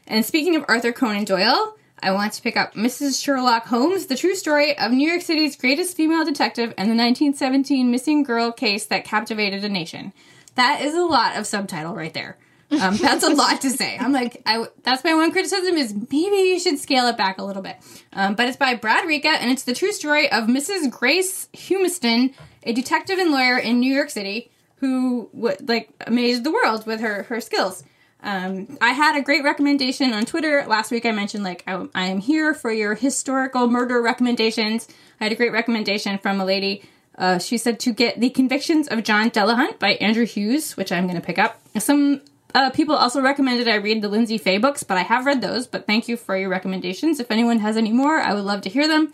And 0.05 0.23
speaking 0.23 0.55
of 0.55 0.63
Arthur 0.67 0.91
Conan 0.91 1.23
Doyle, 1.23 1.75
I 2.03 2.11
want 2.11 2.33
to 2.33 2.43
pick 2.43 2.55
up 2.55 2.75
Mrs. 2.75 3.23
Sherlock 3.23 3.65
Holmes, 3.65 4.05
the 4.05 4.15
true 4.15 4.35
story 4.35 4.77
of 4.77 4.91
New 4.91 5.09
York 5.09 5.23
City's 5.23 5.55
greatest 5.55 5.97
female 5.97 6.23
detective 6.23 6.75
and 6.77 6.91
the 6.91 6.95
1917 6.95 7.89
missing 7.89 8.21
girl 8.21 8.51
case 8.51 8.85
that 8.85 9.03
captivated 9.03 9.65
a 9.65 9.69
nation. 9.69 10.13
That 10.53 10.81
is 10.81 10.93
a 10.93 11.01
lot 11.01 11.37
of 11.37 11.47
subtitle 11.47 11.95
right 11.95 12.13
there. 12.13 12.37
Um, 12.71 12.95
that's 12.97 13.23
a 13.23 13.29
lot 13.29 13.61
to 13.61 13.69
say. 13.69 13.97
I'm 13.97 14.13
like, 14.13 14.41
I, 14.45 14.65
that's 14.83 15.03
my 15.03 15.13
one 15.13 15.31
criticism 15.31 15.75
is 15.75 15.93
maybe 15.93 16.37
you 16.37 16.59
should 16.59 16.79
scale 16.79 17.07
it 17.07 17.17
back 17.17 17.37
a 17.37 17.43
little 17.43 17.61
bit. 17.61 17.77
Um, 18.13 18.35
but 18.35 18.47
it's 18.47 18.57
by 18.57 18.75
Brad 18.75 19.05
Ricca, 19.05 19.27
and 19.27 19.51
it's 19.51 19.63
the 19.63 19.73
true 19.73 19.91
story 19.91 20.31
of 20.31 20.45
Mrs. 20.45 20.89
Grace 20.89 21.47
Humiston, 21.53 22.33
a 22.63 22.73
detective 22.73 23.19
and 23.19 23.31
lawyer 23.31 23.57
in 23.57 23.79
New 23.79 23.93
York 23.93 24.09
City 24.09 24.51
who 24.81 25.29
would 25.31 25.69
like 25.69 25.89
amazed 26.07 26.43
the 26.43 26.51
world 26.51 26.85
with 26.85 27.01
her 27.01 27.23
her 27.23 27.39
skills. 27.39 27.83
Um, 28.23 28.77
I 28.81 28.89
had 28.89 29.15
a 29.15 29.21
great 29.21 29.43
recommendation 29.43 30.13
on 30.13 30.25
Twitter 30.25 30.63
last 30.67 30.91
week. 30.91 31.05
I 31.05 31.11
mentioned 31.11 31.43
like 31.43 31.63
I, 31.67 31.87
I 31.95 32.05
am 32.05 32.19
here 32.19 32.53
for 32.53 32.71
your 32.71 32.95
historical 32.95 33.67
murder 33.67 34.01
recommendations. 34.01 34.87
I 35.19 35.25
had 35.25 35.31
a 35.31 35.35
great 35.35 35.51
recommendation 35.51 36.17
from 36.17 36.39
a 36.39 36.45
lady. 36.45 36.83
Uh, 37.17 37.37
she 37.37 37.57
said 37.57 37.79
to 37.81 37.93
get 37.93 38.19
the 38.19 38.29
convictions 38.29 38.87
of 38.87 39.03
John 39.03 39.29
Delahunt 39.29 39.79
by 39.79 39.91
Andrew 39.93 40.25
Hughes, 40.25 40.77
which 40.77 40.91
I'm 40.91 41.05
going 41.05 41.19
to 41.19 41.25
pick 41.25 41.37
up. 41.37 41.61
Some 41.77 42.21
uh, 42.53 42.69
people 42.71 42.95
also 42.95 43.21
recommended 43.21 43.67
I 43.67 43.75
read 43.75 44.01
the 44.01 44.09
Lyndsay 44.09 44.39
Faye 44.39 44.57
books, 44.57 44.83
but 44.83 44.97
I 44.97 45.03
have 45.03 45.25
read 45.25 45.41
those. 45.41 45.67
But 45.67 45.87
thank 45.87 46.07
you 46.07 46.17
for 46.17 46.37
your 46.37 46.49
recommendations. 46.49 47.19
If 47.19 47.31
anyone 47.31 47.59
has 47.59 47.77
any 47.77 47.91
more, 47.91 48.19
I 48.19 48.33
would 48.33 48.43
love 48.43 48.61
to 48.61 48.69
hear 48.69 48.87
them. 48.87 49.11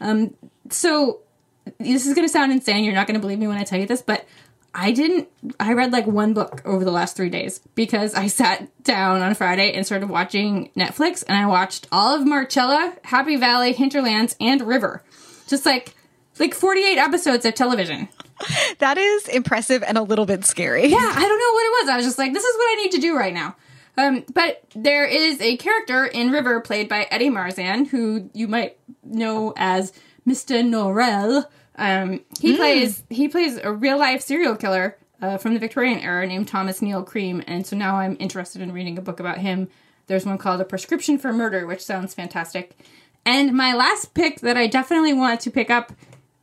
Um, 0.00 0.34
so 0.70 1.20
this 1.78 2.06
is 2.06 2.14
going 2.14 2.26
to 2.26 2.32
sound 2.32 2.52
insane. 2.52 2.84
You're 2.84 2.94
not 2.94 3.06
going 3.06 3.14
to 3.14 3.20
believe 3.20 3.38
me 3.38 3.46
when 3.46 3.58
I 3.58 3.64
tell 3.64 3.78
you 3.78 3.86
this, 3.86 4.02
but 4.02 4.24
I 4.74 4.92
didn't, 4.92 5.28
I 5.58 5.72
read 5.72 5.92
like 5.92 6.06
one 6.06 6.32
book 6.32 6.62
over 6.64 6.84
the 6.84 6.92
last 6.92 7.16
three 7.16 7.28
days 7.28 7.60
because 7.74 8.14
I 8.14 8.26
sat 8.28 8.68
down 8.84 9.22
on 9.22 9.34
Friday 9.34 9.72
and 9.72 9.84
started 9.84 10.08
watching 10.08 10.70
Netflix 10.76 11.24
and 11.26 11.36
I 11.36 11.46
watched 11.46 11.86
all 11.90 12.14
of 12.14 12.26
Marcella, 12.26 12.94
Happy 13.04 13.36
Valley, 13.36 13.72
Hinterlands, 13.72 14.36
and 14.40 14.62
River. 14.62 15.02
Just 15.48 15.66
like, 15.66 15.94
like 16.38 16.54
48 16.54 16.96
episodes 16.98 17.44
of 17.44 17.54
television. 17.54 18.08
That 18.78 18.96
is 18.96 19.28
impressive 19.28 19.82
and 19.82 19.98
a 19.98 20.02
little 20.02 20.26
bit 20.26 20.44
scary. 20.44 20.86
Yeah, 20.86 20.96
I 20.98 21.20
don't 21.20 21.38
know 21.38 21.52
what 21.52 21.64
it 21.64 21.84
was. 21.84 21.88
I 21.90 21.96
was 21.96 22.06
just 22.06 22.18
like, 22.18 22.32
this 22.32 22.44
is 22.44 22.56
what 22.56 22.64
I 22.64 22.82
need 22.82 22.92
to 22.92 23.00
do 23.00 23.16
right 23.16 23.34
now. 23.34 23.56
Um, 23.98 24.24
but 24.32 24.64
there 24.74 25.04
is 25.04 25.40
a 25.40 25.56
character 25.58 26.06
in 26.06 26.30
River 26.30 26.60
played 26.60 26.88
by 26.88 27.06
Eddie 27.10 27.28
Marsan, 27.28 27.86
who 27.88 28.30
you 28.32 28.48
might 28.48 28.78
know 29.04 29.52
as 29.56 29.92
Mr. 30.26 30.64
Norrell 30.64 31.46
um, 31.80 32.20
he 32.38 32.52
mm. 32.52 32.56
plays 32.56 33.02
he 33.08 33.28
plays 33.28 33.56
a 33.56 33.72
real 33.72 33.98
life 33.98 34.20
serial 34.20 34.54
killer 34.54 34.98
uh, 35.22 35.38
from 35.38 35.54
the 35.54 35.60
Victorian 35.60 35.98
era 35.98 36.26
named 36.26 36.46
Thomas 36.46 36.82
Neill 36.82 37.02
Cream, 37.02 37.42
and 37.46 37.66
so 37.66 37.74
now 37.74 37.96
I'm 37.96 38.18
interested 38.20 38.60
in 38.60 38.72
reading 38.72 38.98
a 38.98 39.02
book 39.02 39.18
about 39.18 39.38
him. 39.38 39.68
There's 40.06 40.26
one 40.26 40.36
called 40.36 40.60
A 40.60 40.64
Prescription 40.64 41.16
for 41.16 41.32
Murder, 41.32 41.66
which 41.66 41.82
sounds 41.82 42.12
fantastic. 42.12 42.76
And 43.24 43.54
my 43.54 43.74
last 43.74 44.12
pick 44.12 44.40
that 44.40 44.58
I 44.58 44.66
definitely 44.66 45.14
want 45.14 45.40
to 45.40 45.50
pick 45.50 45.70
up 45.70 45.92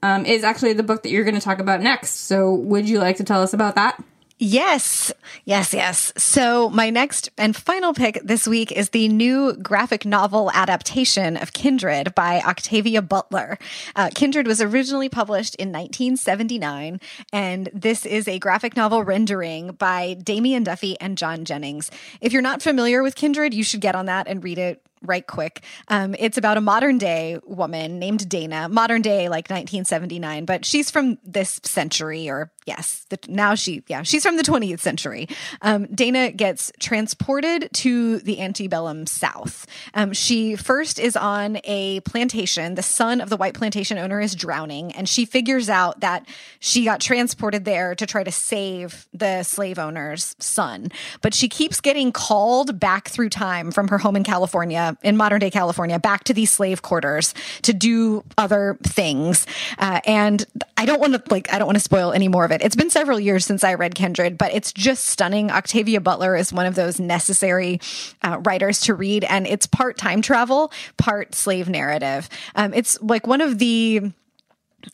um, 0.03 0.25
is 0.25 0.43
actually 0.43 0.73
the 0.73 0.83
book 0.83 1.03
that 1.03 1.09
you're 1.09 1.23
going 1.23 1.35
to 1.35 1.41
talk 1.41 1.59
about 1.59 1.81
next. 1.81 2.27
So, 2.27 2.53
would 2.53 2.87
you 2.87 2.99
like 2.99 3.17
to 3.17 3.23
tell 3.23 3.41
us 3.41 3.53
about 3.53 3.75
that? 3.75 4.03
Yes, 4.39 5.11
yes, 5.45 5.73
yes. 5.73 6.13
So, 6.15 6.69
my 6.69 6.91
next 6.91 7.31
and 7.39 7.55
final 7.55 7.91
pick 7.95 8.21
this 8.23 8.47
week 8.47 8.71
is 8.71 8.89
the 8.89 9.07
new 9.07 9.53
graphic 9.53 10.05
novel 10.05 10.51
adaptation 10.53 11.37
of 11.37 11.53
Kindred 11.53 12.13
by 12.13 12.41
Octavia 12.41 13.01
Butler. 13.01 13.57
Uh, 13.95 14.11
Kindred 14.13 14.45
was 14.45 14.61
originally 14.61 15.09
published 15.09 15.55
in 15.55 15.69
1979, 15.69 17.01
and 17.33 17.69
this 17.73 18.05
is 18.05 18.27
a 18.27 18.37
graphic 18.37 18.75
novel 18.75 19.03
rendering 19.03 19.71
by 19.71 20.13
Damian 20.13 20.63
Duffy 20.63 20.99
and 20.99 21.17
John 21.17 21.43
Jennings. 21.43 21.89
If 22.21 22.31
you're 22.31 22.43
not 22.43 22.61
familiar 22.61 23.01
with 23.01 23.15
Kindred, 23.15 23.55
you 23.55 23.63
should 23.63 23.81
get 23.81 23.95
on 23.95 24.05
that 24.05 24.27
and 24.27 24.43
read 24.43 24.59
it 24.59 24.86
right 25.01 25.25
quick. 25.25 25.63
Um, 25.87 26.15
it's 26.17 26.37
about 26.37 26.57
a 26.57 26.61
modern 26.61 26.97
day 26.97 27.39
woman 27.43 27.99
named 27.99 28.27
Dana, 28.27 28.69
modern 28.69 29.01
day 29.01 29.29
like 29.29 29.49
1979, 29.49 30.45
but 30.45 30.65
she's 30.65 30.91
from 30.91 31.17
this 31.23 31.59
century, 31.63 32.29
or 32.29 32.51
yes, 32.67 33.05
the, 33.09 33.17
now 33.27 33.55
she, 33.55 33.81
yeah, 33.87 34.03
she's 34.03 34.23
from 34.23 34.37
the 34.37 34.43
20th 34.43 34.81
century. 34.81 35.27
Um, 35.61 35.85
Dana 35.87 36.31
gets 36.31 36.71
transported 36.79 37.69
to 37.73 38.19
the 38.19 38.41
antebellum 38.41 39.07
South. 39.07 39.65
Um, 39.93 40.11
she 40.13 40.55
first 40.55 40.99
is 40.99 41.15
on 41.15 41.59
a 41.63 42.01
plantation. 42.01 42.75
The 42.75 42.83
son 42.83 43.21
of 43.21 43.29
the 43.29 43.37
white 43.37 43.53
plantation 43.53 43.97
owner 43.97 44.19
is 44.19 44.35
drowning, 44.35 44.91
and 44.91 45.07
she 45.07 45.25
figures 45.25 45.69
out 45.69 46.01
that 46.01 46.27
she 46.59 46.83
got 46.83 46.99
transported 46.99 47.63
there 47.63 47.95
to 47.95 48.05
try 48.05 48.23
to 48.23 48.31
save 48.31 49.07
the 49.13 49.43
slave 49.43 49.79
owner's 49.79 50.35
son. 50.39 50.91
But 51.21 51.33
she 51.33 51.47
keeps 51.47 51.79
getting 51.79 52.11
called 52.11 52.79
back 52.79 53.07
through 53.07 53.29
time 53.29 53.71
from 53.71 53.87
her 53.87 53.97
home 53.97 54.15
in 54.17 54.23
California 54.23 54.97
in 55.03 55.15
modern 55.15 55.39
day 55.39 55.49
California 55.49 55.97
back 55.99 56.25
to 56.25 56.33
these 56.33 56.51
slave 56.51 56.81
quarters 56.81 57.33
to 57.61 57.73
do 57.73 58.23
other 58.37 58.77
things. 58.83 59.47
Uh, 59.77 60.01
and 60.05 60.45
I 60.75 60.85
don't 60.85 60.99
want 60.99 61.13
to 61.13 61.23
like 61.31 61.51
I 61.53 61.57
don't 61.57 61.67
want 61.67 61.77
to 61.77 61.83
spoil 61.83 62.11
any 62.11 62.27
more 62.27 62.43
of 62.43 62.51
it. 62.51 62.56
It's 62.61 62.75
been 62.75 62.89
several 62.89 63.19
years 63.19 63.45
since 63.45 63.63
I 63.63 63.73
read 63.73 63.95
Kindred, 63.95 64.37
but 64.37 64.53
it's 64.53 64.71
just 64.73 65.05
stunning. 65.05 65.51
Octavia 65.51 66.01
Butler 66.01 66.35
is 66.35 66.53
one 66.53 66.65
of 66.65 66.75
those 66.75 66.99
necessary 66.99 67.79
uh, 68.23 68.39
writers 68.43 68.81
to 68.81 68.93
read, 68.93 69.23
and 69.25 69.47
it's 69.47 69.65
part 69.65 69.97
time 69.97 70.21
travel, 70.21 70.71
part 70.97 71.35
slave 71.35 71.69
narrative. 71.69 72.29
Um, 72.55 72.73
it's 72.73 73.01
like 73.01 73.27
one 73.27 73.41
of 73.41 73.59
the 73.59 74.11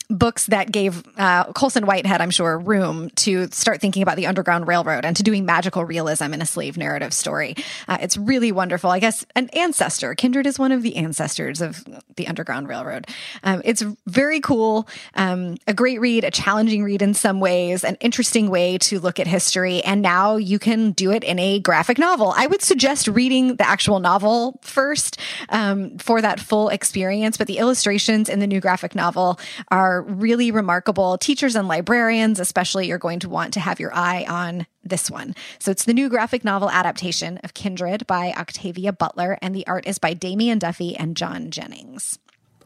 books 0.08 0.46
that 0.46 0.70
gave 0.72 1.02
uh, 1.16 1.52
Colson 1.52 1.86
Whitehead, 1.86 2.20
I'm 2.20 2.30
sure, 2.30 2.58
room 2.58 3.10
to 3.16 3.48
start 3.50 3.80
thinking 3.80 4.02
about 4.02 4.16
the 4.16 4.26
Underground 4.26 4.66
Railroad 4.66 5.04
and 5.04 5.16
to 5.16 5.22
doing 5.22 5.44
magical 5.44 5.84
realism 5.84 6.32
in 6.32 6.42
a 6.42 6.46
slave 6.46 6.76
narrative 6.76 7.12
story. 7.12 7.56
Uh, 7.88 7.98
it's 8.00 8.16
really 8.16 8.52
wonderful. 8.52 8.90
I 8.90 8.98
guess 8.98 9.24
an 9.34 9.48
ancestor. 9.50 10.14
Kindred 10.14 10.46
is 10.46 10.58
one 10.58 10.72
of 10.72 10.82
the 10.82 10.96
ancestors 10.96 11.60
of 11.60 11.84
the 12.16 12.26
Underground 12.26 12.68
Railroad. 12.68 13.06
Um, 13.42 13.62
it's 13.64 13.82
very 14.06 14.40
cool, 14.40 14.88
um, 15.14 15.56
a 15.66 15.74
great 15.74 16.00
read, 16.00 16.24
a 16.24 16.30
challenging 16.30 16.82
read 16.82 17.02
in 17.02 17.14
some 17.14 17.40
ways, 17.40 17.84
an 17.84 17.96
interesting 18.00 18.50
way 18.50 18.78
to 18.78 19.00
look 19.00 19.20
at 19.20 19.26
history. 19.26 19.82
And 19.82 20.02
now 20.02 20.36
you 20.36 20.58
can 20.58 20.92
do 20.92 21.10
it 21.10 21.24
in 21.24 21.38
a 21.38 21.60
graphic 21.60 21.98
novel. 21.98 22.32
I 22.36 22.46
would 22.46 22.62
suggest 22.62 23.08
reading 23.08 23.56
the 23.56 23.66
actual 23.66 24.00
novel 24.00 24.58
first 24.62 25.18
um, 25.48 25.98
for 25.98 26.20
that 26.20 26.40
full 26.40 26.68
experience, 26.68 27.36
but 27.36 27.46
the 27.46 27.58
illustrations 27.58 28.28
in 28.28 28.40
the 28.40 28.46
new 28.46 28.60
graphic 28.60 28.94
novel 28.94 29.38
are 29.70 29.83
really 30.02 30.50
remarkable. 30.50 31.18
Teachers 31.18 31.56
and 31.56 31.68
librarians, 31.68 32.40
especially, 32.40 32.86
you're 32.86 32.98
going 32.98 33.20
to 33.20 33.28
want 33.28 33.54
to 33.54 33.60
have 33.60 33.80
your 33.80 33.94
eye 33.94 34.24
on 34.28 34.66
this 34.82 35.10
one. 35.10 35.34
So 35.58 35.70
it's 35.70 35.84
the 35.84 35.94
new 35.94 36.08
graphic 36.08 36.44
novel 36.44 36.70
adaptation 36.70 37.38
of 37.44 37.54
Kindred 37.54 38.06
by 38.06 38.32
Octavia 38.36 38.92
Butler, 38.92 39.38
and 39.40 39.54
the 39.54 39.66
art 39.66 39.86
is 39.86 39.98
by 39.98 40.14
Damian 40.14 40.58
Duffy 40.58 40.96
and 40.96 41.16
John 41.16 41.50
Jennings. 41.50 42.18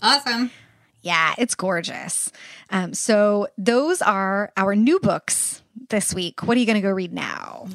Awesome. 0.02 0.50
Yeah, 1.02 1.34
it's 1.38 1.54
gorgeous. 1.54 2.32
Um, 2.70 2.92
so 2.94 3.48
those 3.56 4.02
are 4.02 4.52
our 4.56 4.74
new 4.74 4.98
books 4.98 5.62
this 5.88 6.12
week. 6.12 6.42
What 6.42 6.56
are 6.56 6.60
you 6.60 6.66
going 6.66 6.74
to 6.74 6.80
go 6.82 6.90
read 6.90 7.12
now? 7.12 7.68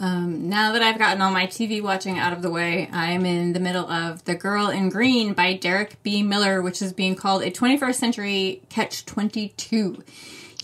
Um, 0.00 0.48
now 0.48 0.72
that 0.72 0.80
I've 0.80 0.98
gotten 0.98 1.20
all 1.20 1.30
my 1.30 1.46
TV 1.46 1.82
watching 1.82 2.18
out 2.18 2.32
of 2.32 2.40
the 2.40 2.50
way, 2.50 2.88
I'm 2.90 3.26
in 3.26 3.52
the 3.52 3.60
middle 3.60 3.86
of 3.86 4.24
The 4.24 4.34
Girl 4.34 4.68
in 4.68 4.88
Green 4.88 5.34
by 5.34 5.52
Derek 5.52 6.02
B. 6.02 6.22
Miller, 6.22 6.62
which 6.62 6.80
is 6.80 6.94
being 6.94 7.14
called 7.14 7.42
a 7.42 7.50
21st 7.50 7.94
century 7.96 8.62
catch 8.70 9.04
22. 9.04 10.02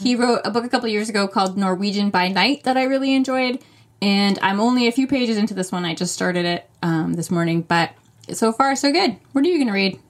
He 0.00 0.16
wrote 0.16 0.40
a 0.46 0.50
book 0.50 0.64
a 0.64 0.70
couple 0.70 0.88
years 0.88 1.10
ago 1.10 1.28
called 1.28 1.58
Norwegian 1.58 2.08
by 2.08 2.28
Night 2.28 2.64
that 2.64 2.78
I 2.78 2.84
really 2.84 3.12
enjoyed, 3.12 3.62
and 4.00 4.38
I'm 4.40 4.58
only 4.58 4.88
a 4.88 4.92
few 4.92 5.06
pages 5.06 5.36
into 5.36 5.52
this 5.52 5.70
one. 5.70 5.84
I 5.84 5.94
just 5.94 6.14
started 6.14 6.46
it 6.46 6.70
um, 6.82 7.12
this 7.12 7.30
morning, 7.30 7.60
but 7.60 7.92
so 8.32 8.52
far, 8.52 8.74
so 8.74 8.90
good. 8.90 9.18
What 9.32 9.44
are 9.44 9.48
you 9.48 9.58
going 9.58 9.68
to 9.68 9.74
read? 9.74 10.00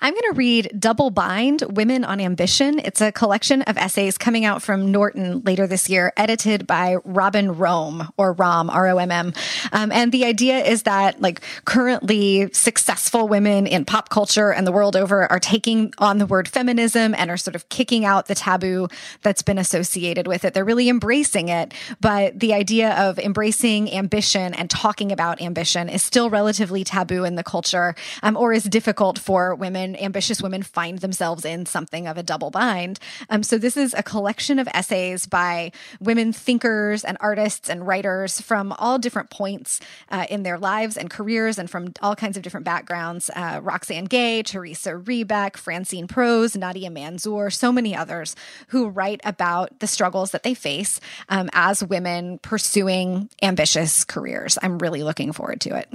I'm 0.00 0.12
going 0.12 0.32
to 0.32 0.36
read 0.36 0.70
Double 0.78 1.10
Bind 1.10 1.62
Women 1.68 2.04
on 2.04 2.20
Ambition. 2.20 2.78
It's 2.78 3.00
a 3.00 3.12
collection 3.12 3.62
of 3.62 3.76
essays 3.76 4.18
coming 4.18 4.44
out 4.44 4.62
from 4.62 4.90
Norton 4.90 5.40
later 5.44 5.66
this 5.66 5.88
year, 5.88 6.12
edited 6.16 6.66
by 6.66 6.96
Robin 7.04 7.56
Rome 7.56 8.08
or 8.16 8.32
Rom, 8.32 8.70
R 8.70 8.88
O 8.88 8.98
M 8.98 9.10
M. 9.10 9.32
Um, 9.72 9.92
and 9.92 10.12
the 10.12 10.24
idea 10.24 10.58
is 10.58 10.84
that, 10.84 11.20
like, 11.20 11.40
currently 11.64 12.52
successful 12.52 13.28
women 13.28 13.66
in 13.66 13.84
pop 13.84 14.08
culture 14.08 14.52
and 14.52 14.66
the 14.66 14.72
world 14.72 14.96
over 14.96 15.30
are 15.30 15.40
taking 15.40 15.92
on 15.98 16.18
the 16.18 16.26
word 16.26 16.48
feminism 16.48 17.14
and 17.16 17.30
are 17.30 17.36
sort 17.36 17.54
of 17.54 17.68
kicking 17.68 18.04
out 18.04 18.26
the 18.26 18.34
taboo 18.34 18.88
that's 19.22 19.42
been 19.42 19.58
associated 19.58 20.26
with 20.26 20.44
it. 20.44 20.54
They're 20.54 20.64
really 20.64 20.88
embracing 20.88 21.48
it. 21.48 21.72
But 22.00 22.40
the 22.40 22.54
idea 22.54 22.94
of 22.94 23.18
embracing 23.18 23.92
ambition 23.92 24.54
and 24.54 24.68
talking 24.70 25.12
about 25.12 25.40
ambition 25.40 25.88
is 25.88 26.02
still 26.02 26.30
relatively 26.30 26.84
taboo 26.84 27.24
in 27.24 27.34
the 27.34 27.44
culture 27.44 27.94
um, 28.22 28.36
or 28.36 28.52
is 28.52 28.64
difficult 28.64 29.18
for 29.18 29.54
women 29.54 29.83
women, 29.84 30.02
ambitious 30.02 30.40
women, 30.42 30.62
find 30.62 30.98
themselves 31.00 31.44
in 31.44 31.66
something 31.66 32.06
of 32.06 32.16
a 32.16 32.22
double 32.22 32.50
bind. 32.50 32.98
Um, 33.28 33.42
so 33.42 33.58
this 33.58 33.76
is 33.76 33.94
a 33.94 34.02
collection 34.02 34.58
of 34.58 34.68
essays 34.72 35.26
by 35.26 35.72
women 36.00 36.32
thinkers 36.32 37.04
and 37.04 37.18
artists 37.20 37.68
and 37.68 37.86
writers 37.86 38.40
from 38.40 38.72
all 38.78 38.98
different 38.98 39.30
points 39.30 39.80
uh, 40.10 40.26
in 40.30 40.42
their 40.42 40.58
lives 40.58 40.96
and 40.96 41.10
careers 41.10 41.58
and 41.58 41.68
from 41.68 41.92
all 42.00 42.16
kinds 42.16 42.36
of 42.36 42.42
different 42.42 42.64
backgrounds. 42.64 43.30
Uh, 43.34 43.60
Roxane 43.62 44.06
Gay, 44.06 44.42
Teresa 44.42 44.92
Rebeck, 44.92 45.56
Francine 45.56 46.08
Prose, 46.08 46.56
Nadia 46.56 46.90
Manzoor, 46.90 47.52
so 47.52 47.70
many 47.70 47.94
others 47.94 48.34
who 48.68 48.88
write 48.88 49.20
about 49.24 49.78
the 49.80 49.86
struggles 49.86 50.30
that 50.30 50.42
they 50.42 50.54
face 50.54 51.00
um, 51.28 51.50
as 51.52 51.84
women 51.84 52.38
pursuing 52.38 53.28
ambitious 53.42 54.04
careers. 54.04 54.58
I'm 54.62 54.78
really 54.78 55.02
looking 55.02 55.32
forward 55.32 55.60
to 55.62 55.76
it. 55.76 55.88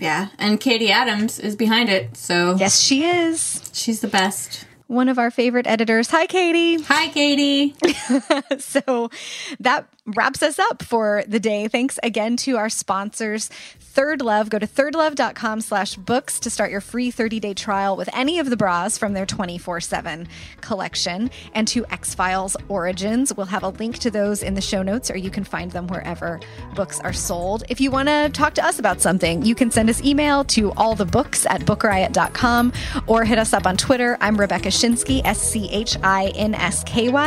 Yeah, 0.00 0.28
and 0.38 0.58
Katie 0.58 0.90
Adams 0.90 1.38
is 1.38 1.56
behind 1.56 1.88
it, 1.88 2.16
so 2.16 2.56
yes, 2.58 2.80
she 2.80 3.04
is. 3.04 3.62
She's 3.72 4.00
the 4.00 4.08
best. 4.08 4.64
One 4.90 5.08
of 5.08 5.20
our 5.20 5.30
favorite 5.30 5.68
editors. 5.68 6.10
Hi, 6.10 6.26
Katie. 6.26 6.82
Hi, 6.88 7.06
Katie. 7.10 7.76
so 8.58 9.08
that 9.60 9.86
wraps 10.04 10.42
us 10.42 10.58
up 10.58 10.82
for 10.82 11.22
the 11.28 11.38
day. 11.38 11.68
Thanks 11.68 12.00
again 12.02 12.36
to 12.38 12.56
our 12.56 12.68
sponsors. 12.68 13.50
ThirdLove. 13.94 14.48
Go 14.48 14.58
to 14.58 14.66
thirdlove.com 14.66 15.60
slash 15.60 15.94
books 15.94 16.40
to 16.40 16.50
start 16.50 16.70
your 16.70 16.80
free 16.80 17.10
30-day 17.10 17.54
trial 17.54 17.96
with 17.96 18.08
any 18.12 18.38
of 18.38 18.48
the 18.50 18.56
bras 18.56 18.96
from 18.98 19.12
their 19.12 19.26
24-7 19.26 20.26
collection. 20.60 21.30
And 21.54 21.66
to 21.68 21.84
X-Files 21.86 22.56
Origins. 22.68 23.32
We'll 23.36 23.46
have 23.46 23.62
a 23.62 23.68
link 23.68 23.98
to 24.00 24.10
those 24.10 24.42
in 24.42 24.54
the 24.54 24.60
show 24.60 24.82
notes, 24.82 25.10
or 25.10 25.16
you 25.16 25.30
can 25.30 25.44
find 25.44 25.70
them 25.70 25.86
wherever 25.88 26.40
books 26.74 27.00
are 27.00 27.12
sold. 27.12 27.64
If 27.68 27.80
you 27.80 27.90
want 27.90 28.08
to 28.08 28.30
talk 28.32 28.54
to 28.54 28.64
us 28.64 28.78
about 28.78 29.00
something, 29.00 29.44
you 29.44 29.54
can 29.54 29.70
send 29.70 29.90
us 29.90 30.02
email 30.02 30.44
to 30.44 30.70
allthebooks 30.72 31.46
at 31.48 31.62
bookriot.com 31.62 32.72
or 33.06 33.24
hit 33.24 33.38
us 33.38 33.52
up 33.52 33.66
on 33.66 33.76
Twitter. 33.76 34.16
I'm 34.20 34.36
Rebecca 34.36 34.70
Schinsky, 34.80 35.20
S-C-H-I-N-S-K-Y. 35.26 35.76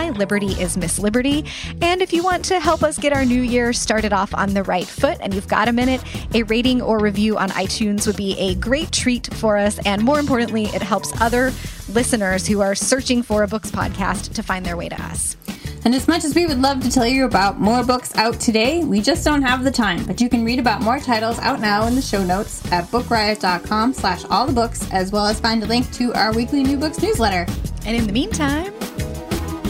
Liberty 0.09 0.53
is 0.53 0.75
Miss 0.75 0.97
Liberty. 0.97 1.45
And 1.81 2.01
if 2.01 2.11
you 2.11 2.23
want 2.23 2.43
to 2.45 2.59
help 2.59 2.81
us 2.81 2.97
get 2.97 3.13
our 3.13 3.23
new 3.23 3.43
year 3.43 3.73
started 3.73 4.11
off 4.11 4.33
on 4.33 4.55
the 4.55 4.63
right 4.63 4.87
foot 4.87 5.19
and 5.21 5.35
you've 5.35 5.47
got 5.47 5.67
a 5.67 5.71
minute, 5.71 6.01
a 6.33 6.41
rating 6.43 6.81
or 6.81 6.99
review 6.99 7.37
on 7.37 7.49
iTunes 7.49 8.07
would 8.07 8.17
be 8.17 8.35
a 8.39 8.55
great 8.55 8.91
treat 8.91 9.31
for 9.35 9.55
us. 9.55 9.77
And 9.85 10.01
more 10.01 10.19
importantly, 10.19 10.63
it 10.65 10.81
helps 10.81 11.13
other 11.21 11.53
listeners 11.89 12.47
who 12.47 12.61
are 12.61 12.73
searching 12.73 13.21
for 13.21 13.43
a 13.43 13.47
books 13.47 13.69
podcast 13.69 14.33
to 14.33 14.41
find 14.41 14.65
their 14.65 14.75
way 14.75 14.89
to 14.89 14.99
us. 15.03 15.37
And 15.85 15.93
as 15.93 16.07
much 16.07 16.23
as 16.23 16.33
we 16.33 16.45
would 16.45 16.59
love 16.59 16.81
to 16.83 16.89
tell 16.89 17.05
you 17.05 17.25
about 17.25 17.59
more 17.59 17.83
books 17.83 18.15
out 18.15 18.39
today, 18.39 18.85
we 18.85 19.01
just 19.01 19.25
don't 19.25 19.41
have 19.41 19.65
the 19.65 19.71
time. 19.71 20.05
But 20.05 20.21
you 20.21 20.29
can 20.29 20.45
read 20.45 20.59
about 20.59 20.81
more 20.81 20.99
titles 20.99 21.37
out 21.39 21.59
now 21.59 21.87
in 21.87 21.95
the 21.95 22.01
show 22.01 22.23
notes 22.23 22.65
at 22.71 22.85
bookriot.com 22.85 23.93
slash 23.93 24.23
all 24.29 24.47
the 24.47 24.53
books, 24.53 24.89
as 24.93 25.11
well 25.11 25.27
as 25.27 25.41
find 25.41 25.61
a 25.61 25.65
link 25.65 25.91
to 25.93 26.13
our 26.13 26.33
weekly 26.33 26.63
new 26.63 26.77
books 26.77 27.01
newsletter. 27.01 27.42
And 27.85 27.95
in 27.95 28.07
the 28.07 28.13
meantime, 28.13 28.73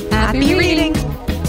happy, 0.10 0.40
happy 0.40 0.40
reading. 0.56 0.94
reading. 0.94 1.43